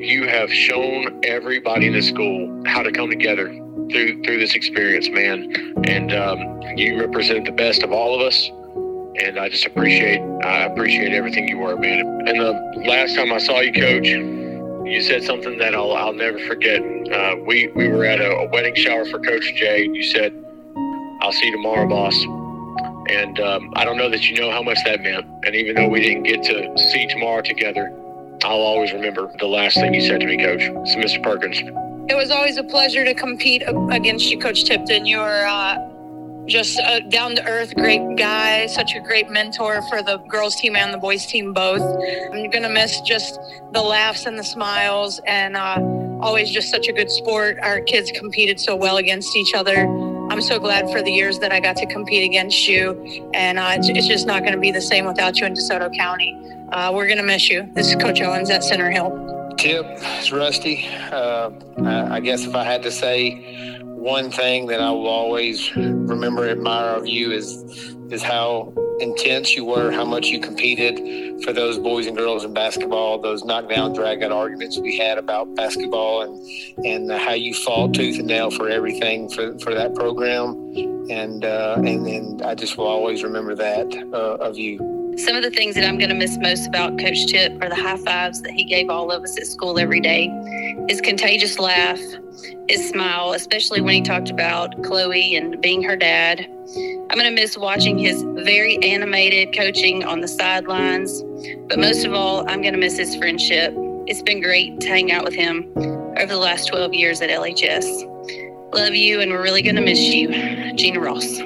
You 0.00 0.26
have 0.28 0.50
shown 0.50 1.20
everybody 1.24 1.88
in 1.88 1.92
the 1.92 2.00
school 2.00 2.62
how 2.64 2.82
to 2.82 2.90
come 2.90 3.10
together 3.10 3.48
through 3.90 4.22
through 4.22 4.38
this 4.38 4.54
experience, 4.54 5.10
man. 5.10 5.52
And 5.86 6.14
um, 6.14 6.62
you 6.76 6.98
represent 6.98 7.44
the 7.44 7.52
best 7.52 7.82
of 7.82 7.92
all 7.92 8.14
of 8.14 8.26
us. 8.26 8.48
And 9.22 9.38
I 9.38 9.50
just 9.50 9.66
appreciate 9.66 10.20
I 10.42 10.64
appreciate 10.64 11.12
everything 11.12 11.48
you 11.48 11.58
were, 11.58 11.76
man. 11.76 12.06
And 12.26 12.40
the 12.40 12.84
last 12.86 13.14
time 13.14 13.32
I 13.32 13.38
saw 13.38 13.60
you, 13.60 13.72
coach 13.72 14.39
you 14.84 15.00
said 15.00 15.22
something 15.22 15.58
that 15.58 15.74
I'll, 15.74 15.92
I'll 15.92 16.12
never 16.12 16.38
forget. 16.46 16.80
Uh, 16.80 17.36
we, 17.46 17.68
we 17.68 17.88
were 17.88 18.04
at 18.04 18.20
a, 18.20 18.30
a, 18.30 18.48
wedding 18.48 18.74
shower 18.74 19.04
for 19.04 19.18
Coach 19.18 19.54
Jay. 19.54 19.84
And 19.84 19.94
you 19.94 20.02
said, 20.02 20.32
I'll 21.20 21.32
see 21.32 21.46
you 21.46 21.52
tomorrow, 21.52 21.88
boss. 21.88 22.14
And 23.08 23.40
um, 23.40 23.72
I 23.76 23.84
don't 23.84 23.96
know 23.96 24.08
that 24.08 24.28
you 24.28 24.40
know 24.40 24.50
how 24.50 24.62
much 24.62 24.78
that 24.84 25.00
meant. 25.00 25.26
And 25.44 25.54
even 25.54 25.76
though 25.76 25.88
we 25.88 26.00
didn't 26.00 26.24
get 26.24 26.42
to 26.44 26.78
see 26.78 27.06
tomorrow 27.08 27.42
together, 27.42 27.92
I'll 28.44 28.60
always 28.60 28.92
remember 28.92 29.30
the 29.38 29.46
last 29.46 29.74
thing 29.74 29.92
you 29.92 30.00
said 30.00 30.20
to 30.20 30.26
me, 30.26 30.38
Coach. 30.38 30.62
So, 30.62 30.98
Mr. 30.98 31.22
Perkins. 31.22 31.58
It 32.08 32.16
was 32.16 32.30
always 32.30 32.56
a 32.56 32.64
pleasure 32.64 33.04
to 33.04 33.14
compete 33.14 33.62
against 33.90 34.30
you, 34.30 34.38
Coach 34.38 34.64
Tipton. 34.64 35.06
You 35.06 35.18
were 35.18 35.44
uh, 35.46 35.89
just 36.50 36.80
a 36.84 37.00
down 37.00 37.36
to 37.36 37.46
earth, 37.46 37.74
great 37.76 38.16
guy, 38.16 38.66
such 38.66 38.94
a 38.96 39.00
great 39.00 39.30
mentor 39.30 39.80
for 39.88 40.02
the 40.02 40.18
girls 40.28 40.56
team 40.56 40.74
and 40.74 40.92
the 40.92 40.98
boys 40.98 41.24
team 41.24 41.52
both. 41.52 41.80
I'm 41.80 42.50
going 42.50 42.64
to 42.64 42.68
miss 42.68 43.00
just 43.02 43.38
the 43.72 43.80
laughs 43.80 44.26
and 44.26 44.36
the 44.36 44.42
smiles 44.42 45.20
and 45.26 45.56
uh, 45.56 45.78
always 46.20 46.50
just 46.50 46.68
such 46.68 46.88
a 46.88 46.92
good 46.92 47.08
sport. 47.08 47.58
Our 47.62 47.80
kids 47.80 48.10
competed 48.10 48.58
so 48.58 48.74
well 48.74 48.96
against 48.96 49.34
each 49.36 49.54
other. 49.54 49.86
I'm 50.28 50.42
so 50.42 50.58
glad 50.58 50.90
for 50.90 51.02
the 51.02 51.12
years 51.12 51.38
that 51.38 51.52
I 51.52 51.60
got 51.60 51.76
to 51.76 51.86
compete 51.86 52.24
against 52.24 52.66
you. 52.66 53.30
And 53.32 53.58
uh, 53.58 53.74
it's, 53.76 53.88
it's, 53.88 54.08
just 54.08 54.26
not 54.26 54.40
going 54.40 54.54
to 54.54 54.60
be 54.60 54.72
the 54.72 54.82
same 54.82 55.04
without 55.04 55.38
you 55.38 55.46
in 55.46 55.54
DeSoto 55.54 55.96
County. 55.96 56.36
Uh, 56.72 56.92
we're 56.92 57.06
going 57.06 57.18
to 57.18 57.24
miss 57.24 57.48
you. 57.48 57.68
This 57.74 57.88
is 57.88 57.96
Coach 57.96 58.20
Owens 58.20 58.50
at 58.50 58.64
Center 58.64 58.90
Hill. 58.90 59.54
Tip, 59.56 59.86
it's 59.86 60.32
Rusty. 60.32 60.88
Uh, 61.12 61.50
I 61.84 62.18
guess 62.20 62.44
if 62.44 62.54
I 62.54 62.64
had 62.64 62.82
to 62.84 62.90
say 62.90 63.79
one 64.00 64.30
thing 64.30 64.66
that 64.66 64.80
I 64.80 64.90
will 64.90 65.08
always 65.08 65.76
remember, 65.76 66.48
admire 66.48 66.96
of 66.96 67.06
you 67.06 67.32
is 67.32 67.94
is 68.10 68.22
how 68.22 68.72
intense 68.98 69.54
you 69.54 69.64
were, 69.64 69.92
how 69.92 70.04
much 70.04 70.26
you 70.26 70.40
competed 70.40 71.44
for 71.44 71.52
those 71.52 71.78
boys 71.78 72.06
and 72.06 72.16
girls 72.16 72.44
in 72.44 72.52
basketball, 72.52 73.20
those 73.20 73.44
knockdown, 73.44 73.92
drag 73.92 74.22
out 74.24 74.32
arguments 74.32 74.78
we 74.78 74.96
had 74.96 75.16
about 75.16 75.54
basketball, 75.54 76.22
and 76.22 76.86
and 76.86 77.12
how 77.12 77.34
you 77.34 77.54
fought 77.54 77.94
tooth 77.94 78.18
and 78.18 78.26
nail 78.26 78.50
for 78.50 78.68
everything 78.68 79.28
for, 79.28 79.56
for 79.58 79.74
that 79.74 79.94
program, 79.94 80.54
and 81.10 81.44
uh, 81.44 81.74
and 81.76 82.06
and 82.06 82.42
I 82.42 82.54
just 82.54 82.78
will 82.78 82.86
always 82.86 83.22
remember 83.22 83.54
that 83.54 83.94
uh, 84.12 84.36
of 84.36 84.58
you. 84.58 84.99
Some 85.16 85.36
of 85.36 85.42
the 85.42 85.50
things 85.50 85.74
that 85.74 85.84
I'm 85.84 85.98
going 85.98 86.08
to 86.08 86.14
miss 86.14 86.38
most 86.38 86.66
about 86.66 86.98
Coach 86.98 87.26
Tip 87.26 87.60
are 87.62 87.68
the 87.68 87.74
high 87.74 87.96
fives 87.98 88.40
that 88.42 88.52
he 88.52 88.64
gave 88.64 88.88
all 88.88 89.10
of 89.10 89.22
us 89.22 89.36
at 89.36 89.46
school 89.46 89.78
every 89.78 90.00
day, 90.00 90.28
his 90.88 91.00
contagious 91.00 91.58
laugh, 91.58 92.00
his 92.68 92.88
smile, 92.88 93.32
especially 93.32 93.80
when 93.80 93.94
he 93.94 94.02
talked 94.02 94.30
about 94.30 94.82
Chloe 94.82 95.34
and 95.34 95.60
being 95.60 95.82
her 95.82 95.96
dad. 95.96 96.40
I'm 97.10 97.18
going 97.18 97.24
to 97.24 97.30
miss 97.30 97.58
watching 97.58 97.98
his 97.98 98.22
very 98.44 98.78
animated 98.82 99.54
coaching 99.54 100.04
on 100.04 100.20
the 100.20 100.28
sidelines, 100.28 101.22
but 101.68 101.78
most 101.78 102.04
of 102.04 102.14
all, 102.14 102.48
I'm 102.48 102.62
going 102.62 102.74
to 102.74 102.80
miss 102.80 102.96
his 102.96 103.14
friendship. 103.16 103.74
It's 104.06 104.22
been 104.22 104.40
great 104.40 104.80
to 104.80 104.88
hang 104.88 105.12
out 105.12 105.24
with 105.24 105.34
him 105.34 105.70
over 105.76 106.26
the 106.26 106.38
last 106.38 106.66
12 106.68 106.94
years 106.94 107.20
at 107.20 107.30
LHS. 107.30 108.74
Love 108.74 108.94
you, 108.94 109.20
and 109.20 109.32
we're 109.32 109.42
really 109.42 109.62
going 109.62 109.76
to 109.76 109.82
miss 109.82 110.00
you, 110.00 110.74
Gina 110.76 111.00
Ross. 111.00 111.40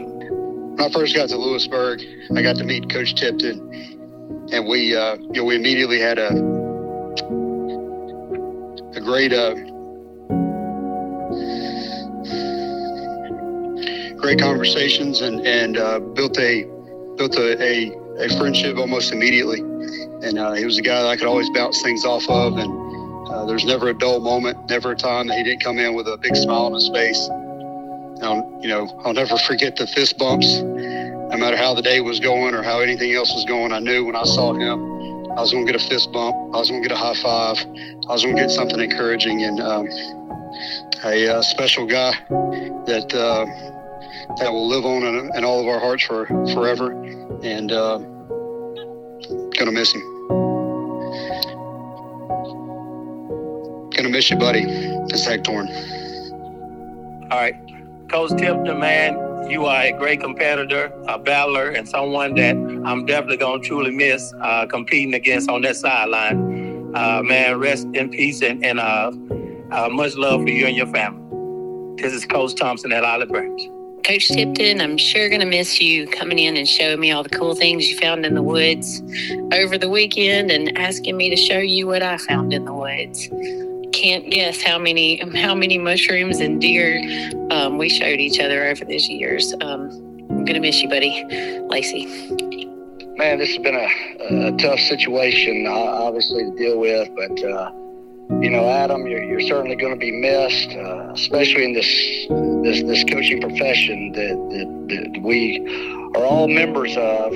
When 0.74 0.90
I 0.90 0.92
first 0.92 1.14
got 1.14 1.28
to 1.28 1.36
Lewisburg, 1.36 2.02
I 2.36 2.42
got 2.42 2.56
to 2.56 2.64
meet 2.64 2.90
Coach 2.90 3.14
Tipton, 3.14 4.48
and 4.52 4.66
we, 4.66 4.96
uh, 4.96 5.14
you 5.14 5.40
know, 5.40 5.44
we 5.44 5.54
immediately 5.54 6.00
had 6.00 6.18
a 6.18 6.30
a 8.96 9.00
great 9.00 9.32
uh, 9.32 9.54
great 14.16 14.40
conversations 14.40 15.20
and 15.20 15.46
and 15.46 15.78
uh, 15.78 16.00
built 16.00 16.36
a 16.38 16.64
built 17.18 17.36
a, 17.36 17.62
a, 17.62 17.92
a, 18.18 18.28
friendship 18.36 18.76
almost 18.76 19.12
immediately. 19.12 19.60
And 19.60 20.40
uh, 20.40 20.54
he 20.54 20.64
was 20.64 20.76
a 20.76 20.82
guy 20.82 21.02
that 21.02 21.08
I 21.08 21.16
could 21.16 21.28
always 21.28 21.48
bounce 21.50 21.80
things 21.82 22.04
off 22.04 22.28
of, 22.28 22.58
and 22.58 23.28
uh, 23.30 23.44
there's 23.46 23.64
never 23.64 23.90
a 23.90 23.94
dull 23.94 24.18
moment, 24.18 24.58
never 24.68 24.90
a 24.90 24.96
time 24.96 25.28
that 25.28 25.38
he 25.38 25.44
didn't 25.44 25.62
come 25.62 25.78
in 25.78 25.94
with 25.94 26.08
a 26.08 26.18
big 26.18 26.34
smile 26.34 26.66
on 26.66 26.74
his 26.74 26.88
face. 26.88 27.30
Um, 28.22 28.60
you 28.60 28.68
know, 28.68 28.88
I'll 29.04 29.14
never 29.14 29.36
forget 29.38 29.76
the 29.76 29.86
fist 29.86 30.18
bumps. 30.18 30.58
No 30.58 31.36
matter 31.36 31.56
how 31.56 31.74
the 31.74 31.82
day 31.82 32.00
was 32.00 32.20
going 32.20 32.54
or 32.54 32.62
how 32.62 32.80
anything 32.80 33.12
else 33.14 33.32
was 33.34 33.44
going, 33.44 33.72
I 33.72 33.80
knew 33.80 34.04
when 34.04 34.16
I 34.16 34.24
saw 34.24 34.52
him, 34.52 34.94
I 35.32 35.40
was 35.40 35.50
going 35.50 35.66
to 35.66 35.72
get 35.72 35.80
a 35.80 35.84
fist 35.84 36.12
bump. 36.12 36.34
I 36.54 36.58
was 36.58 36.70
going 36.70 36.82
to 36.82 36.88
get 36.88 36.96
a 36.96 37.00
high 37.00 37.14
five. 37.14 37.58
I 38.08 38.12
was 38.12 38.22
going 38.22 38.36
to 38.36 38.42
get 38.42 38.50
something 38.50 38.78
encouraging. 38.78 39.42
And 39.42 39.60
um, 39.60 39.88
a 41.04 41.28
uh, 41.28 41.42
special 41.42 41.86
guy 41.86 42.12
that 42.86 43.12
uh, 43.14 43.44
that 44.36 44.52
will 44.52 44.68
live 44.68 44.84
on 44.84 45.02
in, 45.02 45.30
in, 45.36 45.44
all 45.44 45.60
of 45.60 45.66
our 45.66 45.80
hearts 45.80 46.04
for 46.04 46.26
forever. 46.54 46.92
And 47.42 47.72
uh, 47.72 47.98
gonna 49.58 49.72
miss 49.72 49.92
him. 49.92 50.02
Gonna 53.90 54.08
miss 54.08 54.30
you, 54.30 54.36
buddy. 54.36 54.64
It's 54.64 55.26
Hectorn. 55.26 55.68
All 57.30 57.38
right. 57.38 57.56
Coach 58.14 58.30
Tipton, 58.38 58.78
man, 58.78 59.50
you 59.50 59.66
are 59.66 59.82
a 59.82 59.90
great 59.90 60.20
competitor, 60.20 60.92
a 61.08 61.18
battler, 61.18 61.70
and 61.70 61.88
someone 61.88 62.36
that 62.36 62.54
I'm 62.54 63.04
definitely 63.06 63.38
going 63.38 63.60
to 63.60 63.66
truly 63.66 63.90
miss 63.90 64.32
uh, 64.40 64.66
competing 64.66 65.14
against 65.14 65.50
on 65.50 65.62
that 65.62 65.74
sideline. 65.74 66.94
Uh, 66.94 67.22
man, 67.24 67.58
rest 67.58 67.88
in 67.92 68.10
peace 68.10 68.40
and, 68.40 68.64
and 68.64 68.78
uh, 68.78 69.10
uh 69.72 69.88
much 69.88 70.14
love 70.14 70.42
for 70.42 70.48
you 70.48 70.64
and 70.64 70.76
your 70.76 70.86
family. 70.86 72.00
This 72.00 72.12
is 72.12 72.24
Coach 72.24 72.54
Thompson 72.54 72.92
at 72.92 73.02
Olive 73.02 73.30
Branch. 73.30 73.60
Coach 74.04 74.28
Tipton, 74.28 74.80
I'm 74.80 74.96
sure 74.96 75.28
going 75.28 75.40
to 75.40 75.46
miss 75.46 75.80
you 75.80 76.06
coming 76.06 76.38
in 76.38 76.56
and 76.56 76.68
showing 76.68 77.00
me 77.00 77.10
all 77.10 77.24
the 77.24 77.30
cool 77.30 77.56
things 77.56 77.88
you 77.88 77.98
found 77.98 78.24
in 78.24 78.36
the 78.36 78.44
woods 78.44 79.02
over 79.52 79.76
the 79.76 79.88
weekend 79.88 80.52
and 80.52 80.78
asking 80.78 81.16
me 81.16 81.30
to 81.30 81.36
show 81.36 81.58
you 81.58 81.88
what 81.88 82.04
I 82.04 82.18
found 82.18 82.52
in 82.52 82.64
the 82.64 82.74
woods 82.74 83.28
can't 83.94 84.28
guess 84.30 84.60
how 84.60 84.78
many 84.78 85.22
how 85.38 85.54
many 85.54 85.78
mushrooms 85.78 86.40
and 86.40 86.60
deer 86.60 87.00
um, 87.50 87.78
we 87.78 87.88
showed 87.88 88.18
each 88.18 88.40
other 88.40 88.66
over 88.66 88.84
these 88.84 89.08
years. 89.08 89.54
Um, 89.60 89.88
I'm 90.30 90.44
gonna 90.44 90.60
miss 90.60 90.82
you, 90.82 90.88
buddy, 90.88 91.24
Lacey. 91.68 92.06
Man, 93.16 93.38
this 93.38 93.50
has 93.50 93.58
been 93.58 93.76
a, 93.76 94.48
a 94.48 94.56
tough 94.56 94.80
situation, 94.80 95.66
obviously 95.68 96.42
to 96.42 96.56
deal 96.56 96.80
with, 96.80 97.08
but 97.14 97.44
uh, 97.44 97.70
you 98.40 98.50
know, 98.50 98.68
Adam, 98.68 99.06
you're, 99.06 99.22
you're 99.22 99.40
certainly 99.40 99.76
going 99.76 99.92
to 99.92 99.98
be 99.98 100.10
missed, 100.10 100.70
uh, 100.70 101.12
especially 101.12 101.64
in 101.64 101.72
this 101.74 101.86
this 102.64 102.82
this 102.82 103.04
coaching 103.04 103.40
profession 103.40 104.10
that, 104.12 104.34
that, 104.50 105.12
that 105.12 105.22
we 105.22 105.60
are 106.16 106.24
all 106.24 106.48
members 106.48 106.96
of 106.96 107.32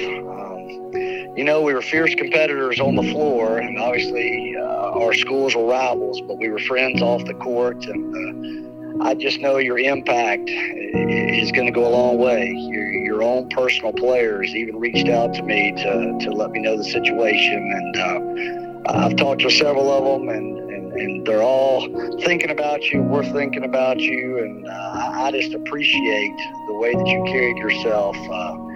you 1.38 1.44
know, 1.44 1.62
we 1.62 1.72
were 1.72 1.83
fierce 1.83 2.16
competitors 2.16 2.81
on 2.81 2.96
the 2.96 3.03
floor, 3.12 3.59
and 3.59 3.79
obviously 3.79 4.57
uh, 4.57 4.98
our 5.01 5.14
schools 5.14 5.55
were 5.55 5.66
rivals, 5.66 6.20
but 6.22 6.37
we 6.37 6.48
were 6.48 6.59
friends 6.59 7.01
off 7.01 7.24
the 7.27 7.35
court. 7.35 7.87
And 7.87 9.01
uh, 9.01 9.05
I 9.05 9.14
just 9.14 9.38
know 9.38 9.59
your 9.59 9.79
impact 9.79 10.51
is 10.51 11.53
going 11.53 11.66
to 11.66 11.72
go 11.72 11.87
a 11.87 11.94
long 11.94 12.18
way. 12.18 12.48
Your, 12.48 12.90
your 12.90 13.22
own 13.22 13.48
personal 13.51 13.92
players 13.92 14.53
even 14.57 14.81
reached 14.81 15.09
out 15.09 15.33
to 15.35 15.44
me 15.44 15.70
to, 15.77 16.18
to 16.22 16.31
let 16.33 16.51
me 16.51 16.59
know 16.59 16.77
the 16.77 16.83
situation. 16.83 17.70
And 17.72 18.88
uh, 18.88 18.92
I've 18.92 19.14
talked 19.14 19.42
to 19.42 19.51
several 19.51 19.92
of 19.92 20.20
them, 20.20 20.29
and, 20.31 20.59
and, 20.59 20.92
and, 20.92 21.24
they're 21.24 21.42
all 21.42 21.83
thinking 22.24 22.51
about 22.51 22.83
you. 22.87 23.01
We're 23.01 23.22
thinking 23.22 23.62
about 23.62 24.01
you. 24.01 24.38
And 24.38 24.66
uh, 24.66 25.11
I 25.12 25.31
just 25.31 25.55
appreciate 25.55 26.37
the 26.66 26.74
way 26.74 26.94
that 26.94 27.07
you 27.07 27.22
carried 27.29 27.59
yourself 27.59 28.16
uh, 28.16 28.68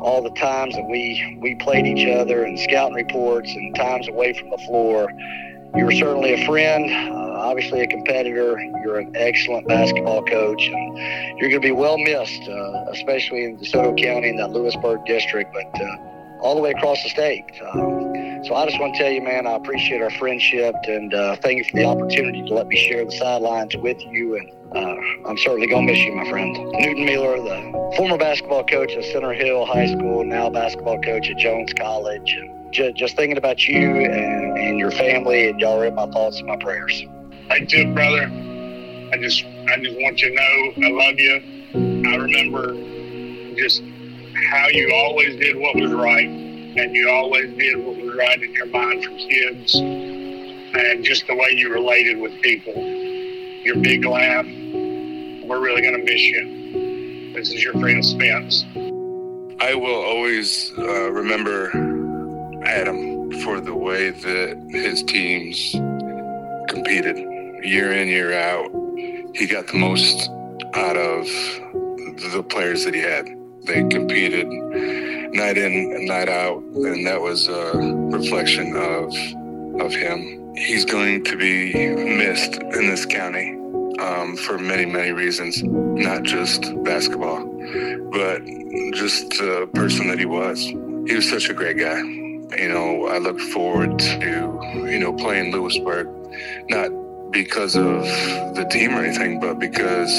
all 0.00 0.22
the 0.22 0.30
times 0.30 0.74
that 0.74 0.86
we 0.88 1.38
we 1.40 1.54
played 1.56 1.86
each 1.86 2.08
other 2.08 2.44
and 2.44 2.58
scouting 2.58 2.94
reports 2.94 3.50
and 3.50 3.74
times 3.74 4.08
away 4.08 4.32
from 4.32 4.50
the 4.50 4.58
floor. 4.58 5.12
You 5.76 5.84
were 5.84 5.92
certainly 5.92 6.32
a 6.32 6.46
friend, 6.46 6.90
uh, 6.90 7.32
obviously 7.40 7.82
a 7.82 7.86
competitor. 7.86 8.58
You're 8.82 8.98
an 8.98 9.12
excellent 9.14 9.68
basketball 9.68 10.24
coach, 10.24 10.62
and 10.66 10.98
you're 11.38 11.50
going 11.50 11.60
to 11.60 11.68
be 11.68 11.72
well 11.72 11.98
missed, 11.98 12.48
uh, 12.48 12.86
especially 12.90 13.44
in 13.44 13.58
DeSoto 13.58 14.02
County 14.02 14.30
in 14.30 14.36
that 14.36 14.50
Lewisburg 14.50 15.04
district, 15.04 15.52
but 15.52 15.82
uh, 15.82 15.96
all 16.40 16.54
the 16.54 16.62
way 16.62 16.70
across 16.70 17.02
the 17.02 17.10
state. 17.10 17.44
Um, 17.74 18.44
so 18.44 18.54
I 18.54 18.64
just 18.66 18.80
want 18.80 18.94
to 18.94 18.98
tell 18.98 19.10
you, 19.10 19.20
man, 19.20 19.46
I 19.46 19.56
appreciate 19.56 20.00
our 20.00 20.10
friendship, 20.12 20.74
and 20.84 21.12
uh, 21.12 21.36
thank 21.36 21.58
you 21.58 21.64
for 21.64 21.76
the 21.76 21.84
opportunity 21.84 22.46
to 22.46 22.54
let 22.54 22.66
me 22.66 22.76
share 22.76 23.04
the 23.04 23.12
sidelines 23.12 23.76
with 23.76 24.00
you 24.00 24.36
and 24.36 24.50
uh, 24.74 24.96
I'm 25.26 25.38
certainly 25.38 25.66
going 25.66 25.86
to 25.86 25.92
miss 25.92 26.02
you, 26.02 26.14
my 26.14 26.28
friend. 26.28 26.54
Newton 26.54 27.04
Miller, 27.04 27.36
the 27.36 27.94
former 27.96 28.18
basketball 28.18 28.64
coach 28.64 28.92
at 28.92 29.04
Center 29.04 29.32
Hill 29.32 29.64
High 29.64 29.86
School, 29.86 30.24
now 30.24 30.50
basketball 30.50 31.00
coach 31.00 31.30
at 31.30 31.38
Jones 31.38 31.72
College. 31.72 32.36
And 32.38 32.72
just, 32.72 32.96
just 32.96 33.16
thinking 33.16 33.38
about 33.38 33.66
you 33.66 33.78
and, 33.78 34.58
and 34.58 34.78
your 34.78 34.90
family, 34.90 35.48
and 35.48 35.58
y'all 35.58 35.80
are 35.80 35.90
my 35.90 36.06
thoughts 36.10 36.38
and 36.38 36.48
my 36.48 36.56
prayers. 36.56 37.02
Hey, 37.48 37.64
Tip, 37.64 37.94
brother. 37.94 38.24
I 39.10 39.16
just, 39.16 39.42
I 39.68 39.78
just 39.78 39.96
want 40.00 40.20
you 40.20 40.28
to 40.28 40.34
know 40.34 40.86
I 40.86 40.90
love 40.90 41.18
you. 41.18 42.10
I 42.10 42.16
remember 42.16 42.74
just 43.56 43.82
how 44.50 44.68
you 44.68 44.92
always 44.94 45.36
did 45.36 45.56
what 45.56 45.76
was 45.76 45.92
right, 45.92 46.28
and 46.28 46.94
you 46.94 47.08
always 47.08 47.56
did 47.56 47.78
what 47.78 47.96
was 47.96 48.14
right 48.16 48.42
in 48.42 48.52
your 48.52 48.66
mind 48.66 49.02
for 49.02 49.10
kids, 49.16 49.74
and 49.76 51.02
just 51.02 51.26
the 51.26 51.34
way 51.34 51.52
you 51.52 51.72
related 51.72 52.18
with 52.18 52.38
people. 52.42 52.74
Your 53.64 53.76
big 53.76 54.04
laugh, 54.04 54.44
we're 54.44 55.60
really 55.60 55.82
going 55.82 55.96
to 55.96 56.04
miss 56.04 56.22
you. 56.22 57.32
This 57.34 57.50
is 57.50 57.64
your 57.64 57.72
friend 57.74 58.04
Spence. 58.04 58.64
I 59.60 59.74
will 59.74 60.00
always 60.00 60.72
uh, 60.78 61.10
remember 61.10 61.70
Adam 62.64 63.32
for 63.42 63.60
the 63.60 63.74
way 63.74 64.10
that 64.10 64.68
his 64.70 65.02
teams 65.02 65.72
competed 66.68 67.16
year 67.64 67.92
in, 67.92 68.08
year 68.08 68.32
out. 68.32 68.70
He 69.34 69.46
got 69.46 69.66
the 69.66 69.76
most 69.78 70.30
out 70.74 70.96
of 70.96 71.26
the 72.32 72.44
players 72.48 72.84
that 72.84 72.94
he 72.94 73.00
had. 73.00 73.26
They 73.64 73.82
competed 73.88 74.46
night 75.32 75.58
in 75.58 75.72
and 75.72 76.06
night 76.06 76.28
out, 76.28 76.62
and 76.62 77.06
that 77.06 77.20
was 77.20 77.48
a 77.48 77.72
reflection 77.76 78.76
of 78.76 79.12
of 79.80 79.92
him. 79.92 80.47
He's 80.58 80.84
going 80.84 81.22
to 81.24 81.36
be 81.36 81.72
missed 81.94 82.56
in 82.56 82.88
this 82.88 83.06
county 83.06 83.52
um, 84.00 84.36
for 84.36 84.58
many, 84.58 84.86
many 84.86 85.12
reasons, 85.12 85.62
not 85.62 86.24
just 86.24 86.62
basketball, 86.82 87.44
but 88.10 88.44
just 88.92 89.30
the 89.30 89.70
person 89.72 90.08
that 90.08 90.18
he 90.18 90.26
was. 90.26 90.58
He 90.60 91.14
was 91.14 91.30
such 91.30 91.48
a 91.48 91.54
great 91.54 91.78
guy. 91.78 91.98
You 91.98 92.68
know, 92.68 93.06
I 93.06 93.18
look 93.18 93.38
forward 93.38 94.00
to, 94.00 94.60
you 94.74 94.98
know, 94.98 95.12
playing 95.12 95.52
Lewisburg, 95.52 96.08
not 96.68 96.90
because 97.30 97.76
of 97.76 98.02
the 98.56 98.66
team 98.68 98.96
or 98.96 99.04
anything, 99.04 99.38
but 99.38 99.60
because 99.60 100.10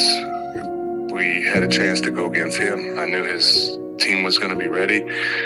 we 1.19 1.43
had 1.43 1.63
a 1.63 1.67
chance 1.67 1.99
to 1.99 2.11
go 2.11 2.27
against 2.27 2.57
him. 2.57 2.97
I 2.97 3.05
knew 3.05 3.23
his 3.25 3.77
team 3.97 4.23
was 4.23 4.37
going 4.39 4.51
to 4.51 4.55
be 4.55 4.69
ready, 4.69 5.01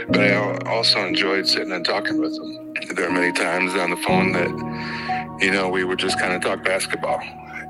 but 0.07 0.21
I 0.21 0.57
also 0.69 0.99
enjoyed 0.99 1.47
sitting 1.47 1.71
and 1.71 1.83
talking 1.83 2.21
with 2.21 2.31
him. 2.31 2.95
There 2.95 3.07
are 3.07 3.11
many 3.11 3.31
times 3.31 3.73
on 3.73 3.89
the 3.89 3.97
phone 3.97 4.33
that, 4.33 5.39
you 5.41 5.51
know, 5.51 5.69
we 5.69 5.83
would 5.83 5.97
just 5.97 6.19
kind 6.19 6.33
of 6.33 6.43
talk 6.43 6.63
basketball 6.63 7.19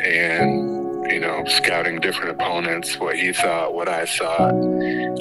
and, 0.03 1.09
you 1.09 1.21
know, 1.21 1.45
scouting 1.45 2.01
different 2.01 2.31
opponents, 2.31 2.99
what 2.99 3.15
he 3.15 3.31
thought, 3.31 3.73
what 3.73 3.87
I 3.87 4.05
thought. 4.05 4.53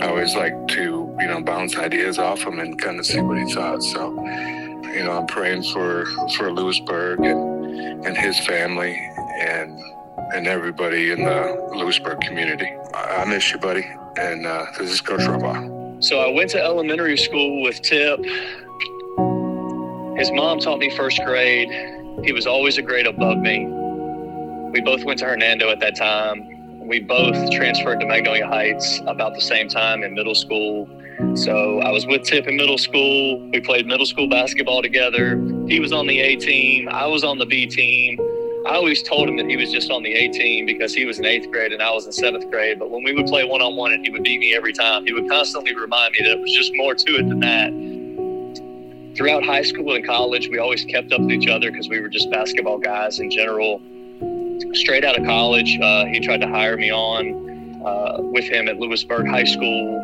I 0.02 0.08
always 0.08 0.34
like 0.34 0.66
to, 0.68 1.16
you 1.20 1.26
know, 1.28 1.40
bounce 1.40 1.76
ideas 1.76 2.18
off 2.18 2.40
him 2.40 2.58
and 2.58 2.76
kind 2.82 2.98
of 2.98 3.06
see 3.06 3.20
what 3.20 3.38
he 3.38 3.54
thought. 3.54 3.80
So, 3.80 4.10
you 4.92 5.04
know, 5.04 5.12
I'm 5.12 5.28
praying 5.28 5.62
for, 5.72 6.04
for 6.36 6.52
Lewisburg 6.52 7.20
and, 7.20 8.04
and 8.04 8.16
his 8.16 8.36
family 8.40 8.96
and 9.38 9.80
and 10.34 10.46
everybody 10.46 11.12
in 11.12 11.24
the 11.24 11.70
Lewisburg 11.74 12.20
community. 12.20 12.68
I 12.94 13.24
miss 13.24 13.50
you, 13.52 13.58
buddy. 13.58 13.84
And 14.16 14.46
uh, 14.46 14.66
this 14.78 14.90
is 14.90 15.00
Coach 15.00 15.20
Robaugh. 15.20 16.02
So 16.02 16.20
I 16.20 16.28
went 16.28 16.50
to 16.50 16.62
elementary 16.62 17.16
school 17.16 17.62
with 17.62 17.80
Tip. 17.82 18.18
His 20.18 20.30
mom 20.32 20.58
taught 20.60 20.78
me 20.78 20.94
first 20.96 21.20
grade. 21.24 21.68
He 22.24 22.32
was 22.32 22.46
always 22.46 22.78
a 22.78 22.82
grade 22.82 23.06
above 23.06 23.38
me. 23.38 23.66
We 24.72 24.80
both 24.80 25.04
went 25.04 25.18
to 25.20 25.26
Hernando 25.26 25.70
at 25.70 25.80
that 25.80 25.96
time. 25.96 26.86
We 26.86 27.00
both 27.00 27.50
transferred 27.50 28.00
to 28.00 28.06
Magnolia 28.06 28.46
Heights 28.46 29.00
about 29.06 29.34
the 29.34 29.40
same 29.40 29.68
time 29.68 30.02
in 30.02 30.14
middle 30.14 30.34
school. 30.34 30.88
So 31.34 31.80
I 31.80 31.90
was 31.90 32.06
with 32.06 32.24
Tip 32.24 32.46
in 32.46 32.56
middle 32.56 32.78
school. 32.78 33.48
We 33.50 33.60
played 33.60 33.86
middle 33.86 34.06
school 34.06 34.28
basketball 34.28 34.82
together. 34.82 35.36
He 35.68 35.78
was 35.78 35.92
on 35.92 36.06
the 36.06 36.20
A 36.20 36.36
team. 36.36 36.88
I 36.88 37.06
was 37.06 37.22
on 37.24 37.38
the 37.38 37.46
B 37.46 37.66
team. 37.66 38.18
I 38.64 38.76
always 38.76 39.02
told 39.02 39.28
him 39.28 39.36
that 39.38 39.46
he 39.46 39.56
was 39.56 39.72
just 39.72 39.90
on 39.90 40.04
the 40.04 40.12
A 40.12 40.28
team 40.28 40.66
because 40.66 40.94
he 40.94 41.04
was 41.04 41.18
in 41.18 41.24
eighth 41.24 41.50
grade 41.50 41.72
and 41.72 41.82
I 41.82 41.90
was 41.90 42.06
in 42.06 42.12
seventh 42.12 42.48
grade. 42.48 42.78
But 42.78 42.90
when 42.90 43.02
we 43.02 43.12
would 43.12 43.26
play 43.26 43.42
one 43.42 43.60
on 43.60 43.74
one 43.74 43.92
and 43.92 44.04
he 44.04 44.10
would 44.12 44.22
beat 44.22 44.38
me 44.38 44.54
every 44.54 44.72
time, 44.72 45.04
he 45.04 45.12
would 45.12 45.28
constantly 45.28 45.74
remind 45.74 46.12
me 46.12 46.20
that 46.22 46.30
it 46.30 46.40
was 46.40 46.52
just 46.52 46.70
more 46.74 46.94
to 46.94 47.12
it 47.16 47.28
than 47.28 47.40
that. 47.40 49.16
Throughout 49.16 49.42
high 49.44 49.62
school 49.62 49.94
and 49.96 50.06
college, 50.06 50.48
we 50.48 50.58
always 50.58 50.84
kept 50.84 51.12
up 51.12 51.20
with 51.20 51.32
each 51.32 51.48
other 51.48 51.72
because 51.72 51.88
we 51.88 52.00
were 52.00 52.08
just 52.08 52.30
basketball 52.30 52.78
guys 52.78 53.18
in 53.18 53.30
general. 53.30 53.80
Straight 54.74 55.04
out 55.04 55.18
of 55.18 55.26
college, 55.26 55.78
uh, 55.80 56.04
he 56.06 56.20
tried 56.20 56.40
to 56.40 56.48
hire 56.48 56.76
me 56.76 56.92
on 56.92 57.82
uh, 57.84 58.18
with 58.18 58.44
him 58.44 58.68
at 58.68 58.78
Lewisburg 58.78 59.26
High 59.26 59.44
School. 59.44 59.98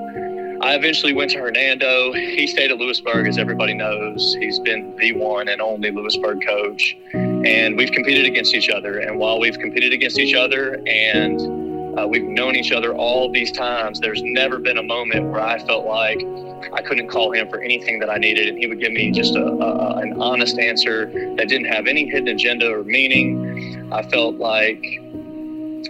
I 0.62 0.74
eventually 0.74 1.12
went 1.12 1.30
to 1.30 1.38
Hernando. 1.38 2.12
He 2.12 2.48
stayed 2.48 2.72
at 2.72 2.78
Lewisburg, 2.78 3.28
as 3.28 3.38
everybody 3.38 3.74
knows. 3.74 4.36
He's 4.40 4.58
been 4.58 4.96
the 4.96 5.12
one 5.12 5.48
and 5.48 5.60
only 5.60 5.92
Lewisburg 5.92 6.44
coach 6.44 6.96
and 7.44 7.76
we've 7.76 7.92
competed 7.92 8.26
against 8.26 8.54
each 8.54 8.68
other. 8.68 8.98
And 8.98 9.18
while 9.18 9.38
we've 9.38 9.58
competed 9.58 9.92
against 9.92 10.18
each 10.18 10.34
other 10.34 10.82
and 10.86 11.98
uh, 11.98 12.06
we've 12.06 12.24
known 12.24 12.56
each 12.56 12.72
other 12.72 12.94
all 12.94 13.30
these 13.32 13.52
times, 13.52 14.00
there's 14.00 14.22
never 14.22 14.58
been 14.58 14.78
a 14.78 14.82
moment 14.82 15.30
where 15.30 15.40
I 15.40 15.58
felt 15.66 15.86
like 15.86 16.24
I 16.72 16.82
couldn't 16.82 17.08
call 17.08 17.32
him 17.32 17.48
for 17.48 17.60
anything 17.60 17.98
that 18.00 18.10
I 18.10 18.18
needed, 18.18 18.48
and 18.48 18.58
he 18.58 18.66
would 18.66 18.80
give 18.80 18.92
me 18.92 19.10
just 19.10 19.36
a, 19.36 19.44
a, 19.44 19.96
an 19.98 20.20
honest 20.20 20.58
answer 20.58 21.06
that 21.36 21.48
didn't 21.48 21.66
have 21.66 21.86
any 21.86 22.08
hidden 22.08 22.28
agenda 22.28 22.72
or 22.72 22.84
meaning. 22.84 23.92
I 23.92 24.02
felt 24.02 24.36
like. 24.36 24.84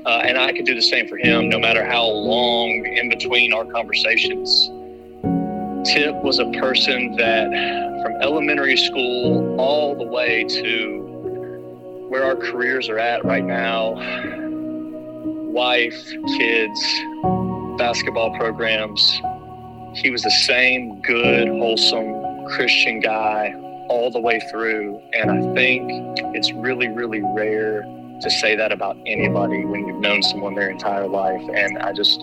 Uh, 0.04 0.22
and 0.24 0.38
I 0.38 0.52
could 0.52 0.66
do 0.66 0.74
the 0.74 0.82
same 0.82 1.08
for 1.08 1.16
him, 1.16 1.48
no 1.48 1.58
matter 1.58 1.84
how 1.84 2.06
long 2.06 2.84
in 2.86 3.08
between 3.08 3.52
our 3.52 3.64
conversations. 3.64 4.70
Tip 5.88 6.14
was 6.22 6.38
a 6.38 6.50
person 6.60 7.16
that, 7.16 7.48
from 8.02 8.12
elementary 8.20 8.76
school 8.76 9.58
all 9.58 9.96
the 9.96 10.04
way 10.04 10.44
to 10.44 11.07
where 12.08 12.24
our 12.24 12.36
careers 12.36 12.88
are 12.88 12.98
at 12.98 13.24
right 13.24 13.44
now 13.44 13.94
wife, 15.58 16.12
kids, 16.36 16.80
basketball 17.78 18.36
programs. 18.38 19.00
He 19.94 20.10
was 20.10 20.22
the 20.22 20.30
same 20.30 21.00
good, 21.00 21.48
wholesome 21.48 22.46
Christian 22.48 23.00
guy 23.00 23.54
all 23.88 24.10
the 24.10 24.20
way 24.20 24.40
through. 24.52 25.00
And 25.14 25.30
I 25.30 25.54
think 25.54 25.90
it's 26.36 26.52
really, 26.52 26.88
really 26.88 27.22
rare 27.34 27.82
to 28.20 28.30
say 28.30 28.54
that 28.56 28.70
about 28.72 28.96
anybody 29.06 29.64
when 29.64 29.88
you've 29.88 30.00
known 30.00 30.22
someone 30.22 30.54
their 30.54 30.70
entire 30.70 31.08
life. 31.08 31.42
And 31.54 31.78
I 31.78 31.92
just, 31.92 32.20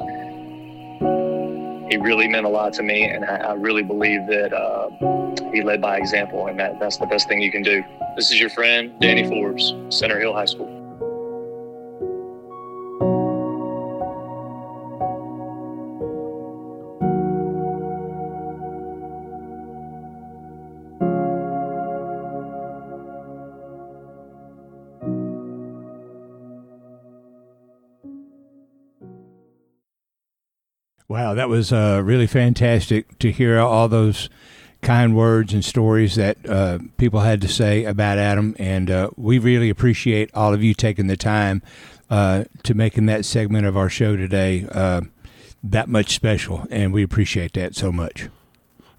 he 1.90 1.98
really 1.98 2.28
meant 2.28 2.46
a 2.46 2.50
lot 2.50 2.74
to 2.74 2.84
me. 2.84 3.04
And 3.04 3.26
I, 3.26 3.36
I 3.38 3.54
really 3.54 3.84
believe 3.84 4.28
that 4.28 4.54
uh, 4.54 4.90
he 5.52 5.62
led 5.62 5.82
by 5.82 5.98
example. 5.98 6.48
And 6.48 6.60
that, 6.60 6.80
that's 6.80 6.98
the 6.98 7.06
best 7.06 7.28
thing 7.28 7.42
you 7.42 7.52
can 7.52 7.64
do. 7.64 7.84
This 8.16 8.32
is 8.32 8.40
your 8.40 8.50
friend, 8.50 8.94
Danny 9.00 9.28
Forbes, 9.28 9.74
Center 9.90 10.20
Hill 10.20 10.34
High 10.34 10.46
School. 10.46 10.85
Wow, 31.16 31.34
that 31.36 31.48
was 31.48 31.72
uh, 31.72 32.02
really 32.04 32.28
fantastic 32.28 33.18
to 33.20 33.32
hear 33.32 33.58
all 33.58 33.88
those 33.88 34.28
kind 34.82 35.16
words 35.16 35.54
and 35.54 35.64
stories 35.64 36.16
that 36.16 36.38
uh, 36.46 36.80
people 36.98 37.22
had 37.22 37.40
to 37.40 37.48
say 37.48 37.86
about 37.86 38.18
Adam, 38.18 38.54
and 38.60 38.92
uh, 38.92 39.10
we 39.16 39.40
really 39.40 39.70
appreciate 39.70 40.30
all 40.34 40.54
of 40.54 40.62
you 40.62 40.74
taking 40.74 41.08
the 41.08 41.16
time 41.16 41.62
uh, 42.10 42.44
to 42.64 42.74
making 42.74 43.06
that 43.06 43.24
segment 43.24 43.66
of 43.66 43.78
our 43.78 43.88
show 43.88 44.18
today 44.18 44.68
uh, 44.74 45.00
that 45.64 45.88
much 45.88 46.14
special, 46.14 46.68
and 46.70 46.92
we 46.92 47.02
appreciate 47.02 47.54
that 47.54 47.78
so 47.78 47.94
much. 47.94 48.28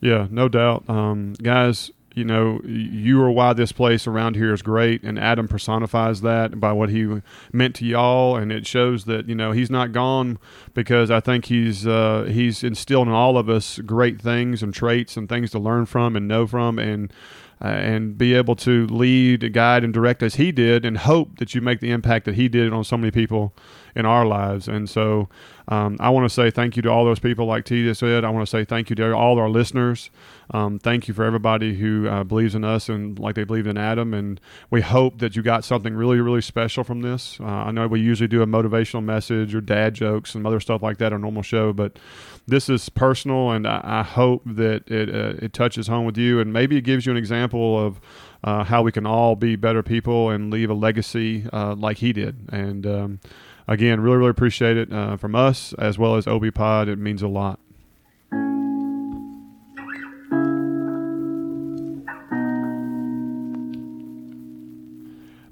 Yeah, 0.00 0.26
no 0.31 0.48
doubt, 0.48 0.88
um, 0.88 1.35
guys 1.35 1.90
you 2.16 2.24
know, 2.24 2.61
you 2.64 3.22
are 3.22 3.31
why 3.31 3.52
this 3.52 3.72
place 3.72 4.07
around 4.07 4.37
here 4.37 4.55
is 4.55 4.62
great. 4.62 5.02
And 5.02 5.18
Adam 5.18 5.46
personifies 5.46 6.22
that 6.22 6.59
by 6.59 6.72
what 6.72 6.88
he 6.88 7.20
meant 7.52 7.74
to 7.76 7.85
y'all. 7.85 8.37
And 8.37 8.50
it 8.50 8.66
shows 8.66 9.05
that, 9.05 9.29
you 9.29 9.35
know, 9.35 9.52
he's 9.52 9.68
not 9.68 9.92
gone 9.92 10.38
because 10.72 11.11
I 11.11 11.20
think 11.20 11.44
he's, 11.44 11.87
uh, 11.87 12.26
he's 12.26 12.64
instilled 12.64 13.09
in 13.09 13.12
all 13.12 13.37
of 13.37 13.50
us 13.50 13.79
great 13.81 14.18
things 14.18 14.62
and 14.62 14.72
traits 14.72 15.18
and 15.18 15.29
things 15.29 15.50
to 15.50 15.59
learn 15.59 15.85
from 15.85 16.16
and 16.16 16.26
know 16.26 16.46
from. 16.46 16.79
And, 16.79 17.12
uh, 17.59 17.68
and 17.68 18.18
be 18.18 18.35
able 18.35 18.55
to 18.55 18.87
lead, 18.88 19.50
guide, 19.55 19.83
and 19.83 19.94
direct 19.94 20.22
as 20.22 20.35
he 20.35 20.52
did, 20.52 20.85
and 20.85 20.98
hope 20.98 21.38
that 21.38 21.55
you 21.55 21.61
make 21.62 21.81
the 21.81 21.90
impact 21.90 22.26
that 22.26 22.35
he 22.35 22.48
did 22.48 22.70
on 22.70 22.85
so 22.85 22.98
many 22.98 23.11
people 23.11 23.55
in 23.94 24.05
our 24.05 24.26
lives. 24.26 24.68
And 24.68 24.90
so 24.90 25.31
um, 25.68 25.96
I 25.98 26.11
want 26.11 26.24
to 26.24 26.35
say 26.35 26.50
thank 26.50 26.76
you 26.76 26.83
to 26.83 26.90
all 26.90 27.05
those 27.05 27.18
people, 27.18 27.46
like 27.46 27.64
T 27.64 27.92
said. 27.92 28.24
I 28.24 28.31
want 28.31 28.46
to 28.46 28.50
say 28.50 28.64
thank 28.64 28.88
you 28.88 28.96
to 28.96 29.12
all 29.12 29.38
our 29.38 29.48
listeners. 29.48 30.11
Um, 30.52 30.79
thank 30.79 31.09
you 31.09 31.14
for 31.14 31.24
everybody 31.24 31.74
who 31.74 32.09
uh, 32.09 32.22
believes 32.22 32.55
in 32.55 32.62
us 32.62 32.88
and 32.88 33.18
like 33.18 33.35
they 33.35 33.42
believed 33.42 33.66
in 33.66 33.76
Adam. 33.76 34.14
And 34.14 34.40
we 34.70 34.81
hope 34.81 35.18
that 35.18 35.35
you 35.35 35.42
got 35.42 35.64
something 35.64 35.94
really, 35.94 36.20
really 36.20 36.40
special 36.40 36.85
from 36.85 37.02
this. 37.02 37.38
Uh, 37.40 37.46
I 37.46 37.70
know 37.72 37.88
we 37.88 38.00
usually 38.00 38.29
do 38.29 38.42
a 38.42 38.46
motivational 38.46 39.02
message 39.02 39.55
or 39.57 39.61
dad 39.61 39.94
jokes 39.94 40.37
and 40.37 40.46
other 40.46 40.61
stuff 40.61 40.83
like 40.83 40.98
that 40.98 41.12
on 41.12 41.20
normal 41.22 41.42
show, 41.42 41.72
but 41.72 41.98
this 42.46 42.68
is 42.68 42.88
personal, 42.88 43.50
and 43.50 43.66
I, 43.66 43.81
I 43.83 44.02
hope 44.05 44.42
that 44.46 44.88
it 44.88 45.12
uh, 45.12 45.35
it 45.44 45.52
touches 45.52 45.88
home 45.88 46.07
with 46.07 46.16
you, 46.16 46.38
and 46.38 46.52
maybe 46.52 46.76
it 46.76 46.83
gives 46.83 47.05
you 47.07 47.12
an 47.12 47.18
example 47.18 47.85
of. 47.85 48.00
Uh, 48.44 48.62
how 48.62 48.81
we 48.81 48.92
can 48.92 49.07
all 49.07 49.35
be 49.35 49.57
better 49.57 49.83
people 49.83 50.31
and 50.31 50.52
leave 50.52 50.70
a 50.70 50.74
legacy 50.74 51.46
uh, 51.52 51.74
like 51.74 51.96
he 51.96 52.12
did. 52.12 52.48
And 52.52 52.87
um, 52.87 53.20
again, 53.68 54.00
really, 54.00 54.16
really 54.16 54.31
appreciate 54.31 54.76
it 54.76 54.92
uh, 54.92 55.16
from 55.16 55.35
us 55.35 55.72
as 55.74 55.98
well 55.98 56.16
as 56.16 56.26
OB 56.26 56.52
Pod. 56.55 56.88
It 56.88 56.98
means 56.98 57.22
a 57.22 57.29
lot. 57.29 57.59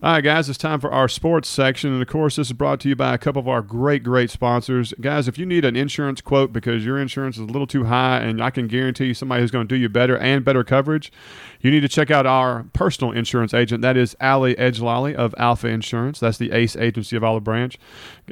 All 0.05 0.11
right, 0.13 0.21
guys, 0.23 0.51
it's 0.51 0.59
time 0.59 0.81
for 0.81 0.93
our 0.93 1.09
sports 1.09 1.49
section. 1.49 1.91
And 1.91 2.03
of 2.03 2.09
course, 2.09 2.37
this 2.37 2.49
is 2.49 2.53
brought 2.53 2.79
to 2.81 2.91
you 2.91 2.95
by 2.95 3.15
a 3.15 3.19
couple 3.19 3.41
of 3.41 3.49
our 3.49 3.63
great, 3.63 4.03
great 4.03 4.29
sponsors. 4.29 4.93
Guys, 5.01 5.29
if 5.29 5.39
you 5.39 5.47
need 5.47 5.65
an 5.65 5.77
insurance 5.77 6.21
quote 6.21 6.53
because 6.53 6.85
your 6.85 7.01
insurance 7.01 7.37
is 7.37 7.41
a 7.41 7.47
little 7.47 7.67
too 7.67 7.85
high 7.85 8.19
and 8.19 8.45
I 8.45 8.51
can 8.51 8.67
guarantee 8.67 9.07
you 9.07 9.15
somebody 9.15 9.41
who's 9.41 9.51
going 9.51 9.67
to 9.67 9.75
do 9.75 9.81
you 9.81 9.89
better 9.89 10.19
and 10.19 10.45
better 10.45 10.63
coverage, 10.63 11.11
you 11.65 11.71
need 11.71 11.81
to 11.81 11.89
check 11.89 12.11
out 12.11 12.27
our 12.27 12.65
personal 12.75 13.13
insurance 13.13 13.55
agent. 13.55 13.81
That 13.81 13.97
is 13.97 14.15
Ali 14.21 14.55
Edgelali 14.57 15.15
of 15.15 15.35
Alpha 15.39 15.67
Insurance. 15.67 16.21
That's 16.21 16.37
the 16.37 16.53
ACE 16.53 16.77
agency 16.77 17.17
of 17.17 17.25
Olive 17.25 17.43
Branch. 17.43 17.79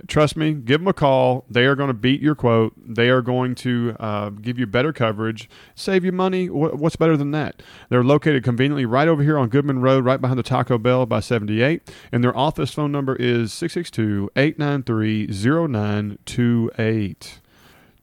Trust 0.07 0.37
me, 0.37 0.53
give 0.53 0.81
them 0.81 0.89
a 0.89 0.93
call. 0.93 1.47
They 1.49 1.65
are 1.65 1.75
going 1.75 1.89
to 1.89 1.95
beat 1.95 2.21
your 2.21 2.35
quote. 2.35 2.75
They 2.77 3.09
are 3.09 3.23
going 3.23 3.55
to 3.57 3.97
uh, 3.99 4.29
give 4.29 4.59
you 4.59 4.67
better 4.67 4.93
coverage, 4.93 5.49
save 5.75 6.05
you 6.05 6.13
money. 6.13 6.51
What's 6.51 6.97
better 6.97 7.17
than 7.17 7.31
that? 7.31 7.63
They're 7.89 8.05
located 8.05 8.45
conveniently 8.45 8.85
right 8.85 9.09
over 9.09 9.23
here 9.23 9.39
on 9.39 9.49
Goodman 9.49 9.81
Road, 9.81 10.05
right 10.05 10.21
behind 10.21 10.39
the 10.39 10.43
Taco 10.43 10.77
Bell 10.77 11.07
by 11.07 11.21
78. 11.21 11.91
And 12.13 12.23
their 12.23 12.37
office 12.37 12.75
phone 12.75 12.93
number 12.93 13.17
is 13.17 13.51
662 13.55 14.31
893 14.37 15.29
0928. 15.29 17.41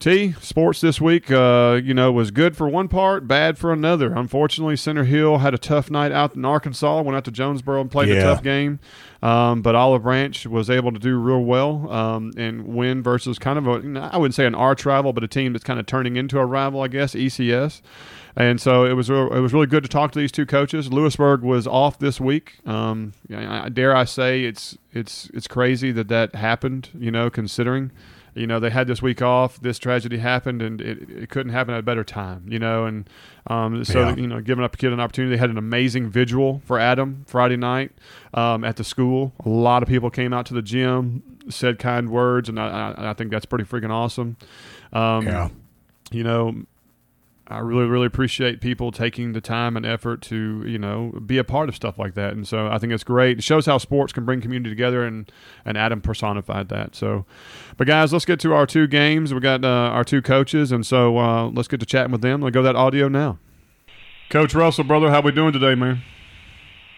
T 0.00 0.32
sports 0.40 0.80
this 0.80 0.98
week, 0.98 1.30
uh, 1.30 1.78
you 1.84 1.92
know, 1.92 2.10
was 2.10 2.30
good 2.30 2.56
for 2.56 2.66
one 2.66 2.88
part, 2.88 3.28
bad 3.28 3.58
for 3.58 3.70
another. 3.70 4.14
Unfortunately, 4.14 4.74
Center 4.74 5.04
Hill 5.04 5.36
had 5.38 5.52
a 5.52 5.58
tough 5.58 5.90
night 5.90 6.10
out 6.10 6.34
in 6.34 6.42
Arkansas. 6.42 7.02
Went 7.02 7.16
out 7.18 7.24
to 7.26 7.30
Jonesboro 7.30 7.82
and 7.82 7.90
played 7.90 8.08
Yeah. 8.08 8.14
a 8.14 8.22
tough 8.22 8.42
game, 8.42 8.78
um, 9.22 9.60
but 9.60 9.74
Olive 9.74 10.02
Branch 10.02 10.46
was 10.46 10.70
able 10.70 10.90
to 10.92 10.98
do 10.98 11.18
real 11.18 11.44
well 11.44 11.92
um, 11.92 12.32
and 12.38 12.66
win 12.68 13.02
versus 13.02 13.38
kind 13.38 13.58
of 13.58 13.66
a 13.68 14.10
I 14.10 14.16
wouldn't 14.16 14.34
say 14.34 14.46
an 14.46 14.54
arch 14.54 14.86
rival, 14.86 15.12
but 15.12 15.22
a 15.22 15.28
team 15.28 15.52
that's 15.52 15.64
kind 15.64 15.78
of 15.78 15.84
turning 15.84 16.16
into 16.16 16.38
a 16.38 16.46
rival, 16.46 16.80
I 16.80 16.88
guess, 16.88 17.14
ECS. 17.14 17.82
And 18.34 18.58
so 18.58 18.86
it 18.86 18.94
was 18.94 19.10
it 19.10 19.12
was 19.40 19.52
really 19.52 19.66
good 19.66 19.82
to 19.82 19.88
talk 19.90 20.12
to 20.12 20.18
these 20.18 20.32
two 20.32 20.46
coaches. 20.46 20.90
Lewisburg 20.90 21.42
was 21.42 21.66
off 21.66 21.98
this 21.98 22.18
week. 22.18 22.54
Um, 22.64 23.12
dare 23.28 23.94
I 23.94 24.04
say 24.04 24.44
it's 24.44 24.78
it's 24.94 25.28
it's 25.34 25.46
crazy 25.46 25.92
that 25.92 26.08
that 26.08 26.34
happened. 26.36 26.88
You 26.98 27.10
know, 27.10 27.28
considering 27.28 27.90
you 28.34 28.46
know 28.46 28.60
they 28.60 28.70
had 28.70 28.86
this 28.86 29.02
week 29.02 29.20
off 29.22 29.60
this 29.60 29.78
tragedy 29.78 30.18
happened 30.18 30.62
and 30.62 30.80
it, 30.80 31.10
it 31.10 31.30
couldn't 31.30 31.52
happen 31.52 31.74
at 31.74 31.80
a 31.80 31.82
better 31.82 32.04
time 32.04 32.44
you 32.48 32.58
know 32.58 32.84
and 32.86 33.08
um, 33.48 33.84
so 33.84 34.00
Yeah. 34.00 34.16
you 34.16 34.26
know 34.26 34.40
giving 34.40 34.64
up 34.64 34.74
a 34.74 34.76
kid 34.76 34.92
an 34.92 35.00
opportunity 35.00 35.34
they 35.34 35.40
had 35.40 35.50
an 35.50 35.58
amazing 35.58 36.08
vigil 36.10 36.62
for 36.64 36.78
adam 36.78 37.24
friday 37.26 37.56
night 37.56 37.92
um, 38.34 38.64
at 38.64 38.76
the 38.76 38.84
school 38.84 39.32
a 39.44 39.48
lot 39.48 39.82
of 39.82 39.88
people 39.88 40.10
came 40.10 40.32
out 40.32 40.46
to 40.46 40.54
the 40.54 40.62
gym 40.62 41.22
said 41.48 41.78
kind 41.78 42.10
words 42.10 42.48
and 42.48 42.60
i, 42.60 42.92
I, 42.96 43.10
I 43.10 43.14
think 43.14 43.30
that's 43.30 43.46
pretty 43.46 43.64
freaking 43.64 43.90
awesome 43.90 44.36
um, 44.92 45.26
Yeah. 45.26 45.48
you 46.12 46.22
know 46.24 46.54
I 47.50 47.58
really, 47.58 47.86
really 47.86 48.06
appreciate 48.06 48.60
people 48.60 48.92
taking 48.92 49.32
the 49.32 49.40
time 49.40 49.76
and 49.76 49.84
effort 49.84 50.22
to, 50.22 50.62
you 50.64 50.78
know, 50.78 51.10
be 51.26 51.36
a 51.36 51.42
part 51.42 51.68
of 51.68 51.74
stuff 51.74 51.98
like 51.98 52.14
that. 52.14 52.32
And 52.32 52.46
so 52.46 52.68
I 52.68 52.78
think 52.78 52.92
it's 52.92 53.02
great. 53.02 53.38
It 53.38 53.42
shows 53.44 53.66
how 53.66 53.78
sports 53.78 54.12
can 54.12 54.24
bring 54.24 54.40
community 54.40 54.70
together, 54.70 55.04
and, 55.04 55.30
and 55.64 55.76
Adam 55.76 56.00
personified 56.00 56.68
that. 56.68 56.94
So, 56.94 57.26
but 57.76 57.88
guys, 57.88 58.12
let's 58.12 58.24
get 58.24 58.38
to 58.40 58.54
our 58.54 58.66
two 58.66 58.86
games. 58.86 59.34
We 59.34 59.40
got 59.40 59.64
uh, 59.64 59.68
our 59.68 60.04
two 60.04 60.22
coaches, 60.22 60.70
and 60.70 60.86
so 60.86 61.18
uh, 61.18 61.48
let's 61.48 61.66
get 61.66 61.80
to 61.80 61.86
chatting 61.86 62.12
with 62.12 62.22
them. 62.22 62.40
Let's 62.40 62.54
go 62.54 62.62
that 62.62 62.76
audio 62.76 63.08
now. 63.08 63.38
Coach 64.30 64.54
Russell, 64.54 64.84
brother, 64.84 65.10
how 65.10 65.20
we 65.20 65.32
doing 65.32 65.52
today, 65.52 65.74
man? 65.74 66.02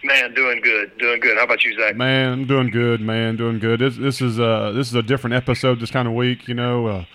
Man, 0.03 0.35
doing 0.35 0.61
good, 0.61 0.95
doing 0.99 1.19
good. 1.19 1.35
How 1.35 1.45
about 1.45 1.63
you, 1.63 1.75
Zach? 1.79 1.95
Man, 1.95 2.31
I'm 2.33 2.45
doing 2.45 2.69
good, 2.69 3.01
man, 3.01 3.37
doing 3.37 3.57
good. 3.57 3.79
This, 3.79 3.97
this 3.97 4.21
is 4.21 4.39
uh 4.39 4.71
this 4.71 4.87
is 4.87 4.93
a 4.93 5.01
different 5.01 5.33
episode 5.33 5.79
this 5.79 5.89
kind 5.89 6.07
of 6.07 6.13
week, 6.13 6.47
you 6.47 6.53
know. 6.53 6.87
Uh, 6.87 7.05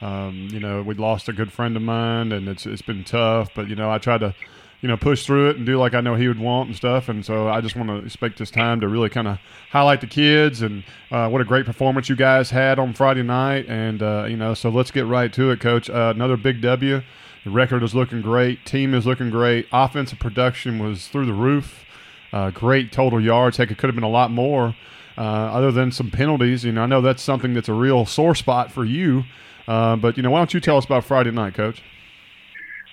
um, 0.00 0.48
you 0.50 0.60
know, 0.60 0.82
we 0.82 0.94
lost 0.94 1.28
a 1.28 1.32
good 1.32 1.52
friend 1.52 1.76
of 1.76 1.82
mine, 1.82 2.32
and 2.32 2.48
it's 2.48 2.66
it's 2.66 2.82
been 2.82 3.04
tough. 3.04 3.50
But 3.54 3.68
you 3.68 3.76
know, 3.76 3.90
I 3.90 3.98
tried 3.98 4.18
to, 4.18 4.34
you 4.80 4.88
know, 4.88 4.96
push 4.96 5.24
through 5.24 5.50
it 5.50 5.56
and 5.56 5.64
do 5.64 5.78
like 5.78 5.94
I 5.94 6.00
know 6.00 6.14
he 6.14 6.28
would 6.28 6.38
want 6.38 6.68
and 6.68 6.76
stuff. 6.76 7.08
And 7.08 7.24
so 7.24 7.48
I 7.48 7.60
just 7.60 7.76
want 7.76 7.88
to 7.88 7.96
expect 7.96 8.38
this 8.38 8.50
time 8.50 8.80
to 8.80 8.88
really 8.88 9.08
kind 9.08 9.28
of 9.28 9.38
highlight 9.70 10.00
the 10.00 10.06
kids 10.06 10.62
and 10.62 10.84
uh, 11.10 11.28
what 11.28 11.40
a 11.40 11.44
great 11.44 11.64
performance 11.64 12.08
you 12.08 12.16
guys 12.16 12.50
had 12.50 12.78
on 12.78 12.92
Friday 12.92 13.22
night. 13.22 13.66
And 13.68 14.02
uh, 14.02 14.26
you 14.28 14.36
know, 14.36 14.54
so 14.54 14.68
let's 14.68 14.90
get 14.90 15.06
right 15.06 15.32
to 15.32 15.50
it, 15.50 15.60
Coach. 15.60 15.88
Uh, 15.88 16.12
another 16.14 16.36
big 16.36 16.60
W. 16.60 17.02
The 17.44 17.50
record 17.50 17.82
is 17.82 17.94
looking 17.94 18.22
great. 18.22 18.66
Team 18.66 18.92
is 18.92 19.06
looking 19.06 19.30
great. 19.30 19.68
Offensive 19.72 20.18
production 20.18 20.78
was 20.78 21.08
through 21.08 21.26
the 21.26 21.32
roof. 21.32 21.84
Uh, 22.32 22.50
great 22.50 22.90
total 22.90 23.20
yards. 23.20 23.56
Heck, 23.56 23.70
it 23.70 23.78
could 23.78 23.88
have 23.88 23.94
been 23.94 24.04
a 24.04 24.08
lot 24.08 24.30
more. 24.30 24.74
Uh, 25.16 25.20
other 25.20 25.72
than 25.72 25.90
some 25.90 26.10
penalties, 26.10 26.64
you 26.64 26.72
know, 26.72 26.82
I 26.82 26.86
know 26.86 27.00
that's 27.00 27.22
something 27.22 27.54
that's 27.54 27.68
a 27.68 27.72
real 27.72 28.04
sore 28.04 28.34
spot 28.34 28.70
for 28.70 28.84
you. 28.84 29.24
Uh, 29.66 29.96
but 29.96 30.16
you 30.16 30.22
know, 30.22 30.30
why 30.30 30.38
don't 30.38 30.54
you 30.54 30.60
tell 30.60 30.76
us 30.76 30.84
about 30.84 31.04
Friday 31.04 31.30
night, 31.30 31.54
Coach? 31.54 31.82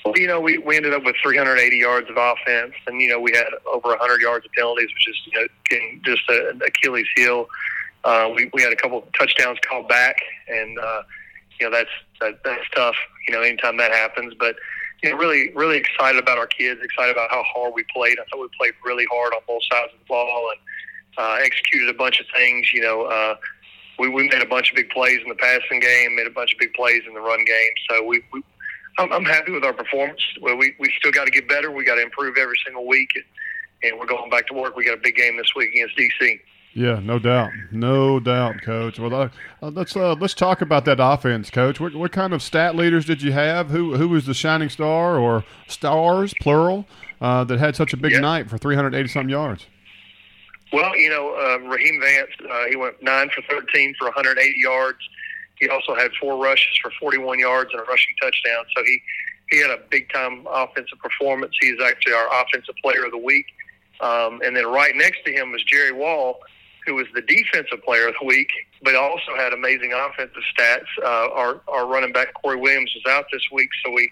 Well, 0.06 0.18
you 0.18 0.28
know, 0.28 0.42
we, 0.42 0.58
we 0.58 0.76
ended 0.76 0.94
up 0.94 1.04
with 1.04 1.16
380 1.24 1.78
yards 1.78 2.10
of 2.10 2.18
offense, 2.18 2.74
and 2.88 3.02
you 3.02 3.08
know, 3.10 3.20
we 3.20 3.32
had 3.32 3.46
over 3.66 3.90
100 3.90 4.22
yards 4.22 4.46
of 4.46 4.52
penalties, 4.52 4.90
which 4.94 5.08
is 5.08 5.22
you 5.26 5.40
know, 5.40 6.00
just 6.04 6.30
an 6.30 6.62
Achilles 6.66 7.08
heel. 7.16 7.48
Uh, 8.04 8.30
we 8.36 8.50
we 8.54 8.62
had 8.62 8.74
a 8.74 8.76
couple 8.76 9.08
touchdowns 9.18 9.60
called 9.68 9.88
back, 9.88 10.18
and 10.50 10.78
uh, 10.78 11.04
you 11.60 11.70
know, 11.70 11.76
that's 11.76 11.90
that, 12.20 12.44
that's 12.44 12.70
tough. 12.76 12.96
You 13.28 13.34
know, 13.34 13.42
anytime 13.42 13.78
that 13.78 13.92
happens, 13.92 14.34
but 14.38 14.58
you 15.02 15.10
know, 15.10 15.18
really 15.18 15.54
really 15.54 15.78
excited 15.78 16.22
about 16.22 16.38
our 16.38 16.48
kids, 16.48 16.82
excited 16.84 17.12
about 17.12 17.30
how 17.30 17.44
hard 17.44 17.74
we 17.74 17.86
played. 17.96 18.20
I 18.20 18.24
thought 18.30 18.42
we 18.42 18.50
played 18.60 18.74
really 18.84 19.06
hard 19.10 19.34
on 19.34 19.42
both 19.48 19.62
sides 19.72 19.94
of 19.94 20.00
the 20.00 20.06
ball 20.06 20.52
and 20.52 20.60
uh, 21.18 21.38
executed 21.42 21.88
a 21.88 21.94
bunch 21.94 22.20
of 22.20 22.26
things. 22.36 22.74
You 22.74 22.82
know. 22.82 23.04
Uh, 23.04 23.36
we, 24.00 24.10
we 24.10 24.28
made 24.30 24.42
a 24.42 24.46
bunch 24.46 24.70
of 24.72 24.76
big 24.76 24.90
plays 24.90 25.20
in 25.22 25.30
the 25.30 25.36
passing 25.36 25.80
game, 25.80 26.16
made 26.16 26.28
a 26.28 26.32
bunch 26.32 26.54
of 26.54 26.60
big 26.60 26.74
plays 26.74 27.02
in 27.08 27.14
the 27.14 27.22
run 27.22 27.44
game. 27.46 27.72
So 27.90 28.04
we, 28.04 28.24
we 28.32 28.42
I'm, 28.98 29.12
I'm 29.12 29.26
happy 29.26 29.52
with 29.52 29.64
our 29.64 29.74
performance. 29.74 30.22
Well, 30.42 30.58
we 30.58 30.76
we 30.80 30.92
still 31.00 31.12
got 31.12 31.26
to 31.26 31.32
get 31.32 31.48
better. 31.48 31.72
We 31.72 31.84
got 31.84 31.96
to 31.96 32.02
improve 32.02 32.38
every 32.38 32.58
single 32.66 32.88
week, 32.88 33.10
and, 33.16 33.24
and 33.84 34.00
we're 34.00 34.06
going 34.06 34.30
back 34.30 34.48
to 34.48 34.54
work. 34.54 34.76
We 34.76 34.86
got 34.86 34.98
a 34.98 35.02
big 35.02 35.16
game 35.16 35.38
this 35.38 35.52
week 35.56 35.72
against 35.72 35.98
DC. 35.98 36.40
Yeah, 36.76 37.00
no 37.04 37.20
doubt, 37.20 37.52
no 37.72 38.20
doubt, 38.20 38.64
Coach. 38.64 38.98
Well, 38.98 39.14
uh, 39.14 39.30
uh, 39.62 39.70
let's 39.70 39.96
uh, 39.96 40.14
let's 40.14 40.34
talk 40.34 40.62
about 40.62 40.86
that 40.86 40.98
offense, 41.00 41.52
Coach. 41.52 41.80
What, 41.80 41.94
what 41.94 42.12
kind 42.12 42.34
of 42.34 42.42
stat 42.42 42.76
leaders 42.76 43.06
did 43.06 43.22
you 43.22 43.32
have? 43.32 43.70
Who 43.70 43.96
who 43.96 44.10
was 44.10 44.26
the 44.26 44.34
shining 44.34 44.70
star 44.70 45.18
or 45.18 45.44
stars, 45.68 46.34
plural, 46.42 46.88
uh, 47.22 47.44
that 47.44 47.60
had 47.60 47.76
such 47.76 47.94
a 47.94 47.98
big 47.98 48.20
night 48.20 48.50
for 48.50 48.58
380 48.58 49.08
something 49.08 49.30
yards? 49.30 49.68
Well, 50.74 50.98
you 50.98 51.10
know, 51.10 51.36
uh, 51.36 51.60
Raheem 51.70 52.02
Vance, 52.02 52.32
uh, 52.52 52.66
he 52.68 52.76
went 52.76 53.02
nine 53.04 53.30
for 53.30 53.44
13 53.48 53.94
for 53.98 54.06
180 54.06 54.60
yards. 54.60 54.98
He 55.60 55.70
also 55.70 55.94
had 55.94 56.12
four 56.20 56.44
rushes 56.44 56.80
for 56.82 56.92
41 57.00 57.38
yards 57.38 57.70
and 57.72 57.80
a 57.80 57.84
rushing 57.84 58.16
touchdown. 58.20 58.66
So 58.76 58.84
he, 58.84 59.00
he 59.52 59.62
had 59.62 59.70
a 59.70 59.78
big 59.92 60.12
time 60.12 60.48
offensive 60.52 60.98
performance. 60.98 61.54
He's 61.62 61.80
actually 61.80 62.14
our 62.14 62.28
offensive 62.42 62.74
player 62.84 63.06
of 63.06 63.12
the 63.12 63.20
week. 63.20 63.46
Um, 64.02 64.42
and 64.44 64.56
then 64.56 64.66
right 64.66 64.96
next 64.96 65.24
to 65.26 65.32
him 65.32 65.52
was 65.52 65.64
Jerry 65.64 65.92
Wall, 65.92 66.40
who 66.88 66.96
was 66.96 67.06
the 67.14 67.22
defensive 67.22 67.84
player 67.86 68.08
of 68.08 68.16
the 68.20 68.26
week, 68.26 68.50
but 68.82 68.96
also 68.96 69.36
had 69.38 69.54
amazing 69.54 69.94
offensive 69.94 70.42
stats. 70.58 70.90
Uh, 71.04 71.30
our, 71.34 71.62
our 71.68 71.86
running 71.86 72.12
back 72.12 72.34
Corey 72.34 72.58
Williams 72.58 72.92
was 72.96 73.14
out 73.14 73.26
this 73.32 73.44
week, 73.52 73.70
so 73.86 73.92
we 73.92 74.10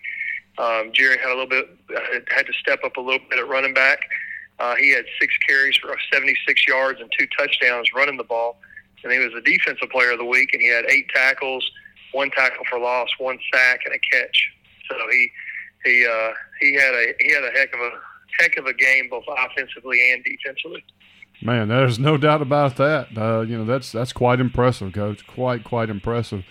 um, 0.58 0.92
Jerry 0.94 1.18
had 1.18 1.30
a 1.30 1.36
little 1.36 1.48
bit 1.48 1.70
uh, 1.96 2.20
had 2.30 2.46
to 2.46 2.54
step 2.54 2.82
up 2.84 2.98
a 2.98 3.02
little 3.02 3.26
bit 3.30 3.40
at 3.40 3.48
running 3.48 3.74
back. 3.74 4.02
Uh, 4.62 4.76
he 4.76 4.94
had 4.94 5.06
six 5.20 5.36
carries 5.40 5.76
for 5.78 5.96
76 6.14 6.68
yards 6.68 7.02
and 7.02 7.12
two 7.18 7.26
touchdowns 7.36 7.90
running 7.96 8.16
the 8.16 8.24
ball. 8.24 8.58
And 9.04 9.12
he 9.12 9.18
was 9.18 9.34
the 9.34 9.42
defensive 9.42 9.90
player 9.90 10.12
of 10.12 10.20
the 10.20 10.26
week, 10.26 10.52
and 10.54 10.62
he 10.62 10.68
had 10.68 10.86
eight 10.88 11.10
tackles, 11.10 11.68
one 12.12 12.30
tackle 12.30 12.64
for 12.70 12.78
loss, 12.78 13.10
one 13.18 13.40
sack, 13.52 13.80
and 13.86 13.96
a 13.96 14.00
catch. 14.00 14.52
So 14.88 14.96
he 15.10 15.32
he 15.84 16.06
uh, 16.06 16.34
he 16.60 16.76
had 16.76 16.94
a 16.94 17.14
he 17.20 17.34
had 17.34 17.44
a 17.44 17.50
heck 17.58 17.74
of 17.74 17.80
a 17.80 17.92
heck 18.40 18.58
of 18.58 18.68
a 18.68 18.74
game 18.74 19.08
both 19.10 19.24
offensively 19.28 20.14
and 20.14 20.24
defensively. 20.24 20.84
Man, 21.42 21.70
there's 21.70 21.98
no 21.98 22.18
doubt 22.18 22.44
about 22.44 22.76
that. 22.76 23.08
Uh, 23.18 23.42
you 23.42 23.58
know, 23.58 23.66
that's 23.66 23.92
that's 23.92 24.14
quite 24.14 24.40
impressive, 24.40 24.94
Coach. 24.94 25.26
Quite 25.26 25.64
quite 25.64 25.90
impressive. 25.90 26.44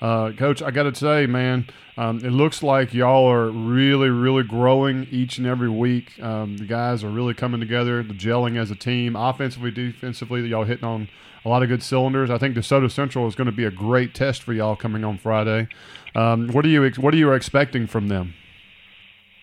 Uh, 0.00 0.32
Coach, 0.32 0.62
I 0.62 0.70
got 0.70 0.84
to 0.84 0.94
say, 0.94 1.26
man, 1.26 1.66
um, 1.96 2.18
it 2.18 2.30
looks 2.30 2.62
like 2.62 2.94
y'all 2.94 3.28
are 3.28 3.50
really, 3.50 4.08
really 4.08 4.44
growing 4.44 5.08
each 5.10 5.38
and 5.38 5.46
every 5.46 5.68
week. 5.68 6.20
Um, 6.22 6.56
the 6.56 6.66
guys 6.66 7.02
are 7.02 7.10
really 7.10 7.34
coming 7.34 7.60
together, 7.60 8.02
the 8.02 8.14
gelling 8.14 8.56
as 8.56 8.70
a 8.70 8.76
team, 8.76 9.16
offensively, 9.16 9.72
defensively. 9.72 10.46
Y'all 10.46 10.64
hitting 10.64 10.84
on 10.84 11.08
a 11.44 11.48
lot 11.48 11.62
of 11.62 11.68
good 11.68 11.82
cylinders. 11.82 12.30
I 12.30 12.38
think 12.38 12.54
DeSoto 12.54 12.90
Central 12.90 13.26
is 13.26 13.34
going 13.34 13.46
to 13.46 13.52
be 13.52 13.64
a 13.64 13.70
great 13.70 14.14
test 14.14 14.42
for 14.42 14.52
y'all 14.52 14.76
coming 14.76 15.02
on 15.04 15.18
Friday. 15.18 15.68
Um, 16.14 16.48
what 16.48 16.64
are 16.64 16.68
you 16.68 16.88
What 16.98 17.14
are 17.14 17.16
you 17.16 17.32
expecting 17.32 17.86
from 17.86 18.08
them? 18.08 18.34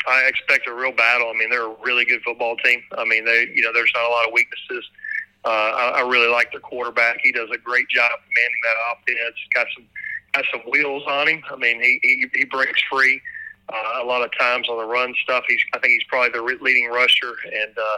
I 0.08 0.24
expect 0.28 0.68
a 0.68 0.74
real 0.74 0.92
battle. 0.92 1.32
I 1.34 1.38
mean, 1.38 1.50
they're 1.50 1.68
a 1.68 1.76
really 1.84 2.06
good 2.06 2.22
football 2.22 2.56
team. 2.58 2.82
I 2.98 3.06
mean, 3.06 3.26
they 3.26 3.48
you 3.54 3.62
know 3.64 3.74
there's 3.74 3.92
not 3.94 4.08
a 4.08 4.12
lot 4.12 4.28
of 4.28 4.34
weaknesses. 4.34 4.90
Uh, 5.44 5.50
I, 5.50 5.90
I 5.98 6.02
really 6.02 6.28
like 6.28 6.52
their 6.52 6.60
quarterback. 6.60 7.18
He 7.24 7.32
does 7.32 7.50
a 7.54 7.58
great 7.58 7.88
job 7.90 8.12
manning 8.36 8.62
that 8.64 8.76
offense. 8.92 9.36
Got 9.54 9.68
some 9.76 9.86
got 10.36 10.46
some 10.52 10.62
wheels 10.70 11.04
on 11.08 11.28
him. 11.28 11.44
I 11.52 11.56
mean, 11.56 11.82
he 11.82 12.00
he, 12.04 12.26
he 12.34 12.46
breaks 12.46 12.82
free 12.92 13.22
uh, 13.70 14.04
a 14.04 14.06
lot 14.06 14.24
of 14.24 14.32
times 14.38 14.68
on 14.70 14.78
the 14.78 14.86
run 14.86 15.14
stuff. 15.24 15.44
He's 15.48 15.62
I 15.74 15.80
think 15.80 15.94
he's 15.94 16.04
probably 16.08 16.30
the 16.30 16.42
re- 16.42 16.58
leading 16.62 16.90
rusher, 16.90 17.36
and 17.46 17.78
uh, 17.78 17.98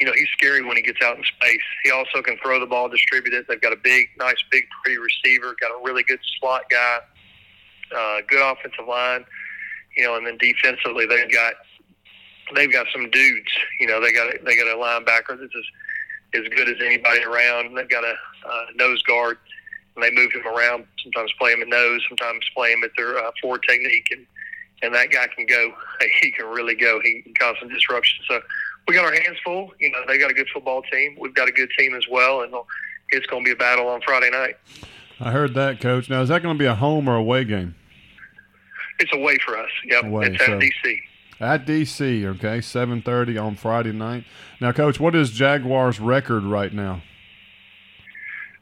you 0.00 0.06
know 0.06 0.12
he's 0.12 0.28
scary 0.36 0.64
when 0.64 0.76
he 0.76 0.82
gets 0.82 1.00
out 1.02 1.16
in 1.16 1.24
space. 1.24 1.62
He 1.84 1.90
also 1.90 2.22
can 2.22 2.36
throw 2.42 2.60
the 2.60 2.66
ball, 2.66 2.88
distribute 2.88 3.34
it. 3.34 3.46
They've 3.48 3.60
got 3.60 3.72
a 3.72 3.80
big, 3.82 4.08
nice, 4.18 4.42
big, 4.50 4.64
pretty 4.82 4.98
receiver. 4.98 5.54
Got 5.60 5.70
a 5.70 5.82
really 5.84 6.02
good 6.02 6.20
slot 6.38 6.62
guy. 6.70 6.98
Uh, 7.96 8.20
good 8.28 8.42
offensive 8.42 8.86
line. 8.88 9.24
You 9.96 10.04
know, 10.04 10.16
and 10.16 10.26
then 10.26 10.36
defensively 10.38 11.06
they've 11.06 11.30
got 11.30 11.54
they've 12.54 12.72
got 12.72 12.86
some 12.92 13.10
dudes. 13.10 13.50
You 13.78 13.86
know, 13.86 14.00
they 14.00 14.12
got 14.12 14.32
they 14.44 14.56
got 14.56 14.66
a 14.66 14.76
linebacker 14.76 15.38
that's 15.38 15.54
as 15.56 16.42
as 16.42 16.48
good 16.48 16.68
as 16.68 16.76
anybody 16.84 17.22
around. 17.22 17.76
They've 17.76 17.88
got 17.88 18.02
a 18.02 18.14
uh, 18.44 18.64
nose 18.74 19.00
guard 19.04 19.38
and 19.94 20.02
they 20.04 20.10
move 20.10 20.32
him 20.32 20.46
around. 20.46 20.86
Sometimes 21.02 21.32
play 21.38 21.52
him 21.52 21.62
at 21.62 21.68
nose, 21.68 22.00
sometimes 22.08 22.44
play 22.54 22.72
him 22.72 22.82
at 22.84 22.90
their 22.96 23.18
uh, 23.18 23.30
forward 23.40 23.62
technique, 23.68 24.08
and 24.10 24.26
and 24.82 24.94
that 24.94 25.10
guy 25.10 25.26
can 25.34 25.46
go. 25.46 25.72
He 26.22 26.30
can 26.32 26.46
really 26.46 26.74
go. 26.74 27.00
He 27.02 27.22
can 27.22 27.34
cause 27.34 27.56
some 27.60 27.68
disruption. 27.68 28.24
So 28.28 28.40
we 28.88 28.94
got 28.94 29.04
our 29.04 29.12
hands 29.12 29.38
full. 29.44 29.72
You 29.80 29.90
know, 29.90 30.00
they 30.06 30.18
got 30.18 30.30
a 30.30 30.34
good 30.34 30.48
football 30.52 30.82
team. 30.92 31.16
We've 31.18 31.34
got 31.34 31.48
a 31.48 31.52
good 31.52 31.70
team 31.78 31.94
as 31.94 32.04
well, 32.10 32.42
and 32.42 32.52
it's 33.10 33.26
going 33.26 33.42
to 33.44 33.48
be 33.48 33.52
a 33.52 33.56
battle 33.56 33.88
on 33.88 34.00
Friday 34.02 34.30
night. 34.30 34.56
I 35.20 35.30
heard 35.30 35.54
that, 35.54 35.80
Coach. 35.80 36.10
Now, 36.10 36.22
is 36.22 36.28
that 36.28 36.42
going 36.42 36.56
to 36.56 36.58
be 36.58 36.66
a 36.66 36.74
home 36.74 37.08
or 37.08 37.16
away 37.16 37.44
game? 37.44 37.74
It's 38.98 39.12
away 39.12 39.38
for 39.44 39.56
us. 39.58 39.70
Yep, 39.86 40.04
Away, 40.04 40.26
it's 40.26 40.42
at 40.42 40.46
so- 40.46 40.58
DC. 40.58 40.98
At 41.40 41.66
DC, 41.66 42.24
okay, 42.36 42.60
seven 42.60 43.02
thirty 43.02 43.36
on 43.36 43.56
Friday 43.56 43.92
night. 43.92 44.24
Now, 44.60 44.70
Coach, 44.72 45.00
what 45.00 45.14
is 45.16 45.30
Jaguars' 45.30 45.98
record 45.98 46.44
right 46.44 46.72
now? 46.72 47.02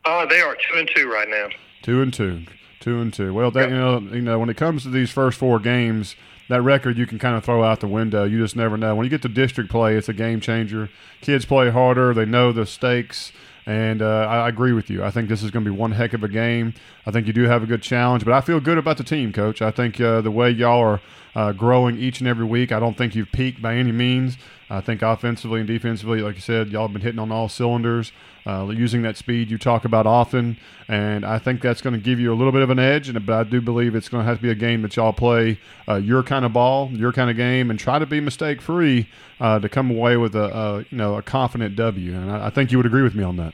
Uh, 0.05 0.27
they 0.27 0.41
are 0.41 0.57
two 0.57 0.79
and 0.79 0.91
two 0.95 1.11
right 1.11 1.29
now. 1.29 1.49
Two 1.83 2.03
and 2.03 2.13
two. 2.13 2.45
Two 2.81 3.01
and 3.01 3.13
two. 3.13 3.33
Well, 3.33 3.51
that, 3.53 3.71
you 3.71 3.77
know, 3.77 3.99
you 4.01 4.23
know, 4.23 4.39
when 4.39 4.49
it 4.49 4.57
comes 4.57 4.83
to 4.83 4.91
these 4.91 5.11
first 5.11 5.39
four 5.39 5.61
games, 5.61 6.17
that 6.49 6.63
record 6.63 6.99
you 6.99 7.07
can 7.07 7.19
kind 7.19 7.37
of 7.37 7.45
throw 7.45 7.63
out 7.63 7.81
the 7.81 7.87
window. 7.87 8.25
You 8.25 8.39
just 8.39 8.57
never 8.57 8.77
know. 8.77 8.97
When 8.97 9.05
you 9.05 9.11
get 9.11 9.23
to 9.23 9.29
district 9.29 9.71
play, 9.71 9.97
it's 9.97 10.09
a 10.09 10.13
game 10.13 10.41
changer. 10.41 10.91
Kids 11.21 11.45
play 11.45 11.71
harder. 11.71 12.13
They 12.13 12.25
know 12.25 12.53
the 12.53 12.67
stakes. 12.67 13.33
And 13.65 14.03
uh, 14.03 14.27
I 14.29 14.49
agree 14.49 14.73
with 14.73 14.91
you. 14.91 15.05
I 15.05 15.13
think 15.13 15.29
this 15.29 15.45
is 15.45 15.53
going 15.53 15.65
to 15.65 15.71
be 15.71 15.77
one 15.77 15.93
heck 15.93 16.15
of 16.15 16.25
a 16.25 16.29
game. 16.29 16.75
I 17.07 17.13
think 17.13 17.29
you 17.29 17.33
do 17.33 17.45
have 17.45 17.63
a 17.63 17.67
good 17.67 17.83
challenge, 17.83 18.25
but 18.25 18.35
I 18.35 18.41
feel 18.41 18.59
good 18.59 18.77
about 18.77 18.97
the 18.97 19.05
team, 19.05 19.33
Coach. 19.33 19.63
I 19.63 19.71
think 19.71 20.01
uh, 20.01 20.21
the 20.21 20.33
way 20.33 20.51
y'all 20.51 20.81
are 20.81 21.01
uh, 21.35 21.53
growing 21.53 21.97
each 21.97 22.21
and 22.21 22.29
every 22.29 22.45
week, 22.45 22.73
I 22.73 22.81
don't 22.81 22.97
think 22.97 23.15
you've 23.15 23.33
peaked 23.33 23.63
by 23.63 23.75
any 23.77 23.93
means. 23.93 24.37
I 24.71 24.81
think 24.81 25.03
offensively 25.03 25.61
and 25.61 25.67
defensively, 25.67 26.21
like 26.23 26.37
you 26.37 26.41
said, 26.41 26.69
y'all 26.69 26.83
have 26.87 26.93
been 26.93 27.03
hitting 27.03 27.19
on 27.19 27.31
all 27.31 27.49
cylinders, 27.49 28.11
uh, 28.47 28.67
using 28.69 29.03
that 29.03 29.19
speed 29.19 29.51
you 29.51 29.59
talk 29.59 29.85
about 29.85 30.07
often, 30.07 30.57
and 30.89 31.27
I 31.27 31.39
think 31.39 31.61
that's 31.61 31.83
going 31.83 31.95
to 31.95 32.01
give 32.01 32.19
you 32.19 32.33
a 32.33 32.35
little 32.35 32.53
bit 32.53 32.63
of 32.63 32.71
an 32.71 32.79
edge. 32.79 33.09
And 33.09 33.27
but 33.27 33.35
I 33.35 33.45
do 33.45 33.61
believe 33.61 33.95
it's 33.95 34.09
going 34.09 34.25
to 34.25 34.29
have 34.29 34.39
to 34.39 34.43
be 34.43 34.51
a 34.51 34.55
game 34.55 34.81
that 34.83 34.97
y'all 34.97 35.13
play 35.13 35.59
uh, 35.87 35.97
your 35.97 36.23
kind 36.23 36.45
of 36.45 36.55
ball, 36.55 36.91
your 36.91 37.13
kind 37.13 37.31
of 37.31 37.37
game, 37.37 37.71
and 37.71 37.79
try 37.79 37.99
to 37.99 38.07
be 38.07 38.19
mistake 38.19 38.63
free 38.63 39.09
uh, 39.41 39.59
to 39.59 39.69
come 39.69 39.91
away 39.91 40.17
with 40.17 40.35
a, 40.35 40.57
a, 40.57 40.79
you 40.91 40.97
know 40.97 41.17
a 41.17 41.23
confident 41.23 41.77
W. 41.77 42.15
And 42.15 42.33
I, 42.33 42.47
I 42.47 42.51
think 42.51 42.73
you 42.73 42.79
would 42.79 42.87
agree 42.87 43.03
with 43.03 43.15
me 43.15 43.25
on 43.25 43.37
that. 43.37 43.53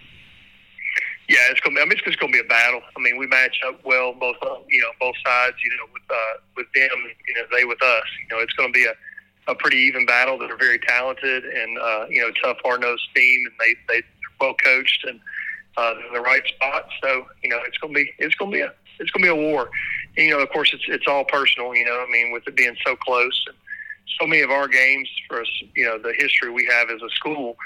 Yeah, 1.29 1.45
it's 1.51 1.61
gonna. 1.61 1.77
Be, 1.77 1.83
I 1.83 1.85
mean, 1.85 1.93
it's 1.93 2.03
just 2.03 2.19
gonna 2.19 2.33
be 2.33 2.41
a 2.41 2.45
battle. 2.45 2.81
I 2.97 3.01
mean, 3.01 3.19
we 3.19 3.27
match 3.27 3.61
up 3.67 3.85
well, 3.85 4.15
both 4.15 4.37
uh, 4.41 4.57
you 4.69 4.81
know, 4.81 4.89
both 4.99 5.15
sides. 5.25 5.57
You 5.63 5.71
know, 5.77 5.93
with 5.93 6.03
uh, 6.11 6.41
with 6.57 6.67
them, 6.75 7.05
you 7.27 7.35
know, 7.35 7.43
they 7.53 7.65
with 7.65 7.83
us. 7.83 8.05
You 8.23 8.37
know, 8.37 8.43
it's 8.43 8.55
gonna 8.55 8.73
be 8.73 8.87
a 8.87 8.95
a 9.49 9.55
pretty 9.55 9.79
even 9.79 10.07
battle. 10.07 10.39
They're 10.39 10.57
very 10.57 10.79
talented 10.79 11.45
and 11.45 11.79
uh, 11.79 12.07
you 12.09 12.21
know 12.21 12.31
tough, 12.43 12.59
hard 12.65 12.81
nosed 12.81 13.09
team, 13.15 13.45
and 13.47 13.55
they 13.59 13.75
they 13.93 14.03
well 14.41 14.55
coached 14.55 15.05
and 15.07 15.21
uh, 15.77 15.95
in 16.07 16.15
the 16.15 16.21
right 16.21 16.47
spot. 16.47 16.89
So 17.03 17.27
you 17.43 17.51
know 17.51 17.59
it's 17.67 17.79
gonna 17.79 17.95
be 17.95 18.13
it's 18.19 18.35
gonna 18.37 18.53
be 18.53 18.61
a 18.61 18.73
it's 18.99 19.11
gonna 19.11 19.25
be 19.25 19.29
a 19.31 19.35
war. 19.35 19.71
And, 20.17 20.27
you 20.27 20.33
know, 20.33 20.41
of 20.41 20.51
course, 20.51 20.73
it's 20.73 20.85
it's 20.89 21.07
all 21.07 21.25
personal. 21.25 21.75
You 21.75 21.85
know, 21.85 22.05
I 22.07 22.11
mean, 22.11 22.33
with 22.33 22.47
it 22.47 22.57
being 22.57 22.77
so 22.87 22.97
close 22.97 23.45
and 23.47 23.57
so 24.21 24.27
many 24.27 24.43
of 24.43 24.51
our 24.51 24.69
games 24.69 25.09
for 25.29 25.41
us, 25.41 25.63
you 25.75 25.85
know, 25.85 25.99
the 25.99 26.15
history 26.19 26.51
we 26.51 26.67
have 26.67 26.91
as 26.91 27.03
a 27.03 27.11
school. 27.11 27.57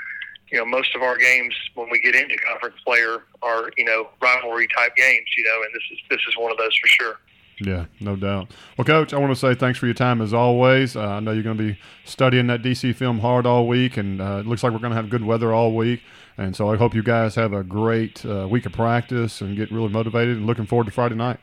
You 0.52 0.58
know, 0.58 0.66
most 0.66 0.94
of 0.94 1.02
our 1.02 1.16
games 1.16 1.54
when 1.74 1.88
we 1.90 1.98
get 2.00 2.14
into 2.14 2.36
conference 2.36 2.76
player 2.84 3.24
are 3.42 3.70
you 3.76 3.84
know 3.84 4.08
rivalry 4.20 4.68
type 4.76 4.94
games. 4.96 5.26
You 5.36 5.44
know, 5.44 5.62
and 5.64 5.74
this 5.74 5.82
is 5.90 5.98
this 6.10 6.20
is 6.28 6.36
one 6.38 6.52
of 6.52 6.58
those 6.58 6.76
for 6.76 6.86
sure. 6.86 7.18
Yeah, 7.60 7.86
no 8.00 8.16
doubt. 8.16 8.50
Well, 8.76 8.84
Coach, 8.84 9.12
I 9.12 9.18
want 9.18 9.32
to 9.32 9.38
say 9.38 9.54
thanks 9.54 9.78
for 9.78 9.86
your 9.86 9.94
time 9.94 10.20
as 10.20 10.34
always. 10.34 10.96
Uh, 10.96 11.06
I 11.06 11.20
know 11.20 11.32
you're 11.32 11.42
going 11.42 11.56
to 11.56 11.62
be 11.62 11.78
studying 12.04 12.46
that 12.48 12.62
DC 12.62 12.94
film 12.94 13.20
hard 13.20 13.46
all 13.46 13.66
week, 13.66 13.96
and 13.96 14.20
uh, 14.20 14.38
it 14.40 14.46
looks 14.46 14.62
like 14.62 14.72
we're 14.72 14.78
going 14.78 14.90
to 14.90 14.96
have 14.96 15.10
good 15.10 15.24
weather 15.24 15.52
all 15.52 15.74
week. 15.74 16.02
And 16.36 16.56
so 16.56 16.72
I 16.72 16.76
hope 16.76 16.94
you 16.94 17.02
guys 17.02 17.34
have 17.34 17.52
a 17.52 17.62
great 17.62 18.24
uh, 18.24 18.48
week 18.50 18.66
of 18.66 18.72
practice 18.72 19.40
and 19.40 19.56
get 19.56 19.70
really 19.70 19.88
motivated 19.90 20.38
and 20.38 20.46
looking 20.46 20.66
forward 20.66 20.86
to 20.86 20.90
Friday 20.90 21.14
night. 21.14 21.38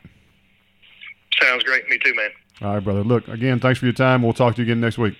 Sounds 1.40 1.62
great. 1.62 1.88
Me 1.88 1.98
too, 2.04 2.14
man. 2.14 2.30
All 2.60 2.74
right, 2.74 2.84
brother. 2.84 3.02
Look, 3.04 3.28
again, 3.28 3.60
thanks 3.60 3.78
for 3.78 3.86
your 3.86 3.94
time. 3.94 4.22
We'll 4.22 4.32
talk 4.32 4.56
to 4.56 4.62
you 4.62 4.66
again 4.66 4.80
next 4.80 4.98
week. 4.98 5.16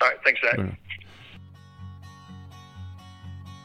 All 0.00 0.08
right. 0.08 0.18
Thanks, 0.22 0.40
Zach. 0.42 0.78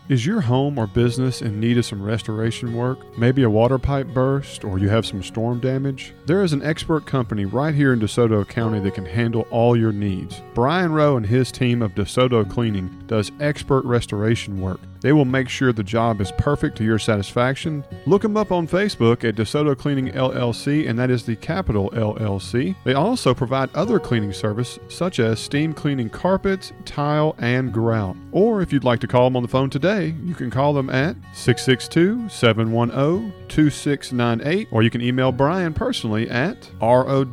Is 0.10 0.26
your 0.26 0.40
home 0.40 0.80
or 0.80 0.88
business 0.88 1.42
in 1.42 1.60
need 1.60 1.78
of 1.78 1.86
some 1.86 2.02
restoration 2.02 2.74
work? 2.74 3.18
Maybe 3.18 3.44
a 3.44 3.50
water 3.50 3.78
pipe 3.78 4.08
burst 4.08 4.64
or 4.64 4.80
you 4.80 4.88
have 4.88 5.06
some 5.06 5.22
storm 5.22 5.60
damage? 5.60 6.14
There 6.26 6.46
is 6.46 6.54
an 6.54 6.64
expert 6.64 7.06
company 7.06 7.44
right 7.44 7.76
here 7.76 7.92
in 7.92 8.00
DeSoto 8.00 8.48
County 8.48 8.80
that 8.80 8.94
can 8.94 9.06
handle 9.06 9.46
all 9.52 9.76
your 9.76 9.92
needs. 9.92 10.42
Brian 10.54 10.94
Rowe 10.94 11.18
and 11.18 11.26
his 11.26 11.52
team 11.52 11.82
of 11.82 11.94
DeSoto 11.94 12.50
Cleaning 12.50 13.04
does 13.08 13.34
expert 13.42 13.84
restoration 13.84 14.62
work. 14.62 14.80
They 15.02 15.14
will 15.14 15.26
make 15.26 15.50
sure 15.50 15.72
the 15.72 15.84
job 15.84 16.22
is 16.22 16.32
perfect 16.34 16.78
to 16.78 16.84
your 16.84 17.00
satisfaction. 17.00 17.84
Look 18.06 18.22
them 18.22 18.38
up 18.38 18.52
on 18.52 18.68
Facebook 18.68 19.24
at 19.28 19.36
DeSoto 19.36 19.78
Cleaning 19.78 20.12
LLC, 20.14 20.90
and 20.90 20.98
that 21.00 21.10
is 21.10 21.24
the 21.24 21.36
capital 21.36 21.90
LLC. 21.92 22.76
They 22.84 22.94
also 22.94 23.34
provide 23.34 23.74
other 23.76 24.00
cleaning 24.00 24.34
service 24.34 24.80
such 24.90 25.20
as 25.20 25.40
steam 25.40 25.74
cleaning 25.74 26.10
carpets, 26.10 26.74
tile, 26.86 27.36
and 27.38 27.72
grout. 27.72 28.16
Or 28.32 28.62
if 28.62 28.74
you'd 28.74 28.84
like 28.84 29.00
to 29.02 29.08
call 29.08 29.26
them 29.26 29.36
on 29.36 29.44
the 29.44 29.50
phone 29.50 29.70
today, 29.70 30.16
you 30.24 30.36
can 30.36 30.50
call 30.50 30.74
them 30.74 30.90
at 30.90 31.16
662 31.34 32.30
710 32.30 33.34
2698, 33.48 34.68
or 34.72 34.84
you 34.84 34.90
can 34.90 35.02
email 35.02 35.32
Brian 35.32 35.74
personally 35.74 36.30
at 36.30 36.70
rowe 36.82 37.26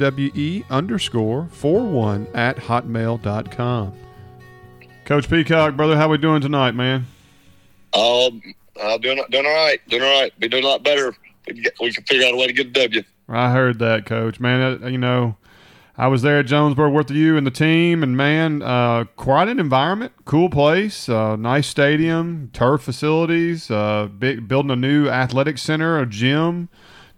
underscore 0.70 1.48
41 1.50 2.26
at 2.34 2.56
hotmail.com. 2.56 3.92
Coach 5.04 5.28
Peacock, 5.28 5.76
brother, 5.76 5.96
how 5.96 6.08
we 6.08 6.16
doing 6.16 6.40
tonight, 6.40 6.74
man? 6.74 7.06
Um, 7.94 8.42
I'm 8.82 9.00
doing 9.00 9.22
doing 9.30 9.46
all 9.46 9.54
right, 9.54 9.80
doing 9.88 10.02
all 10.02 10.20
right. 10.20 10.38
Be 10.40 10.48
doing 10.48 10.64
a 10.64 10.66
lot 10.66 10.82
better. 10.82 11.14
We 11.46 11.92
can, 11.92 12.04
figure 12.04 12.26
out 12.26 12.34
a 12.34 12.36
way 12.36 12.46
to 12.46 12.52
get 12.52 12.66
a 12.66 12.70
W. 12.70 13.02
I 13.28 13.50
heard 13.52 13.78
that, 13.78 14.06
Coach. 14.06 14.40
Man, 14.40 14.82
uh, 14.82 14.86
you 14.86 14.98
know, 14.98 15.36
I 15.96 16.08
was 16.08 16.22
there 16.22 16.40
at 16.40 16.46
Jonesboro 16.46 16.90
with 16.90 17.10
you 17.10 17.36
and 17.36 17.46
the 17.46 17.50
team, 17.50 18.02
and 18.02 18.16
man, 18.16 18.62
uh, 18.62 19.04
quite 19.16 19.48
an 19.48 19.60
environment, 19.60 20.12
cool 20.24 20.50
place, 20.50 21.08
uh, 21.08 21.36
nice 21.36 21.68
stadium, 21.68 22.50
turf 22.52 22.82
facilities, 22.82 23.70
uh, 23.70 24.08
big, 24.18 24.48
building 24.48 24.72
a 24.72 24.76
new 24.76 25.08
athletic 25.08 25.58
center, 25.58 25.98
a 25.98 26.06
gym. 26.06 26.68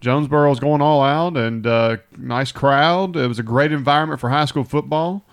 Jonesboro's 0.01 0.61
going 0.61 0.83
all 0.83 1.03
out, 1.03 1.37
and 1.37 1.67
uh, 1.67 1.97
nice 2.19 2.53
crowd. 2.53 3.17
It 3.17 3.27
was 3.27 3.39
a 3.39 3.43
great 3.43 3.73
environment 3.73 4.21
for 4.21 4.29
high 4.29 4.45
school 4.45 4.65
football. 4.65 5.25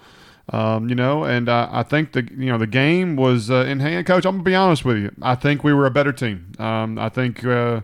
Um, 0.49 0.89
you 0.89 0.95
know, 0.95 1.23
and 1.23 1.47
uh, 1.47 1.69
I 1.71 1.83
think 1.83 2.11
the 2.11 2.27
you 2.35 2.47
know 2.47 2.57
the 2.57 2.67
game 2.67 3.15
was 3.15 3.49
uh, 3.49 3.65
in 3.65 3.79
hand. 3.79 4.05
Coach, 4.05 4.25
I'm 4.25 4.33
gonna 4.33 4.43
be 4.43 4.55
honest 4.55 4.83
with 4.83 4.97
you. 4.97 5.11
I 5.21 5.35
think 5.35 5.63
we 5.63 5.73
were 5.73 5.85
a 5.85 5.91
better 5.91 6.11
team. 6.11 6.51
Um, 6.59 6.99
I 6.99 7.07
think 7.07 7.45
uh, 7.45 7.81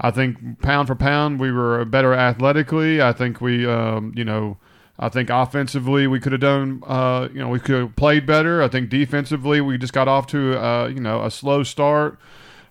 I 0.00 0.12
think 0.12 0.62
pound 0.62 0.86
for 0.86 0.94
pound 0.94 1.40
we 1.40 1.50
were 1.50 1.84
better 1.84 2.14
athletically. 2.14 3.02
I 3.02 3.12
think 3.12 3.40
we 3.40 3.66
um, 3.66 4.12
you 4.14 4.24
know 4.24 4.58
I 4.96 5.08
think 5.08 5.28
offensively 5.28 6.06
we 6.06 6.20
could 6.20 6.30
have 6.32 6.40
done 6.40 6.84
uh, 6.86 7.28
you 7.32 7.40
know 7.40 7.48
we 7.48 7.58
could 7.58 7.80
have 7.80 7.96
played 7.96 8.26
better. 8.26 8.62
I 8.62 8.68
think 8.68 8.90
defensively 8.90 9.60
we 9.60 9.76
just 9.76 9.92
got 9.92 10.06
off 10.06 10.28
to 10.28 10.56
uh, 10.56 10.86
you 10.86 11.00
know 11.00 11.24
a 11.24 11.30
slow 11.30 11.64
start. 11.64 12.18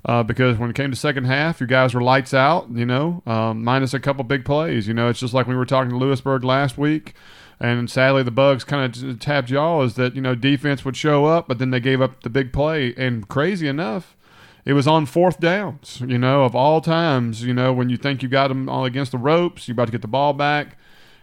Uh, 0.06 0.24
because 0.24 0.58
when 0.58 0.70
it 0.70 0.76
came 0.76 0.90
to 0.90 0.96
second 0.96 1.26
half, 1.26 1.60
you 1.60 1.68
guys 1.68 1.94
were 1.94 2.02
lights 2.02 2.34
out, 2.34 2.70
you 2.72 2.86
know, 2.86 3.22
um, 3.26 3.62
minus 3.62 3.94
a 3.94 4.00
couple 4.00 4.24
big 4.24 4.46
plays. 4.46 4.88
You 4.88 4.94
know, 4.94 5.10
it's 5.10 5.20
just 5.20 5.34
like 5.34 5.48
we 5.48 5.56
were 5.56 5.66
talking 5.66 5.90
to 5.90 5.98
Lewisburg 5.98 6.46
last 6.46 6.78
week. 6.78 7.14
And 7.60 7.90
sadly, 7.90 8.22
the 8.22 8.32
bugs 8.32 8.64
kind 8.64 8.96
of 8.96 9.20
tapped 9.20 9.50
y'all 9.50 9.82
is 9.82 9.96
that 9.96 10.16
you 10.16 10.22
know 10.22 10.36
defense 10.36 10.86
would 10.86 10.96
show 10.96 11.26
up, 11.26 11.48
but 11.48 11.58
then 11.58 11.72
they 11.72 11.80
gave 11.80 12.02
up 12.02 12.22
the 12.22 12.30
big 12.30 12.54
play. 12.54 12.94
And 12.96 13.28
crazy 13.28 13.68
enough, 13.68 14.16
it 14.64 14.74
was 14.74 14.88
on 14.88 15.08
fourth 15.08 15.40
downs. 15.40 16.02
You 16.06 16.20
know, 16.20 16.44
of 16.44 16.56
all 16.56 16.82
times, 16.82 17.44
you 17.44 17.54
know 17.54 17.74
when 17.74 17.90
you 17.90 17.98
think 17.98 18.22
you 18.22 18.30
got 18.30 18.50
them 18.50 18.70
all 18.70 18.86
against 18.86 19.12
the 19.12 19.18
ropes, 19.18 19.68
you're 19.68 19.74
about 19.74 19.86
to 19.86 19.92
get 19.92 20.04
the 20.04 20.08
ball 20.08 20.34
back, 20.34 20.78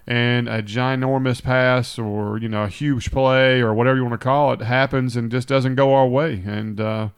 and 0.09 0.49
a 0.49 0.61
ginormous 0.61 1.41
pass 1.41 1.99
or 2.01 2.39
you 2.39 2.49
know 2.49 2.65
a 2.65 2.69
huge 2.69 3.13
play 3.13 3.61
or 3.61 3.73
whatever 3.73 3.97
you 3.97 4.03
want 4.03 4.21
to 4.21 4.25
call 4.25 4.53
it 4.53 4.61
happens 4.61 5.15
and 5.15 5.31
just 5.31 5.47
doesn't 5.47 5.77
go 5.77 5.95
our 5.95 6.09
way. 6.09 6.43
And 6.45 6.81
uh, 6.81 7.11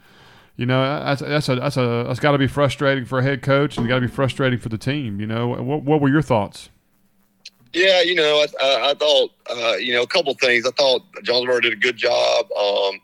you 0.59 0.67
know 0.67 0.83
that's 1.05 1.23
that's 1.23 1.49
a 1.49 1.55
that's 1.57 1.77
a 1.79 2.05
that's 2.07 2.21
got 2.21 2.33
to 2.33 2.39
be 2.39 2.49
frustrating 2.49 3.07
for 3.07 3.21
a 3.21 3.23
head 3.23 3.41
coach 3.41 3.79
and 3.79 3.89
got 3.89 3.95
to 3.95 4.03
be 4.03 4.07
frustrating 4.09 4.59
for 4.59 4.69
the 4.69 4.79
team. 4.79 5.21
You 5.21 5.27
know, 5.27 5.49
what 5.49 5.85
what 5.85 6.03
were 6.03 6.11
your 6.11 6.21
thoughts? 6.21 6.69
Yeah, 7.77 8.01
you 8.01 8.15
know, 8.15 8.43
I, 8.59 8.91
I, 8.91 8.95
thought, 8.95 9.33
uh, 9.51 9.77
you 9.77 9.93
know, 9.93 10.01
a 10.01 10.07
couple 10.07 10.33
things. 10.33 10.67
I 10.67 10.71
thought 10.71 11.03
Jonesboro 11.23 11.61
did 11.61 11.75
a 11.75 11.77
good 11.77 11.99
job. 11.99 12.51
Um, 12.53 13.03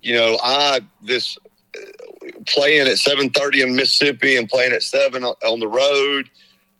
you 0.00 0.14
know, 0.14 0.38
I 0.44 0.80
this 1.02 1.36
uh, 1.76 2.30
playing 2.46 2.86
at 2.86 2.98
seven 2.98 3.30
thirty 3.30 3.62
in 3.62 3.74
Mississippi 3.74 4.36
and 4.36 4.48
playing 4.48 4.74
at 4.74 4.84
seven 4.84 5.24
on 5.24 5.58
the 5.58 5.66
road. 5.66 6.30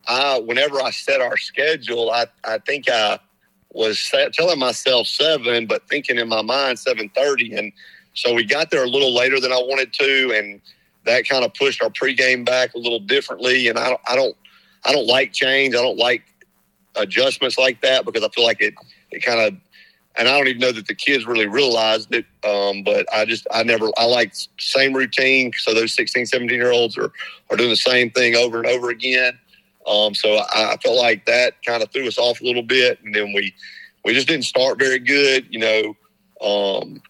I 0.07 0.39
whenever 0.39 0.81
I 0.81 0.93
set 0.93 1.21
our 1.21 1.37
schedule, 1.37 2.13
I 2.13 2.27
I 2.45 2.59
think 2.59 2.89
I 2.89 3.19
was 3.73 3.99
set, 3.99 4.33
telling 4.35 4.61
myself 4.61 5.09
seven, 5.09 5.67
but 5.67 5.89
thinking 5.89 6.19
in 6.19 6.29
my 6.29 6.43
mind 6.43 6.79
seven 6.79 7.09
thirty, 7.09 7.57
and 7.57 7.73
so 8.15 8.33
we 8.35 8.45
got 8.45 8.71
there 8.71 8.85
a 8.85 8.89
little 8.89 9.13
later 9.13 9.41
than 9.41 9.53
I 9.53 9.59
wanted 9.59 9.93
to, 9.95 10.33
and 10.37 10.61
that 11.07 11.29
kind 11.29 11.45
of 11.45 11.53
pushed 11.55 11.83
our 11.83 11.91
pregame 11.91 12.47
back 12.47 12.75
a 12.75 12.79
little 12.79 13.01
differently. 13.01 13.67
And 13.67 13.81
I 13.81 13.89
don't, 13.89 14.01
I 14.07 14.15
don't, 14.15 14.37
I 14.85 14.93
don't 14.93 15.09
like 15.09 15.33
change. 15.33 15.75
I 15.75 15.83
don't 15.83 15.99
like 15.99 16.23
adjustments 16.97 17.59
like 17.59 17.81
that 17.83 18.05
because 18.05 18.23
I 18.23 18.29
feel 18.31 18.45
like 18.45 18.61
it 18.61 18.75
it 19.11 19.23
kind 19.23 19.41
of 19.41 19.61
and 20.17 20.29
I 20.29 20.37
don't 20.37 20.49
even 20.49 20.61
know 20.61 20.73
that 20.73 20.87
the 20.87 20.95
kids 20.95 21.27
really 21.27 21.47
realized 21.47 22.15
it. 22.15 22.27
Um, 22.45 22.83
but 22.83 23.07
I 23.13 23.25
just 23.25 23.47
I 23.51 23.63
never 23.63 23.89
I 23.97 24.05
like 24.05 24.35
same 24.59 24.93
routine. 24.93 25.53
So 25.57 25.73
those 25.73 25.93
16, 25.95 26.27
17 26.27 26.57
year 26.57 26.71
olds 26.71 26.99
are 26.99 27.13
are 27.51 27.57
doing 27.57 27.71
the 27.71 27.77
same 27.77 28.11
thing 28.11 28.37
over 28.37 28.59
and 28.59 28.67
over 28.67 28.91
again. 28.91 29.39
Um, 29.87 30.15
so 30.15 30.37
I, 30.37 30.73
I 30.73 30.77
felt 30.77 30.97
like 30.97 31.27
that 31.27 31.55
kind 31.65 31.83
of 31.83 31.91
threw 31.91 32.07
us 32.07 32.19
off 32.19 32.41
a 32.41 32.45
little 32.45 32.63
bit, 32.63 33.01
and 33.05 33.15
then 33.15 33.33
we 33.33 33.55
we 34.05 34.13
just 34.15 34.29
didn't 34.29 34.45
start 34.45 34.79
very 34.79 34.99
good. 34.99 35.47
You 35.51 35.59
know, 35.61 35.97
um, 36.47 37.03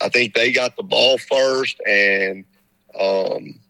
I 0.00 0.08
think 0.08 0.34
they 0.34 0.52
got 0.52 0.76
the 0.76 0.82
ball 0.82 1.18
first, 1.18 1.80
and 1.86 2.44
um, 2.98 3.60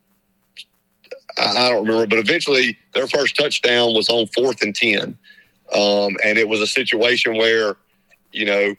I 1.40 1.68
don't 1.68 1.86
remember, 1.86 2.06
but 2.06 2.18
eventually 2.18 2.76
their 2.94 3.06
first 3.06 3.36
touchdown 3.36 3.94
was 3.94 4.08
on 4.08 4.26
fourth 4.28 4.62
and 4.62 4.74
10. 4.74 5.16
Um, 5.74 6.16
and 6.24 6.38
it 6.38 6.48
was 6.48 6.60
a 6.60 6.66
situation 6.66 7.36
where, 7.36 7.76
you 8.32 8.46
know, 8.46 8.74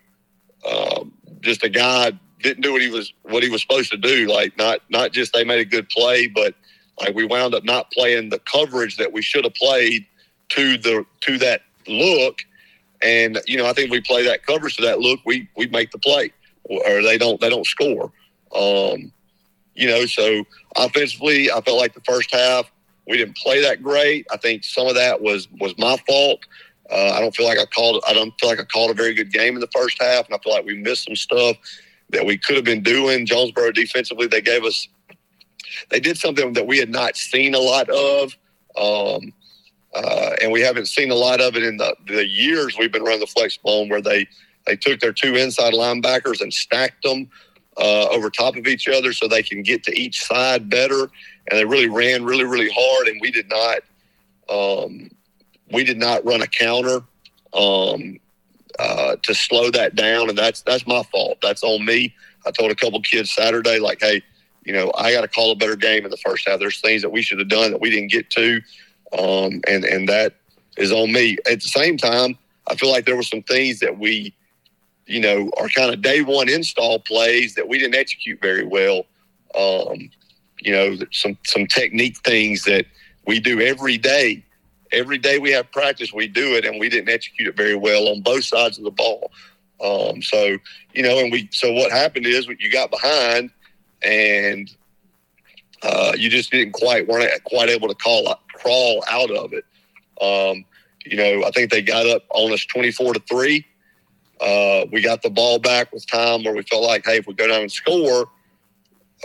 um, 0.69 1.13
just 1.41 1.63
a 1.63 1.69
guy 1.69 2.11
didn't 2.41 2.61
do 2.61 2.73
what 2.73 2.81
he 2.81 2.89
was, 2.89 3.13
what 3.23 3.43
he 3.43 3.49
was 3.49 3.61
supposed 3.61 3.91
to 3.91 3.97
do. 3.97 4.27
Like 4.27 4.57
not, 4.57 4.81
not 4.89 5.11
just 5.11 5.33
they 5.33 5.43
made 5.43 5.59
a 5.59 5.65
good 5.65 5.87
play, 5.89 6.27
but 6.27 6.55
Like 6.99 7.15
we 7.15 7.25
wound 7.25 7.53
up 7.53 7.63
not 7.63 7.91
playing 7.91 8.29
the 8.29 8.39
coverage 8.39 8.97
that 8.97 9.11
we 9.11 9.21
should 9.21 9.43
have 9.43 9.53
played 9.55 10.05
to 10.49 10.77
the 10.77 11.05
to 11.21 11.37
that 11.39 11.61
look. 11.87 12.41
And 13.01 13.39
you 13.47 13.57
know, 13.57 13.65
I 13.65 13.73
think 13.73 13.91
we 13.91 14.01
play 14.01 14.23
that 14.25 14.45
coverage 14.45 14.75
to 14.77 14.81
that 14.83 14.99
look, 14.99 15.19
we 15.25 15.47
we 15.55 15.67
make 15.67 15.91
the 15.91 15.99
play, 15.99 16.31
or 16.63 17.01
they 17.01 17.17
don't 17.17 17.39
they 17.39 17.49
don't 17.49 17.65
score. 17.65 18.11
Um, 18.55 19.11
you 19.79 19.87
know, 19.87 20.05
so 20.05 20.43
offensively, 20.75 21.49
I 21.49 21.61
felt 21.61 21.77
like 21.77 21.93
the 21.93 22.01
first 22.01 22.33
half 22.33 22.69
we 23.07 23.17
didn't 23.17 23.37
play 23.37 23.61
that 23.61 23.81
great. 23.81 24.27
I 24.31 24.37
think 24.37 24.63
some 24.63 24.87
of 24.87 24.95
that 24.95 25.21
was 25.21 25.47
was 25.59 25.73
my 25.77 25.97
fault. 26.07 26.41
Uh, 26.91 27.13
I 27.15 27.19
don't 27.19 27.35
feel 27.35 27.45
like 27.45 27.57
I 27.57 27.65
called. 27.65 28.03
I 28.07 28.13
don't 28.13 28.33
feel 28.39 28.49
like 28.49 28.59
I 28.59 28.65
called 28.65 28.91
a 28.91 28.93
very 28.93 29.13
good 29.13 29.31
game 29.31 29.55
in 29.55 29.61
the 29.61 29.69
first 29.73 30.01
half, 30.01 30.25
and 30.25 30.35
I 30.35 30.37
feel 30.39 30.53
like 30.53 30.65
we 30.65 30.75
missed 30.75 31.05
some 31.05 31.15
stuff 31.15 31.55
that 32.09 32.25
we 32.25 32.37
could 32.37 32.55
have 32.55 32.65
been 32.65 32.83
doing. 32.83 33.25
Jonesboro 33.25 33.71
defensively, 33.71 34.27
they 34.27 34.41
gave 34.41 34.63
us. 34.63 34.87
They 35.89 35.99
did 35.99 36.17
something 36.17 36.53
that 36.53 36.67
we 36.67 36.77
had 36.77 36.89
not 36.89 37.15
seen 37.15 37.55
a 37.55 37.59
lot 37.59 37.89
of, 37.89 38.35
um, 38.75 39.33
uh, 39.95 40.35
and 40.41 40.51
we 40.51 40.61
haven't 40.61 40.87
seen 40.87 41.09
a 41.09 41.15
lot 41.15 41.39
of 41.39 41.55
it 41.55 41.63
in 41.63 41.77
the, 41.77 41.95
the 42.07 42.27
years 42.27 42.75
we've 42.77 42.91
been 42.91 43.03
running 43.03 43.21
the 43.21 43.27
flex 43.27 43.57
bone, 43.57 43.87
where 43.87 44.01
they 44.01 44.27
they 44.67 44.75
took 44.75 44.99
their 44.99 45.13
two 45.13 45.35
inside 45.35 45.73
linebackers 45.73 46.41
and 46.41 46.53
stacked 46.53 47.01
them 47.03 47.29
uh, 47.79 48.07
over 48.09 48.29
top 48.29 48.55
of 48.55 48.67
each 48.67 48.87
other 48.87 49.13
so 49.13 49.27
they 49.27 49.43
can 49.43 49.63
get 49.63 49.83
to 49.83 49.99
each 49.99 50.23
side 50.25 50.69
better, 50.69 51.09
and 51.47 51.59
they 51.59 51.65
really 51.65 51.89
ran 51.89 52.25
really 52.25 52.43
really 52.45 52.69
hard, 52.73 53.07
and 53.07 53.19
we 53.21 53.31
did 53.31 53.49
not. 53.49 53.79
Um, 54.49 55.11
we 55.71 55.83
did 55.83 55.97
not 55.97 56.25
run 56.25 56.41
a 56.41 56.47
counter 56.47 57.01
um, 57.53 58.19
uh, 58.79 59.15
to 59.23 59.35
slow 59.35 59.69
that 59.71 59.95
down, 59.95 60.29
and 60.29 60.37
that's 60.37 60.61
that's 60.63 60.87
my 60.87 61.03
fault. 61.11 61.37
That's 61.41 61.63
on 61.63 61.85
me. 61.85 62.13
I 62.45 62.51
told 62.51 62.71
a 62.71 62.75
couple 62.75 63.01
kids 63.01 63.31
Saturday, 63.31 63.79
like, 63.79 63.99
hey, 64.01 64.21
you 64.63 64.73
know, 64.73 64.91
I 64.97 65.11
got 65.11 65.21
to 65.21 65.27
call 65.27 65.51
a 65.51 65.55
better 65.55 65.75
game 65.75 66.05
in 66.05 66.11
the 66.11 66.17
first 66.17 66.47
half. 66.47 66.59
There's 66.59 66.79
things 66.79 67.01
that 67.01 67.09
we 67.09 67.21
should 67.21 67.39
have 67.39 67.49
done 67.49 67.71
that 67.71 67.81
we 67.81 67.89
didn't 67.89 68.11
get 68.11 68.29
to, 68.31 68.61
um, 69.17 69.61
and 69.67 69.83
and 69.85 70.07
that 70.09 70.35
is 70.77 70.91
on 70.91 71.11
me. 71.11 71.37
At 71.49 71.61
the 71.61 71.67
same 71.67 71.97
time, 71.97 72.37
I 72.67 72.75
feel 72.75 72.89
like 72.89 73.05
there 73.05 73.15
were 73.15 73.23
some 73.23 73.43
things 73.43 73.79
that 73.79 73.97
we, 73.97 74.33
you 75.09 75.19
know, 75.19 75.49
our 75.59 75.69
kind 75.69 75.93
of 75.93 76.01
day 76.01 76.21
one 76.21 76.49
install 76.49 76.99
plays 76.99 77.55
that 77.55 77.67
we 77.67 77.77
didn't 77.77 77.95
execute 77.95 78.39
very 78.41 78.65
well. 78.65 79.05
Um, 79.55 80.09
you 80.61 80.71
know, 80.71 80.97
some 81.11 81.37
some 81.45 81.65
technique 81.67 82.17
things 82.19 82.63
that 82.63 82.85
we 83.25 83.39
do 83.39 83.59
every 83.59 83.97
day 83.97 84.43
every 84.91 85.17
day 85.17 85.39
we 85.39 85.51
have 85.51 85.71
practice, 85.71 86.13
we 86.13 86.27
do 86.27 86.55
it, 86.55 86.65
and 86.65 86.79
we 86.79 86.89
didn't 86.89 87.09
execute 87.09 87.47
it 87.47 87.55
very 87.55 87.75
well 87.75 88.07
on 88.09 88.21
both 88.21 88.43
sides 88.43 88.77
of 88.77 88.83
the 88.83 88.91
ball. 88.91 89.31
Um, 89.81 90.21
so 90.21 90.57
you 90.93 91.03
know, 91.03 91.19
and 91.19 91.31
we 91.31 91.49
so 91.51 91.71
what 91.71 91.91
happened 91.91 92.25
is 92.25 92.47
you 92.47 92.71
got 92.71 92.91
behind, 92.91 93.49
and 94.01 94.69
uh, 95.83 96.13
you 96.17 96.29
just 96.29 96.51
didn't 96.51 96.73
quite 96.73 97.07
weren't 97.07 97.31
quite 97.45 97.69
able 97.69 97.87
to 97.87 97.95
call 97.95 98.33
crawl 98.53 99.03
out 99.09 99.31
of 99.31 99.53
it. 99.53 99.65
Um, 100.21 100.65
you 101.05 101.15
know, 101.15 101.45
I 101.45 101.51
think 101.51 101.71
they 101.71 101.81
got 101.81 102.05
up 102.07 102.23
on 102.31 102.51
us 102.51 102.65
twenty 102.65 102.91
four 102.91 103.13
to 103.13 103.21
three. 103.21 103.65
Uh, 104.39 104.85
we 104.91 105.01
got 105.01 105.21
the 105.21 105.29
ball 105.29 105.59
back 105.59 105.91
with 105.91 106.07
time 106.07 106.43
where 106.43 106.53
we 106.53 106.63
felt 106.63 106.83
like, 106.83 107.05
hey, 107.05 107.17
if 107.17 107.27
we 107.27 107.33
go 107.33 107.47
down 107.47 107.61
and 107.61 107.71
score 107.71 108.27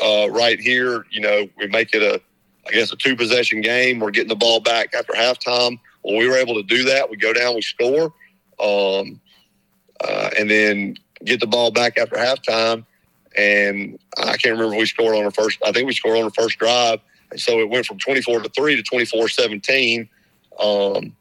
uh, 0.02 0.28
right 0.30 0.58
here, 0.58 1.06
you 1.10 1.20
know, 1.20 1.48
we 1.56 1.66
make 1.68 1.94
it 1.94 2.02
a 2.02 2.20
I 2.66 2.72
guess 2.72 2.92
a 2.92 2.96
two 2.96 3.16
possession 3.16 3.60
game. 3.60 4.00
We're 4.00 4.10
getting 4.10 4.28
the 4.28 4.36
ball 4.36 4.60
back 4.60 4.94
after 4.94 5.12
halftime. 5.12 5.78
When 6.02 6.16
we 6.16 6.28
were 6.28 6.36
able 6.36 6.54
to 6.54 6.62
do 6.62 6.84
that, 6.84 7.10
we 7.10 7.16
go 7.16 7.32
down, 7.32 7.54
we 7.54 7.62
score, 7.62 8.12
um, 8.58 9.20
uh, 10.00 10.30
and 10.38 10.50
then 10.50 10.96
get 11.24 11.40
the 11.40 11.46
ball 11.46 11.70
back 11.70 11.98
after 11.98 12.16
halftime. 12.16 12.84
And 13.36 13.98
I 14.16 14.36
can't 14.36 14.56
remember 14.56 14.76
we 14.76 14.86
scored 14.86 15.16
on 15.16 15.24
our 15.24 15.30
first. 15.30 15.58
I 15.64 15.72
think 15.72 15.86
we 15.86 15.94
scored 15.94 16.16
on 16.16 16.24
our 16.24 16.30
first 16.30 16.58
drive. 16.58 17.00
And 17.30 17.40
so 17.40 17.58
it 17.58 17.68
went 17.68 17.86
from 17.86 17.98
24 17.98 18.42
to 18.42 18.48
three 18.50 18.76
to 18.76 18.82
24 18.82 19.28
17. 19.28 20.08
Um, 20.58 21.16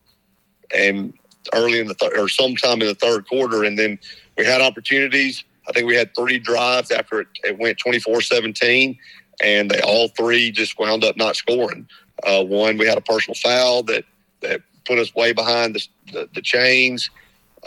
and 0.75 1.13
early 1.53 1.79
in 1.79 1.87
the 1.87 1.95
th- 1.95 2.13
or 2.17 2.27
sometime 2.27 2.81
in 2.81 2.87
the 2.87 2.95
third 2.95 3.27
quarter, 3.27 3.63
and 3.63 3.77
then 3.77 3.99
we 4.37 4.45
had 4.45 4.61
opportunities. 4.61 5.43
I 5.67 5.71
think 5.71 5.87
we 5.87 5.95
had 5.95 6.13
three 6.15 6.39
drives 6.39 6.91
after 6.91 7.21
it, 7.21 7.27
it 7.43 7.57
went 7.57 7.77
24 7.77 8.21
17 8.21 8.97
and 9.41 9.69
they 9.69 9.79
all 9.81 10.09
three 10.09 10.51
just 10.51 10.77
wound 10.77 11.03
up 11.03 11.17
not 11.17 11.35
scoring. 11.35 11.87
Uh, 12.23 12.43
one, 12.43 12.77
we 12.77 12.87
had 12.87 12.97
a 12.97 13.01
personal 13.01 13.35
foul 13.35 13.83
that 13.83 14.05
that 14.41 14.61
put 14.85 14.99
us 14.99 15.15
way 15.15 15.31
behind 15.31 15.75
the, 15.75 15.87
the, 16.11 16.29
the 16.35 16.41
chains. 16.41 17.09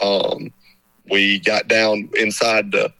Um, 0.01 0.53
we 1.09 1.39
got 1.39 1.67
down 1.67 2.09
inside 2.13 2.71
the 2.71 2.93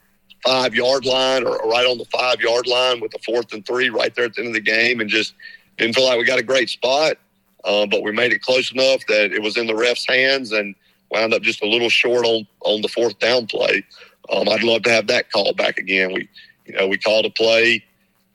five 0.43 0.73
yard 0.73 1.05
line 1.05 1.45
or 1.45 1.57
right 1.69 1.85
on 1.85 1.97
the 1.97 2.05
five 2.05 2.41
yard 2.41 2.67
line 2.67 2.99
with 2.99 3.11
the 3.11 3.19
fourth 3.19 3.53
and 3.53 3.65
three 3.65 3.89
right 3.89 4.13
there 4.15 4.25
at 4.25 4.33
the 4.33 4.41
end 4.41 4.49
of 4.49 4.53
the 4.53 4.61
game, 4.61 4.99
and 4.99 5.09
just 5.09 5.33
didn't 5.77 5.95
feel 5.95 6.05
like 6.05 6.17
we 6.17 6.25
got 6.25 6.39
a 6.39 6.43
great 6.43 6.69
spot. 6.69 7.17
Uh, 7.63 7.85
but 7.85 8.03
we 8.03 8.11
made 8.11 8.31
it 8.31 8.41
close 8.41 8.71
enough 8.71 9.05
that 9.07 9.31
it 9.31 9.41
was 9.41 9.57
in 9.57 9.67
the 9.67 9.75
ref's 9.75 10.05
hands 10.07 10.51
and 10.51 10.75
wound 11.11 11.33
up 11.33 11.41
just 11.41 11.61
a 11.63 11.67
little 11.67 11.89
short 11.89 12.25
on 12.25 12.47
on 12.61 12.81
the 12.81 12.87
fourth 12.87 13.17
down 13.19 13.47
play. 13.47 13.83
Um, 14.29 14.47
I'd 14.49 14.63
love 14.63 14.83
to 14.83 14.91
have 14.91 15.07
that 15.07 15.31
call 15.31 15.53
back 15.53 15.77
again. 15.77 16.13
We, 16.13 16.29
you 16.65 16.73
know, 16.73 16.87
we 16.87 16.97
called 16.97 17.25
a 17.25 17.29
play 17.29 17.83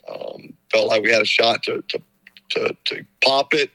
um, 0.09 0.53
felt 0.71 0.89
like 0.89 1.03
we 1.03 1.13
had 1.13 1.23
a 1.23 1.27
shot 1.27 1.63
to 1.65 1.83
to 1.89 2.03
to, 2.51 2.77
to 2.85 3.05
pop 3.25 3.55
it, 3.55 3.71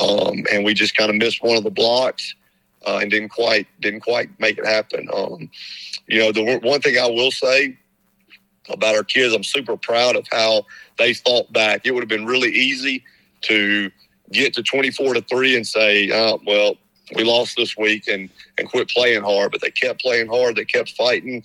um, 0.00 0.44
and 0.52 0.64
we 0.64 0.74
just 0.74 0.96
kind 0.96 1.10
of 1.10 1.16
missed 1.16 1.42
one 1.42 1.56
of 1.56 1.62
the 1.62 1.70
blocks 1.70 2.34
uh, 2.86 2.98
and 3.00 3.10
didn't 3.10 3.28
quite 3.28 3.66
didn't 3.80 4.00
quite 4.00 4.28
make 4.40 4.58
it 4.58 4.66
happen. 4.66 5.08
Um, 5.14 5.50
you 6.06 6.20
know, 6.20 6.32
the 6.32 6.58
one 6.62 6.80
thing 6.80 6.98
I 6.98 7.06
will 7.06 7.30
say 7.30 7.76
about 8.68 8.96
our 8.96 9.04
kids, 9.04 9.34
I'm 9.34 9.44
super 9.44 9.76
proud 9.76 10.16
of 10.16 10.26
how 10.30 10.64
they 10.98 11.14
fought 11.14 11.52
back. 11.52 11.82
It 11.84 11.92
would 11.92 12.02
have 12.02 12.08
been 12.08 12.26
really 12.26 12.50
easy 12.50 13.04
to 13.42 13.90
get 14.32 14.54
to 14.54 14.62
24 14.62 15.14
to 15.14 15.20
three 15.22 15.56
and 15.56 15.66
say, 15.66 16.10
oh, 16.12 16.40
well, 16.46 16.76
we 17.14 17.24
lost 17.24 17.56
this 17.56 17.76
week 17.76 18.08
and 18.08 18.28
and 18.58 18.68
quit 18.68 18.88
playing 18.88 19.22
hard, 19.22 19.52
but 19.52 19.60
they 19.60 19.70
kept 19.70 20.00
playing 20.00 20.28
hard. 20.28 20.56
They 20.56 20.64
kept 20.64 20.92
fighting. 20.92 21.44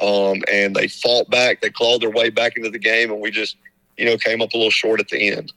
Um, 0.00 0.42
and 0.50 0.74
they 0.74 0.88
fought 0.88 1.28
back. 1.28 1.60
They 1.60 1.68
clawed 1.68 2.00
their 2.00 2.10
way 2.10 2.30
back 2.30 2.56
into 2.56 2.70
the 2.70 2.78
game, 2.78 3.10
and 3.10 3.20
we 3.20 3.30
just 3.30 3.56
you 4.00 4.06
know, 4.06 4.16
came 4.16 4.40
up 4.40 4.52
a 4.54 4.56
little 4.56 4.70
short 4.70 4.98
at 4.98 5.08
the 5.08 5.30
end. 5.30 5.52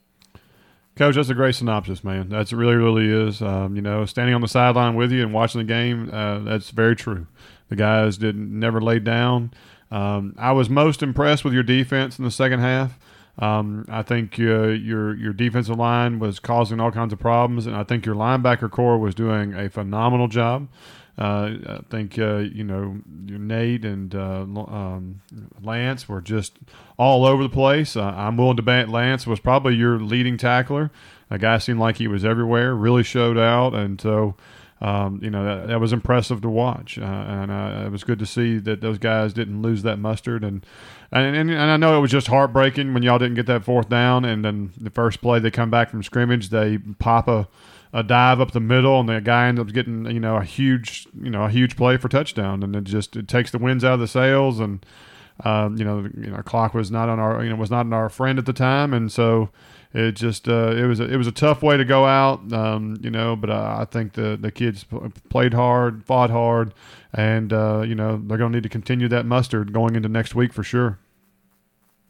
Coach, 0.95 1.15
that's 1.15 1.29
a 1.29 1.33
great 1.33 1.55
synopsis, 1.55 2.03
man. 2.03 2.29
That's 2.29 2.53
really, 2.53 2.75
really 2.75 3.09
is. 3.09 3.41
Um, 3.41 3.75
you 3.75 3.81
know, 3.81 4.05
standing 4.05 4.35
on 4.35 4.41
the 4.41 4.47
sideline 4.47 4.95
with 4.95 5.11
you 5.11 5.23
and 5.23 5.33
watching 5.33 5.59
the 5.59 5.65
game, 5.65 6.09
uh, 6.13 6.39
that's 6.39 6.69
very 6.69 6.95
true. 6.95 7.25
The 7.69 7.75
guys 7.75 8.17
didn't 8.17 8.59
never 8.59 8.79
laid 8.79 9.03
down. 9.03 9.53
Um, 9.89 10.35
I 10.37 10.51
was 10.51 10.69
most 10.69 11.01
impressed 11.01 11.43
with 11.43 11.53
your 11.53 11.63
defense 11.63 12.19
in 12.19 12.25
the 12.25 12.31
second 12.31 12.59
half. 12.59 12.99
Um, 13.39 13.85
I 13.89 14.03
think 14.03 14.39
uh, 14.39 14.67
your 14.67 15.15
your 15.15 15.33
defensive 15.33 15.77
line 15.77 16.19
was 16.19 16.39
causing 16.39 16.79
all 16.79 16.91
kinds 16.91 17.13
of 17.13 17.19
problems, 17.19 17.65
and 17.65 17.75
I 17.75 17.83
think 17.83 18.05
your 18.05 18.15
linebacker 18.15 18.69
core 18.69 18.97
was 18.97 19.15
doing 19.15 19.53
a 19.55 19.69
phenomenal 19.69 20.27
job. 20.27 20.67
Uh, 21.17 21.53
I 21.67 21.79
think 21.89 22.17
uh, 22.17 22.37
you 22.37 22.63
know 22.63 22.99
your 23.25 23.39
Nate 23.39 23.85
and 23.85 24.13
uh, 24.13 24.41
um, 24.41 25.21
Lance 25.61 26.07
were 26.07 26.21
just 26.21 26.57
all 26.97 27.25
over 27.25 27.41
the 27.43 27.49
place. 27.49 27.95
Uh, 27.95 28.13
I'm 28.15 28.37
willing 28.37 28.57
to 28.57 28.63
bet 28.63 28.89
Lance 28.89 29.25
was 29.25 29.39
probably 29.39 29.75
your 29.75 29.99
leading 29.99 30.37
tackler. 30.37 30.91
A 31.29 31.39
guy 31.39 31.57
seemed 31.57 31.79
like 31.79 31.97
he 31.97 32.07
was 32.07 32.23
everywhere, 32.23 32.75
really 32.75 33.03
showed 33.03 33.37
out, 33.37 33.73
and 33.73 33.99
so 33.99 34.35
um, 34.83 35.19
you 35.23 35.29
know 35.29 35.45
that, 35.45 35.67
that, 35.69 35.79
was 35.79 35.93
impressive 35.93 36.41
to 36.41 36.49
watch. 36.49 36.99
Uh, 36.99 37.03
and 37.03 37.51
it 37.85 37.91
was 37.91 38.03
good 38.03 38.19
to 38.19 38.25
see 38.25 38.57
that 38.59 38.81
those 38.81 38.97
guys 38.97 39.31
didn't 39.33 39.61
lose 39.61 39.81
that 39.83 39.97
mustard. 39.97 40.43
And, 40.43 40.65
and 41.09 41.35
and, 41.35 41.49
and 41.49 41.71
I 41.71 41.77
know 41.77 41.97
it 41.97 42.01
was 42.01 42.11
just 42.11 42.27
heartbreaking 42.27 42.93
when 42.93 43.01
y'all 43.01 43.17
didn't 43.17 43.35
get 43.35 43.45
that 43.45 43.63
fourth 43.63 43.87
down, 43.87 44.25
and 44.25 44.43
then 44.43 44.73
the 44.79 44.89
first 44.89 45.21
play 45.21 45.39
they 45.39 45.51
come 45.51 45.69
back 45.69 45.89
from 45.89 46.03
scrimmage, 46.03 46.49
they 46.49 46.79
pop 46.99 47.29
a 47.29 47.47
a 47.93 48.03
dive 48.03 48.41
up 48.41 48.51
the 48.51 48.59
middle, 48.59 48.99
and 48.99 49.07
the 49.07 49.21
guy 49.21 49.47
ends 49.47 49.61
up 49.61 49.67
getting 49.67 50.05
you 50.07 50.19
know 50.19 50.35
a 50.35 50.43
huge 50.43 51.07
you 51.21 51.29
know 51.29 51.45
a 51.45 51.49
huge 51.49 51.77
play 51.77 51.95
for 51.95 52.09
touchdown, 52.09 52.61
and 52.61 52.75
it 52.75 52.83
just 52.83 53.15
it 53.15 53.29
takes 53.29 53.51
the 53.51 53.59
winds 53.59 53.85
out 53.85 53.93
of 53.93 53.99
the 54.01 54.07
sails, 54.07 54.59
and 54.59 54.85
um, 55.45 55.77
you 55.77 55.85
know 55.85 56.09
you 56.17 56.29
know 56.29 56.41
clock 56.41 56.73
was 56.73 56.91
not 56.91 57.07
on 57.07 57.19
our 57.19 57.41
you 57.41 57.49
know 57.49 57.55
was 57.55 57.71
not 57.71 57.85
on 57.85 57.93
our 57.93 58.09
friend 58.09 58.37
at 58.37 58.45
the 58.45 58.53
time, 58.53 58.93
and 58.93 59.13
so 59.13 59.49
it 59.93 60.13
just 60.13 60.47
uh, 60.47 60.71
it 60.75 60.85
was 60.85 60.99
a, 60.99 61.03
it 61.03 61.17
was 61.17 61.27
a 61.27 61.31
tough 61.31 61.61
way 61.61 61.77
to 61.77 61.85
go 61.85 62.05
out, 62.05 62.51
um, 62.51 62.97
you 63.01 63.11
know. 63.11 63.35
But 63.35 63.49
uh, 63.51 63.77
I 63.79 63.85
think 63.85 64.13
the 64.13 64.37
the 64.39 64.51
kids 64.51 64.85
played 65.29 65.53
hard, 65.53 66.03
fought 66.05 66.29
hard, 66.29 66.73
and 67.13 67.53
uh, 67.53 67.83
you 67.85 67.95
know 67.95 68.21
they're 68.23 68.37
going 68.37 68.51
to 68.51 68.57
need 68.57 68.63
to 68.63 68.69
continue 68.69 69.07
that 69.09 69.25
mustard 69.25 69.71
going 69.71 69.95
into 69.95 70.09
next 70.09 70.33
week 70.35 70.51
for 70.53 70.63
sure. 70.63 70.99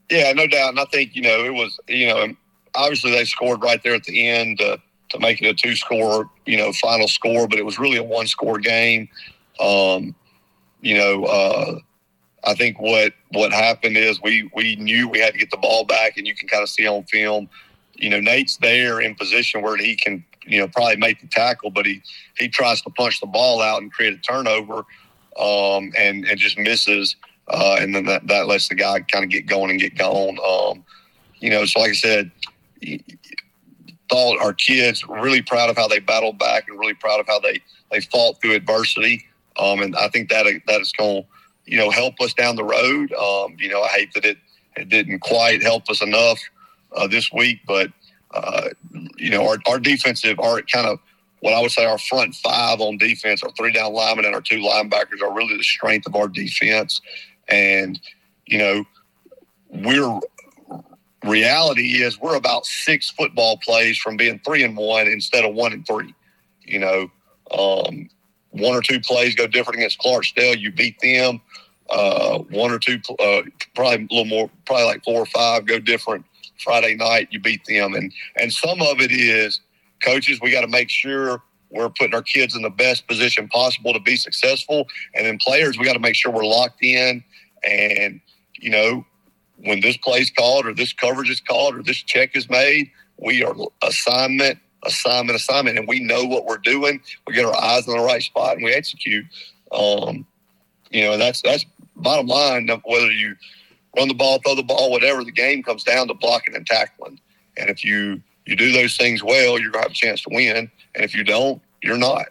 Yeah, 0.10 0.32
no 0.34 0.48
doubt, 0.48 0.70
and 0.70 0.80
I 0.80 0.86
think 0.86 1.16
you 1.16 1.22
know 1.22 1.44
it 1.44 1.54
was 1.54 1.78
you 1.88 2.08
know 2.08 2.34
obviously 2.76 3.12
they 3.12 3.26
scored 3.26 3.62
right 3.62 3.82
there 3.84 3.96
at 3.96 4.04
the 4.04 4.28
end. 4.28 4.62
Uh, 4.62 4.78
to 5.14 5.20
make 5.20 5.42
it 5.42 5.48
a 5.48 5.54
two 5.54 5.76
score, 5.76 6.30
you 6.46 6.58
know, 6.58 6.74
final 6.74 7.08
score, 7.08 7.48
but 7.48 7.60
it 7.60 7.66
was 7.66 7.80
really 7.80 7.98
a 7.98 8.04
one 8.04 8.26
score 8.26 8.58
game. 8.58 9.08
Um, 9.60 10.16
you 10.82 10.98
know, 10.98 11.24
uh, 11.26 11.80
I 12.44 12.56
think 12.56 12.82
what 12.82 13.14
what 13.30 13.54
happened 13.54 13.96
is 13.96 14.22
we 14.22 14.50
we 14.56 14.76
knew 14.76 15.08
we 15.08 15.20
had 15.20 15.34
to 15.34 15.40
get 15.40 15.52
the 15.52 15.58
ball 15.58 15.86
back, 15.86 16.18
and 16.18 16.28
you 16.28 16.36
can 16.36 16.48
kind 16.50 16.64
of 16.64 16.70
see 16.70 16.88
on 16.88 17.04
film. 17.04 17.48
You 17.96 18.10
know, 18.10 18.20
Nate's 18.20 18.58
there 18.58 19.02
in 19.02 19.16
position 19.16 19.62
where 19.62 19.78
he 19.78 19.96
can, 19.96 20.24
you 20.46 20.60
know, 20.60 20.68
probably 20.68 20.98
make 20.98 21.22
the 21.22 21.28
tackle, 21.28 21.70
but 21.70 21.86
he 21.86 22.02
he 22.38 22.48
tries 22.48 22.82
to 22.82 22.90
punch 22.90 23.20
the 23.20 23.28
ball 23.28 23.62
out 23.62 23.82
and 23.82 23.92
create 23.92 24.14
a 24.14 24.18
turnover, 24.18 24.86
um, 25.40 25.92
and 25.98 26.26
and 26.26 26.38
just 26.38 26.58
misses, 26.58 27.16
uh, 27.48 27.78
and 27.80 27.94
then 27.96 28.06
that, 28.06 28.28
that 28.28 28.48
lets 28.48 28.68
the 28.68 28.76
guy 28.76 29.00
kind 29.02 29.24
of 29.24 29.30
get 29.30 29.46
going 29.46 29.72
and 29.72 29.80
get 29.80 29.96
gone. 29.96 30.38
Um, 30.40 30.84
you 31.40 31.50
know, 31.50 31.66
so 31.66 31.80
like 31.80 31.92
I 31.92 31.94
said, 31.94 32.32
thought 34.10 34.40
our 34.40 34.54
kids 34.54 35.08
really 35.08 35.42
proud 35.42 35.70
of 35.70 35.76
how 35.76 35.88
they 35.88 36.00
battled 36.00 36.38
back 36.38 36.68
and 36.68 36.80
really 36.80 36.94
proud 36.94 37.20
of 37.20 37.28
how 37.28 37.40
they 37.40 37.60
they 37.92 38.02
fought 38.02 38.42
through 38.42 38.54
adversity. 38.54 39.26
Um, 39.58 39.82
and 39.82 39.96
I 39.96 40.08
think 40.10 40.30
that 40.30 40.46
that 40.68 40.82
is 40.82 40.92
going 40.92 41.24
to 41.24 41.28
you 41.66 41.78
know 41.78 41.90
help 41.90 42.20
us 42.22 42.34
down 42.34 42.56
the 42.56 42.64
road. 42.64 43.14
Um, 43.14 43.56
you 43.60 43.70
know, 43.70 43.82
I 43.82 43.88
hate 43.90 44.14
that 44.14 44.26
it 44.26 44.38
it 44.76 44.90
didn't 44.90 45.20
quite 45.20 45.62
help 45.62 45.90
us 45.90 46.02
enough 46.02 46.40
uh, 46.96 47.08
this 47.08 47.32
week, 47.32 47.60
but 47.68 47.92
uh, 48.34 48.70
you 49.18 49.30
know 49.30 49.48
our 49.48 49.58
our 49.68 49.80
defensive 49.80 50.40
our 50.40 50.62
kind 50.64 50.88
of 50.88 51.00
what 51.44 51.54
I 51.54 51.62
would 51.62 51.72
say 51.72 51.84
our 51.86 51.98
front 51.98 52.36
five 52.36 52.80
on 52.80 52.98
defense, 52.98 53.44
our 53.44 53.52
three 53.52 53.74
down 53.74 53.94
linemen 53.94 54.26
and 54.26 54.34
our 54.34 54.42
two 54.42 54.60
linebackers 54.60 55.22
are 55.22 55.34
really 55.34 55.58
the 55.58 55.64
strength 55.64 56.08
of 56.08 56.16
our 56.16 56.30
defense. 56.30 57.02
And 57.50 58.00
you 58.46 58.58
know, 58.58 58.86
we're 59.70 60.20
reality 61.26 62.02
is 62.02 62.20
we're 62.20 62.36
about 62.36 62.66
six 62.66 63.10
football 63.12 63.58
plays 63.58 63.98
from 63.98 64.18
being 64.18 64.40
three 64.46 64.64
and 64.64 64.78
one 64.78 65.08
instead 65.08 65.44
of 65.44 65.54
one 65.54 65.74
and 65.74 65.86
three. 65.86 66.14
You 66.62 66.80
know, 66.80 67.12
um, 67.52 68.10
one 68.52 68.76
or 68.76 68.82
two 68.82 69.00
plays 69.00 69.36
go 69.36 69.48
different 69.48 69.80
against 69.80 70.00
Clarksdale. 70.00 70.60
You 70.60 70.72
beat 70.72 71.00
them. 71.02 71.42
Uh, 71.90 72.40
one 72.40 72.72
or 72.72 72.80
two, 72.80 73.00
uh, 73.20 73.42
probably 73.76 74.08
a 74.10 74.14
little 74.14 74.26
more, 74.26 74.50
probably 74.66 74.86
like 74.86 75.04
four 75.04 75.20
or 75.20 75.26
five 75.26 75.66
go 75.66 75.78
different 75.78 76.26
Friday 76.58 76.96
night. 76.96 77.30
You 77.32 77.40
beat 77.40 77.66
them, 77.66 77.94
and 77.94 78.14
and 78.36 78.52
some 78.52 78.82
of 78.82 79.00
it 79.00 79.12
is 79.12 79.60
coaches. 80.02 80.40
We 80.42 80.52
got 80.52 80.62
to 80.62 80.68
make 80.68 80.90
sure 80.90 81.42
we're 81.70 81.90
putting 81.90 82.14
our 82.14 82.22
kids 82.22 82.56
in 82.56 82.62
the 82.62 82.70
best 82.70 83.08
position 83.08 83.48
possible 83.48 83.94
to 83.94 84.00
be 84.00 84.16
successful, 84.16 84.88
and 85.16 85.26
then 85.26 85.38
players, 85.40 85.78
we 85.78 85.86
got 85.86 85.94
to 85.94 86.00
make 86.00 86.16
sure 86.16 86.32
we're 86.32 86.46
locked 86.46 86.84
in. 86.84 87.24
And 87.64 88.20
you 88.60 88.70
know, 88.70 89.06
when 89.58 89.82
this 89.82 89.98
play's 89.98 90.30
called 90.30 90.66
or 90.66 90.74
this 90.74 90.94
coverage 90.94 91.30
is 91.30 91.40
called 91.40 91.76
or 91.76 91.84
this 91.84 91.98
check 91.98 92.36
is 92.36 92.50
made, 92.50 92.92
we 93.18 93.44
are 93.44 93.56
assignment, 93.82 94.60
assignment, 94.86 95.36
assignment, 95.36 95.78
and 95.78 95.88
we 95.88 96.00
know 96.00 96.26
what 96.26 96.46
we're 96.46 96.58
doing. 96.58 97.02
We 97.28 97.34
get 97.34 97.46
our 97.46 97.56
eyes 97.56 97.88
in 97.88 97.96
the 97.96 98.04
right 98.04 98.22
spot 98.22 98.56
and 98.56 98.64
we 98.64 98.74
execute. 98.74 99.26
Um, 99.72 100.26
you 100.92 101.04
know, 101.04 101.18
that's 101.18 101.42
that's 101.42 101.66
bottom 101.96 102.28
line. 102.28 102.70
Of 102.70 102.82
whether 102.86 103.12
you 103.12 103.36
run 103.96 104.08
the 104.08 104.14
ball, 104.14 104.40
throw 104.40 104.56
the 104.56 104.64
ball, 104.64 104.92
whatever, 104.92 105.24
the 105.24 105.32
game 105.32 105.64
comes 105.64 105.84
down 105.84 106.08
to 106.08 106.14
blocking 106.14 106.56
and 106.56 106.66
tackling. 106.66 107.20
And 107.58 107.70
if 107.70 107.84
you 107.84 108.22
you 108.46 108.56
do 108.56 108.72
those 108.72 108.98
things 108.98 109.24
well, 109.24 109.60
you're 109.60 109.72
gonna 109.72 109.84
have 109.84 109.92
a 109.92 109.96
chance 109.96 110.22
to 110.24 110.30
win. 110.32 110.70
And 110.96 111.04
if 111.04 111.16
you 111.16 111.24
don't, 111.24 111.62
you're 111.82 111.98
not. 111.98 112.26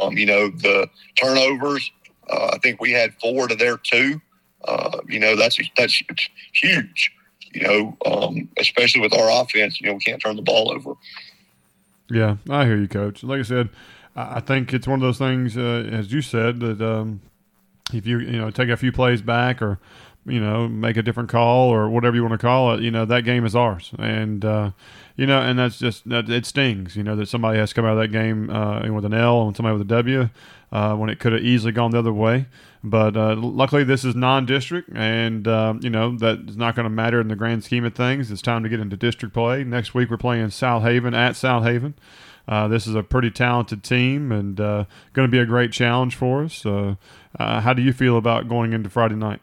Um, 0.00 0.16
you 0.16 0.26
know, 0.26 0.48
the 0.48 0.88
turnovers. 1.16 1.90
Uh, 2.28 2.50
I 2.52 2.58
think 2.58 2.80
we 2.80 2.92
had 2.92 3.12
four 3.20 3.48
to 3.48 3.54
their 3.56 3.76
two. 3.76 4.20
Uh, 4.64 4.98
you 5.08 5.18
know, 5.18 5.36
that's 5.36 5.58
that's 5.76 6.02
huge. 6.52 7.12
You 7.52 7.62
know, 7.62 7.96
um, 8.06 8.48
especially 8.58 9.00
with 9.00 9.12
our 9.12 9.42
offense. 9.42 9.80
You 9.80 9.88
know, 9.88 9.94
we 9.94 10.00
can't 10.00 10.22
turn 10.22 10.36
the 10.36 10.42
ball 10.42 10.70
over. 10.70 10.94
Yeah, 12.08 12.36
I 12.48 12.64
hear 12.64 12.76
you, 12.76 12.88
Coach. 12.88 13.22
Like 13.24 13.40
I 13.40 13.42
said, 13.42 13.70
I 14.14 14.40
think 14.40 14.72
it's 14.72 14.86
one 14.86 14.96
of 14.96 15.00
those 15.00 15.18
things, 15.18 15.56
uh, 15.56 15.88
as 15.90 16.12
you 16.12 16.22
said, 16.22 16.60
that 16.60 16.80
um, 16.80 17.20
if 17.92 18.06
you 18.06 18.18
you 18.18 18.38
know 18.38 18.50
take 18.50 18.68
a 18.68 18.76
few 18.76 18.92
plays 18.92 19.22
back 19.22 19.62
or 19.62 19.78
you 20.26 20.40
know 20.40 20.68
make 20.68 20.96
a 20.96 21.02
different 21.02 21.28
call 21.28 21.70
or 21.70 21.88
whatever 21.88 22.16
you 22.16 22.22
want 22.22 22.32
to 22.32 22.46
call 22.46 22.74
it, 22.74 22.80
you 22.80 22.90
know 22.90 23.04
that 23.04 23.24
game 23.24 23.44
is 23.44 23.54
ours, 23.56 23.92
and 23.98 24.44
uh, 24.44 24.70
you 25.20 25.26
know, 25.26 25.42
and 25.42 25.58
that's 25.58 25.78
just 25.78 26.08
that 26.08 26.30
it 26.30 26.46
stings, 26.46 26.96
you 26.96 27.02
know, 27.02 27.14
that 27.16 27.28
somebody 27.28 27.58
has 27.58 27.74
come 27.74 27.84
out 27.84 27.92
of 27.92 27.98
that 27.98 28.08
game 28.08 28.48
uh, 28.48 28.90
with 28.90 29.04
an 29.04 29.12
L 29.12 29.46
and 29.46 29.54
somebody 29.54 29.74
with 29.74 29.82
a 29.82 29.94
W 29.96 30.30
uh, 30.72 30.96
when 30.96 31.10
it 31.10 31.18
could 31.18 31.34
have 31.34 31.42
easily 31.42 31.72
gone 31.72 31.90
the 31.90 31.98
other 31.98 32.12
way. 32.12 32.46
But 32.82 33.18
uh, 33.18 33.36
luckily, 33.36 33.84
this 33.84 34.02
is 34.02 34.14
non-district, 34.14 34.88
and 34.94 35.46
uh, 35.46 35.74
you 35.82 35.90
know 35.90 36.16
that 36.16 36.48
is 36.48 36.56
not 36.56 36.74
going 36.74 36.84
to 36.84 36.90
matter 36.90 37.20
in 37.20 37.28
the 37.28 37.36
grand 37.36 37.64
scheme 37.64 37.84
of 37.84 37.94
things. 37.94 38.30
It's 38.30 38.40
time 38.40 38.62
to 38.62 38.70
get 38.70 38.80
into 38.80 38.96
district 38.96 39.34
play. 39.34 39.62
Next 39.62 39.92
week, 39.92 40.08
we're 40.08 40.16
playing 40.16 40.46
Southaven 40.46 41.14
at 41.14 41.34
Southaven. 41.34 41.92
Uh, 42.48 42.66
this 42.68 42.86
is 42.86 42.94
a 42.94 43.02
pretty 43.02 43.30
talented 43.30 43.84
team, 43.84 44.32
and 44.32 44.58
uh, 44.58 44.84
going 45.12 45.28
to 45.28 45.30
be 45.30 45.38
a 45.38 45.44
great 45.44 45.72
challenge 45.72 46.16
for 46.16 46.44
us. 46.44 46.64
Uh, 46.64 46.94
how 47.38 47.74
do 47.74 47.82
you 47.82 47.92
feel 47.92 48.16
about 48.16 48.48
going 48.48 48.72
into 48.72 48.88
Friday 48.88 49.16
night? 49.16 49.40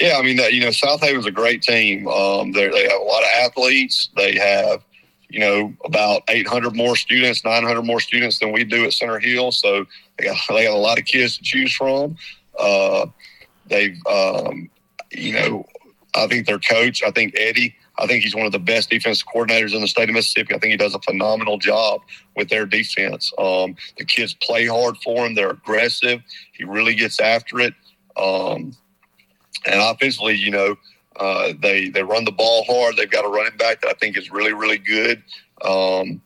Yeah, 0.00 0.16
I 0.16 0.22
mean, 0.22 0.38
you 0.50 0.60
know, 0.60 0.70
Southaven's 0.70 1.26
a 1.26 1.30
great 1.30 1.62
team. 1.62 2.08
Um, 2.08 2.52
they 2.52 2.64
have 2.64 3.00
a 3.00 3.04
lot 3.04 3.22
of 3.22 3.28
athletes. 3.44 4.08
They 4.16 4.34
have 4.36 4.82
you 5.30 5.38
know, 5.38 5.72
about 5.84 6.22
800 6.28 6.74
more 6.74 6.96
students, 6.96 7.44
900 7.44 7.82
more 7.82 8.00
students 8.00 8.40
than 8.40 8.52
we 8.52 8.64
do 8.64 8.84
at 8.84 8.92
Center 8.92 9.18
Hill. 9.18 9.52
So 9.52 9.86
they 10.18 10.24
got, 10.24 10.36
they 10.48 10.64
got 10.64 10.74
a 10.74 10.76
lot 10.76 10.98
of 10.98 11.04
kids 11.04 11.38
to 11.38 11.42
choose 11.42 11.72
from. 11.72 12.16
Uh, 12.58 13.06
they've, 13.66 13.96
um, 14.06 14.68
you 15.12 15.32
know, 15.32 15.64
I 16.16 16.26
think 16.26 16.46
their 16.46 16.58
coach, 16.58 17.02
I 17.04 17.12
think 17.12 17.34
Eddie, 17.36 17.76
I 17.98 18.06
think 18.06 18.24
he's 18.24 18.34
one 18.34 18.46
of 18.46 18.52
the 18.52 18.58
best 18.58 18.90
defensive 18.90 19.26
coordinators 19.32 19.74
in 19.74 19.80
the 19.80 19.88
state 19.88 20.08
of 20.08 20.14
Mississippi. 20.14 20.54
I 20.54 20.58
think 20.58 20.72
he 20.72 20.76
does 20.76 20.94
a 20.94 21.00
phenomenal 21.00 21.58
job 21.58 22.00
with 22.34 22.48
their 22.48 22.66
defense. 22.66 23.32
Um, 23.38 23.76
the 23.98 24.04
kids 24.04 24.34
play 24.34 24.66
hard 24.66 24.96
for 24.98 25.26
him. 25.26 25.34
They're 25.34 25.50
aggressive. 25.50 26.22
He 26.52 26.64
really 26.64 26.94
gets 26.96 27.20
after 27.20 27.60
it. 27.60 27.74
Um, 28.16 28.72
and 29.66 29.80
offensively, 29.80 30.34
you 30.34 30.50
know, 30.50 30.76
uh, 31.16 31.52
they 31.60 31.88
they 31.88 32.02
run 32.02 32.24
the 32.24 32.32
ball 32.32 32.64
hard. 32.64 32.96
They've 32.96 33.10
got 33.10 33.24
a 33.24 33.28
running 33.28 33.56
back 33.56 33.82
that 33.82 33.88
I 33.88 33.94
think 33.94 34.16
is 34.16 34.30
really 34.30 34.52
really 34.52 34.78
good. 34.78 35.22
Um, 35.62 36.22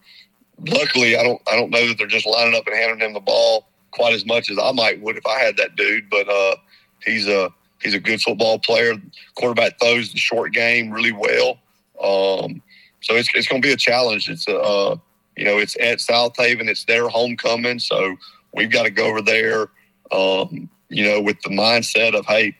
luckily, 0.66 1.16
I 1.16 1.22
don't 1.22 1.42
I 1.50 1.56
don't 1.56 1.70
know 1.70 1.88
that 1.88 1.98
they're 1.98 2.06
just 2.06 2.26
lining 2.26 2.54
up 2.54 2.66
and 2.66 2.76
handing 2.76 3.06
him 3.06 3.14
the 3.14 3.20
ball 3.20 3.66
quite 3.90 4.12
as 4.12 4.26
much 4.26 4.50
as 4.50 4.58
I 4.58 4.72
might 4.72 5.00
would 5.00 5.16
if 5.16 5.26
I 5.26 5.38
had 5.38 5.56
that 5.56 5.76
dude. 5.76 6.10
But 6.10 6.28
uh, 6.28 6.56
he's 7.04 7.26
a 7.26 7.50
he's 7.82 7.94
a 7.94 8.00
good 8.00 8.20
football 8.20 8.58
player. 8.58 8.94
Quarterback 9.36 9.78
throws 9.80 10.12
the 10.12 10.18
short 10.18 10.52
game 10.52 10.90
really 10.90 11.12
well. 11.12 11.58
Um, 12.02 12.62
so 13.00 13.14
it's 13.14 13.28
it's 13.34 13.48
going 13.48 13.62
to 13.62 13.68
be 13.68 13.72
a 13.72 13.76
challenge. 13.76 14.28
It's 14.28 14.48
uh, 14.48 14.96
you 15.36 15.44
know 15.44 15.58
it's 15.58 15.76
at 15.80 15.98
Southaven. 15.98 16.68
It's 16.68 16.84
their 16.84 17.08
homecoming, 17.08 17.78
so 17.78 18.16
we've 18.52 18.70
got 18.70 18.84
to 18.84 18.90
go 18.90 19.06
over 19.06 19.22
there. 19.22 19.68
Um, 20.12 20.68
you 20.88 21.04
know, 21.04 21.20
with 21.20 21.40
the 21.42 21.50
mindset 21.50 22.14
of 22.14 22.26
hey, 22.26 22.56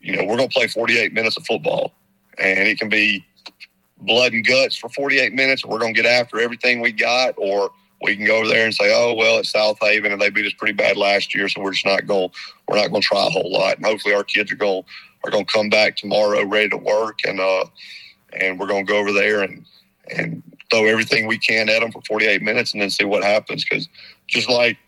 you 0.00 0.16
know, 0.16 0.24
we're 0.24 0.36
going 0.36 0.48
to 0.48 0.54
play 0.54 0.68
48 0.68 1.12
minutes 1.12 1.36
of 1.36 1.46
football, 1.46 1.92
and 2.38 2.68
it 2.68 2.78
can 2.78 2.88
be 2.88 3.24
blood 4.00 4.32
and 4.32 4.46
guts 4.46 4.76
for 4.76 4.88
48 4.90 5.32
minutes. 5.32 5.64
We're 5.64 5.78
going 5.78 5.94
to 5.94 6.02
get 6.02 6.10
after 6.10 6.40
everything 6.40 6.80
we 6.80 6.92
got, 6.92 7.34
or 7.36 7.70
we 8.02 8.16
can 8.16 8.26
go 8.26 8.36
over 8.36 8.48
there 8.48 8.64
and 8.64 8.74
say, 8.74 8.92
"Oh, 8.94 9.14
well, 9.14 9.38
it's 9.38 9.52
Southaven, 9.52 10.12
and 10.12 10.20
they 10.20 10.30
beat 10.30 10.46
us 10.46 10.52
pretty 10.52 10.74
bad 10.74 10.96
last 10.96 11.34
year, 11.34 11.48
so 11.48 11.60
we're 11.60 11.72
just 11.72 11.86
not 11.86 12.06
going. 12.06 12.30
We're 12.68 12.76
not 12.76 12.90
going 12.90 13.02
to 13.02 13.08
try 13.08 13.26
a 13.26 13.30
whole 13.30 13.52
lot." 13.52 13.76
And 13.76 13.86
hopefully, 13.86 14.14
our 14.14 14.24
kids 14.24 14.52
are 14.52 14.56
going 14.56 14.84
are 15.24 15.30
going 15.30 15.44
to 15.44 15.52
come 15.52 15.68
back 15.68 15.96
tomorrow 15.96 16.44
ready 16.44 16.68
to 16.68 16.76
work, 16.76 17.18
and 17.26 17.40
uh, 17.40 17.64
and 18.34 18.58
we're 18.58 18.68
going 18.68 18.86
to 18.86 18.92
go 18.92 18.98
over 18.98 19.12
there 19.12 19.42
and 19.42 19.64
and 20.10 20.42
throw 20.70 20.86
everything 20.86 21.26
we 21.26 21.38
can 21.38 21.68
at 21.68 21.80
them 21.80 21.90
for 21.90 22.02
48 22.02 22.42
minutes, 22.42 22.72
and 22.72 22.80
then 22.80 22.90
see 22.90 23.04
what 23.04 23.24
happens. 23.24 23.64
Because 23.64 23.88
just 24.28 24.48
like 24.48 24.78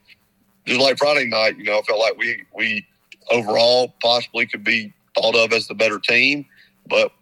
just 0.67 0.81
like 0.81 0.99
Friday 0.99 1.27
night, 1.27 1.59
you 1.59 1.65
know, 1.65 1.79
I 1.79 1.83
felt 1.83 1.99
like 1.99 2.17
we 2.17 2.45
we 2.55 2.87
overall 3.31 3.93
possibly 4.01 4.47
could 4.47 4.63
be 4.63 4.93
thought 5.21 5.37
of 5.37 5.53
as 5.53 5.67
the 5.67 5.75
better 5.75 5.99
team. 5.99 6.47
But, 6.89 7.13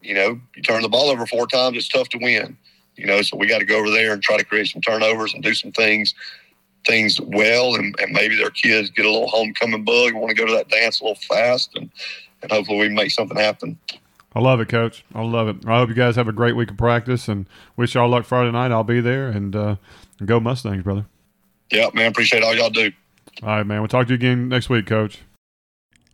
you 0.00 0.14
know, 0.14 0.40
you 0.56 0.62
turn 0.62 0.82
the 0.82 0.88
ball 0.88 1.10
over 1.10 1.26
four 1.26 1.46
times, 1.46 1.76
it's 1.76 1.88
tough 1.88 2.08
to 2.10 2.18
win. 2.18 2.56
You 2.96 3.06
know, 3.06 3.22
so 3.22 3.36
we 3.36 3.46
got 3.46 3.58
to 3.58 3.64
go 3.64 3.78
over 3.78 3.90
there 3.90 4.12
and 4.12 4.22
try 4.22 4.36
to 4.36 4.44
create 4.44 4.68
some 4.68 4.82
turnovers 4.82 5.34
and 5.34 5.42
do 5.42 5.54
some 5.54 5.72
things 5.72 6.14
things 6.84 7.20
well 7.20 7.76
and, 7.76 7.94
and 8.00 8.12
maybe 8.12 8.36
their 8.36 8.50
kids 8.50 8.90
get 8.90 9.06
a 9.06 9.10
little 9.10 9.28
homecoming 9.28 9.84
bug 9.84 10.08
and 10.08 10.20
want 10.20 10.30
to 10.30 10.34
go 10.34 10.44
to 10.44 10.52
that 10.52 10.68
dance 10.68 11.00
a 11.00 11.04
little 11.04 11.20
fast 11.28 11.70
and, 11.76 11.88
and 12.42 12.50
hopefully 12.50 12.78
we 12.78 12.88
make 12.88 13.10
something 13.10 13.36
happen. 13.36 13.78
I 14.34 14.40
love 14.40 14.60
it, 14.60 14.68
Coach. 14.68 15.04
I 15.14 15.22
love 15.22 15.46
it. 15.48 15.56
I 15.66 15.78
hope 15.78 15.90
you 15.90 15.94
guys 15.94 16.16
have 16.16 16.26
a 16.26 16.32
great 16.32 16.56
week 16.56 16.70
of 16.70 16.76
practice 16.76 17.28
and 17.28 17.46
wish 17.76 17.94
y'all 17.94 18.08
luck 18.08 18.24
Friday 18.24 18.50
night. 18.50 18.72
I'll 18.72 18.82
be 18.82 19.00
there 19.00 19.28
and, 19.28 19.54
uh, 19.54 19.76
go 20.24 20.40
Mustangs, 20.40 20.82
brother. 20.82 21.06
Yeah, 21.70 21.88
man. 21.94 22.10
Appreciate 22.10 22.42
all 22.42 22.54
y'all 22.54 22.70
do. 22.70 22.90
All 23.42 23.48
right, 23.48 23.66
man. 23.66 23.80
We'll 23.80 23.88
talk 23.88 24.06
to 24.06 24.12
you 24.12 24.16
again 24.16 24.48
next 24.48 24.68
week, 24.68 24.86
Coach. 24.86 25.20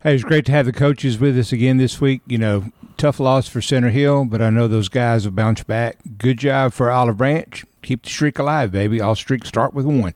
Hey, 0.01 0.15
it's 0.15 0.23
great 0.23 0.45
to 0.45 0.53
have 0.53 0.65
the 0.65 0.71
coaches 0.71 1.19
with 1.19 1.37
us 1.37 1.51
again 1.51 1.75
this 1.75 1.99
week. 1.99 2.21
You 2.25 2.37
know, 2.37 2.71
tough 2.95 3.19
loss 3.19 3.49
for 3.49 3.59
Center 3.59 3.89
Hill, 3.89 4.23
but 4.23 4.41
I 4.41 4.49
know 4.49 4.65
those 4.65 4.87
guys 4.87 5.25
will 5.25 5.33
bounce 5.33 5.61
back. 5.63 5.97
Good 6.17 6.37
job 6.37 6.71
for 6.71 6.89
Olive 6.89 7.17
Branch. 7.17 7.65
Keep 7.81 8.03
the 8.03 8.09
streak 8.09 8.39
alive, 8.39 8.71
baby. 8.71 9.01
All 9.01 9.13
streaks 9.13 9.49
start 9.49 9.73
with 9.73 9.85
one. 9.85 10.13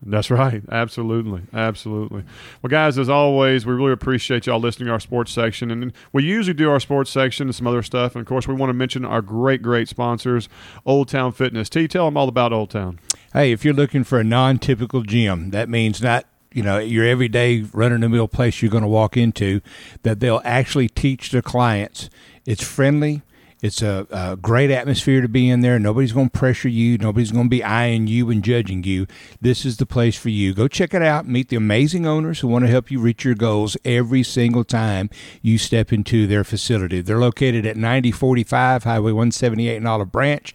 That's 0.00 0.30
right. 0.30 0.62
Absolutely. 0.70 1.42
Absolutely. 1.52 2.22
Well, 2.62 2.70
guys, 2.70 2.98
as 2.98 3.08
always, 3.08 3.66
we 3.66 3.74
really 3.74 3.90
appreciate 3.90 4.46
y'all 4.46 4.60
listening 4.60 4.86
to 4.86 4.92
our 4.92 5.00
sports 5.00 5.32
section. 5.32 5.72
And 5.72 5.92
we 6.12 6.22
usually 6.22 6.54
do 6.54 6.70
our 6.70 6.78
sports 6.78 7.10
section 7.10 7.48
and 7.48 7.54
some 7.54 7.66
other 7.66 7.82
stuff. 7.82 8.14
And 8.14 8.22
of 8.22 8.28
course, 8.28 8.46
we 8.46 8.54
want 8.54 8.70
to 8.70 8.74
mention 8.74 9.04
our 9.04 9.22
great, 9.22 9.60
great 9.60 9.88
sponsors, 9.88 10.48
Old 10.86 11.08
Town 11.08 11.32
Fitness. 11.32 11.68
T, 11.68 11.88
tell 11.88 12.04
them 12.04 12.16
all 12.16 12.28
about 12.28 12.52
Old 12.52 12.70
Town. 12.70 13.00
Hey, 13.32 13.50
if 13.50 13.64
you're 13.64 13.74
looking 13.74 14.04
for 14.04 14.20
a 14.20 14.24
non 14.24 14.60
typical 14.60 15.02
gym, 15.02 15.50
that 15.50 15.68
means 15.68 16.00
not 16.00 16.26
you 16.52 16.62
know 16.62 16.78
your 16.78 17.04
everyday 17.04 17.62
run 17.72 17.92
of 17.92 18.00
the 18.00 18.08
mill 18.08 18.28
place 18.28 18.62
you're 18.62 18.70
going 18.70 18.82
to 18.82 18.88
walk 18.88 19.16
into 19.16 19.60
that 20.02 20.20
they'll 20.20 20.42
actually 20.44 20.88
teach 20.88 21.30
their 21.30 21.42
clients 21.42 22.10
it's 22.44 22.62
friendly 22.62 23.22
it's 23.62 23.82
a, 23.82 24.06
a, 24.10 24.36
great 24.36 24.70
atmosphere 24.70 25.20
to 25.20 25.28
be 25.28 25.50
in 25.50 25.60
there. 25.60 25.78
Nobody's 25.78 26.12
going 26.12 26.30
to 26.30 26.38
pressure 26.38 26.68
you. 26.68 26.96
Nobody's 26.96 27.30
going 27.30 27.46
to 27.46 27.50
be 27.50 27.62
eyeing 27.62 28.06
you 28.06 28.30
and 28.30 28.42
judging 28.42 28.84
you. 28.84 29.06
This 29.40 29.66
is 29.66 29.76
the 29.76 29.86
place 29.86 30.16
for 30.16 30.30
you. 30.30 30.54
Go 30.54 30.66
check 30.66 30.94
it 30.94 31.02
out. 31.02 31.26
Meet 31.26 31.50
the 31.50 31.56
amazing 31.56 32.06
owners 32.06 32.40
who 32.40 32.48
want 32.48 32.64
to 32.64 32.70
help 32.70 32.90
you 32.90 33.00
reach 33.00 33.24
your 33.24 33.34
goals 33.34 33.76
every 33.84 34.22
single 34.22 34.64
time 34.64 35.10
you 35.42 35.58
step 35.58 35.92
into 35.92 36.26
their 36.26 36.44
facility. 36.44 37.02
They're 37.02 37.18
located 37.18 37.66
at 37.66 37.76
9045 37.76 38.84
Highway 38.84 39.12
178 39.12 39.76
in 39.76 39.86
Olive 39.86 40.10
Branch. 40.10 40.54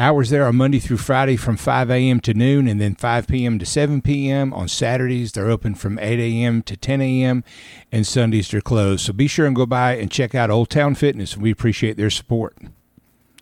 Hours 0.00 0.30
there 0.30 0.46
are 0.46 0.52
Monday 0.52 0.78
through 0.78 0.96
Friday 0.96 1.36
from 1.36 1.58
5 1.58 1.90
a.m. 1.90 2.20
to 2.20 2.32
noon 2.32 2.68
and 2.68 2.80
then 2.80 2.94
5 2.94 3.26
p.m. 3.26 3.58
to 3.58 3.66
7 3.66 4.00
p.m. 4.00 4.54
On 4.54 4.66
Saturdays, 4.66 5.32
they're 5.32 5.50
open 5.50 5.74
from 5.74 5.98
8 5.98 6.18
a.m. 6.18 6.62
to 6.62 6.74
10 6.74 7.02
a.m. 7.02 7.44
and 7.92 8.06
Sundays 8.06 8.50
they're 8.50 8.62
closed. 8.62 9.04
So 9.04 9.12
be 9.12 9.26
sure 9.26 9.44
and 9.44 9.54
go 9.54 9.66
by 9.66 9.96
and 9.96 10.10
check 10.10 10.34
out 10.34 10.48
Old 10.48 10.70
Town 10.70 10.94
Fitness. 10.94 11.36
We 11.36 11.50
appreciate 11.50 11.98
their 11.98 12.08
support. 12.08 12.56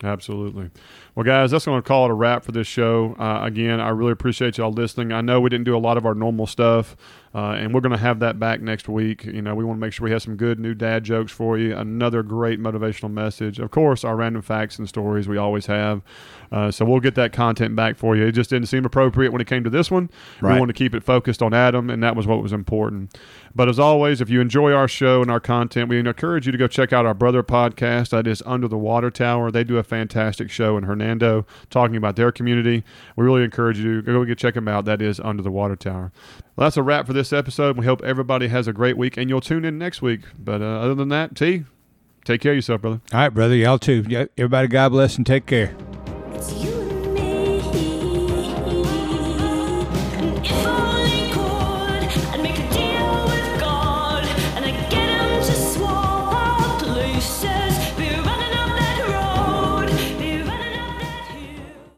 Absolutely. 0.03 0.71
Well, 1.15 1.23
guys, 1.23 1.53
that's 1.53 1.65
going 1.65 1.81
to 1.81 1.87
call 1.87 2.07
it 2.07 2.11
a 2.11 2.15
wrap 2.15 2.43
for 2.43 2.51
this 2.51 2.67
show. 2.67 3.15
Uh, 3.21 3.41
again, 3.45 3.81
I 3.81 3.91
really 3.91 4.13
appreciate 4.13 4.59
y'all 4.59 4.73
listening. 4.73 5.13
I 5.13 5.21
know 5.21 5.41
we 5.41 5.51
didn't 5.51 5.65
do 5.65 5.77
a 5.77 5.79
lot 5.79 5.97
of 5.97 6.05
our 6.07 6.15
normal 6.15 6.49
stuff, 6.49 6.97
uh, 7.39 7.53
and 7.53 7.73
we're 7.73 7.81
going 7.81 7.93
to 7.93 7.97
have 7.97 8.19
that 8.19 8.41
back 8.41 8.61
next 8.61 8.89
week. 8.89 9.25
You 9.25 9.41
know, 9.41 9.55
we 9.55 9.63
want 9.63 9.79
to 9.79 9.81
make 9.81 9.93
sure 9.93 10.03
we 10.03 10.11
have 10.11 10.23
some 10.23 10.35
good 10.35 10.59
new 10.59 10.75
dad 10.75 11.05
jokes 11.05 11.31
for 11.31 11.57
you. 11.57 11.77
Another 11.77 12.25
great 12.25 12.59
motivational 12.59 13.13
message. 13.13 13.61
Of 13.61 13.71
course, 13.71 14.03
our 14.03 14.17
random 14.17 14.43
facts 14.43 14.77
and 14.77 14.89
stories 14.89 15.29
we 15.29 15.37
always 15.37 15.67
have. 15.67 16.03
Uh, 16.51 16.73
so 16.73 16.85
we'll 16.85 16.99
get 16.99 17.15
that 17.15 17.33
content 17.33 17.77
back 17.77 17.97
for 17.97 18.17
you. 18.17 18.27
It 18.27 18.33
just 18.33 18.51
didn't 18.51 18.67
seem 18.67 18.85
appropriate 18.85 19.31
when 19.31 19.41
it 19.41 19.47
came 19.47 19.63
to 19.63 19.71
this 19.71 19.89
one. 19.89 20.11
Right. 20.41 20.55
We 20.55 20.59
wanted 20.59 20.73
to 20.73 20.79
keep 20.79 20.97
it 20.97 21.05
focused 21.05 21.41
on 21.41 21.55
Adam, 21.55 21.91
and 21.91 22.03
that 22.03 22.17
was 22.17 22.27
what 22.27 22.43
was 22.43 22.53
important. 22.53 23.17
But 23.55 23.69
as 23.69 23.79
always, 23.79 24.21
if 24.21 24.29
you 24.29 24.41
enjoy 24.41 24.73
our 24.73 24.89
show 24.89 25.23
and 25.23 25.31
our 25.31 25.41
content, 25.41 25.89
we 25.89 26.01
encourage 26.01 26.45
you 26.45 26.51
to 26.51 26.59
go 26.59 26.67
check 26.67 26.93
out 26.93 27.07
our 27.07 27.15
brother 27.15 27.45
podcast. 27.45 28.09
That 28.11 28.27
is 28.27 28.43
Under 28.47 28.67
the 28.67 28.79
Water 28.79 29.13
Tower. 29.13 29.53
They 29.53 29.63
do 29.63 29.79
a 29.79 29.85
fantastic 29.85 30.51
show 30.51 30.77
in 30.77 30.85
Hernando 30.85 31.47
talking 31.71 31.97
about 31.97 32.17
their 32.17 32.33
community. 32.33 32.83
We 33.15 33.25
really 33.25 33.45
encourage 33.45 33.79
you 33.79 34.03
to 34.03 34.13
go 34.13 34.25
get 34.25 34.39
check 34.39 34.55
them 34.55 34.67
out. 34.67 34.87
That 34.87 35.01
is 35.01 35.21
Under 35.21 35.43
the 35.43 35.53
Water 35.53 35.77
Tower. 35.77 36.11
Well, 36.59 36.67
that's 36.67 36.77
a 36.77 36.83
wrap 36.83 37.07
for 37.07 37.13
this 37.13 37.33
episode. 37.33 37.79
We 37.79 37.87
hope 37.87 38.03
everybody 38.03 38.49
has 38.49 38.67
a 38.67 38.73
great 38.73 38.97
week, 38.97 39.17
and 39.17 39.31
you'll 39.31 39.41
tune 39.41 39.65
in 39.65 39.79
next 39.79 40.03
week. 40.03 40.23
But 40.37 40.61
uh, 40.61 40.65
other 40.65 40.97
than 40.97 41.09
that, 41.11 41.37
T, 41.37 41.63
take 42.25 42.41
care 42.41 42.51
of 42.51 42.57
yourself, 42.57 42.81
brother. 42.81 43.01
All 43.13 43.21
right, 43.21 43.29
brother. 43.29 43.55
Y'all 43.55 43.79
too. 43.79 44.05
Everybody, 44.37 44.67
God 44.67 44.89
bless 44.89 45.17
and 45.17 45.25
take 45.25 45.47
care. 45.47 45.77
It's 46.33 46.53
you. 46.55 46.78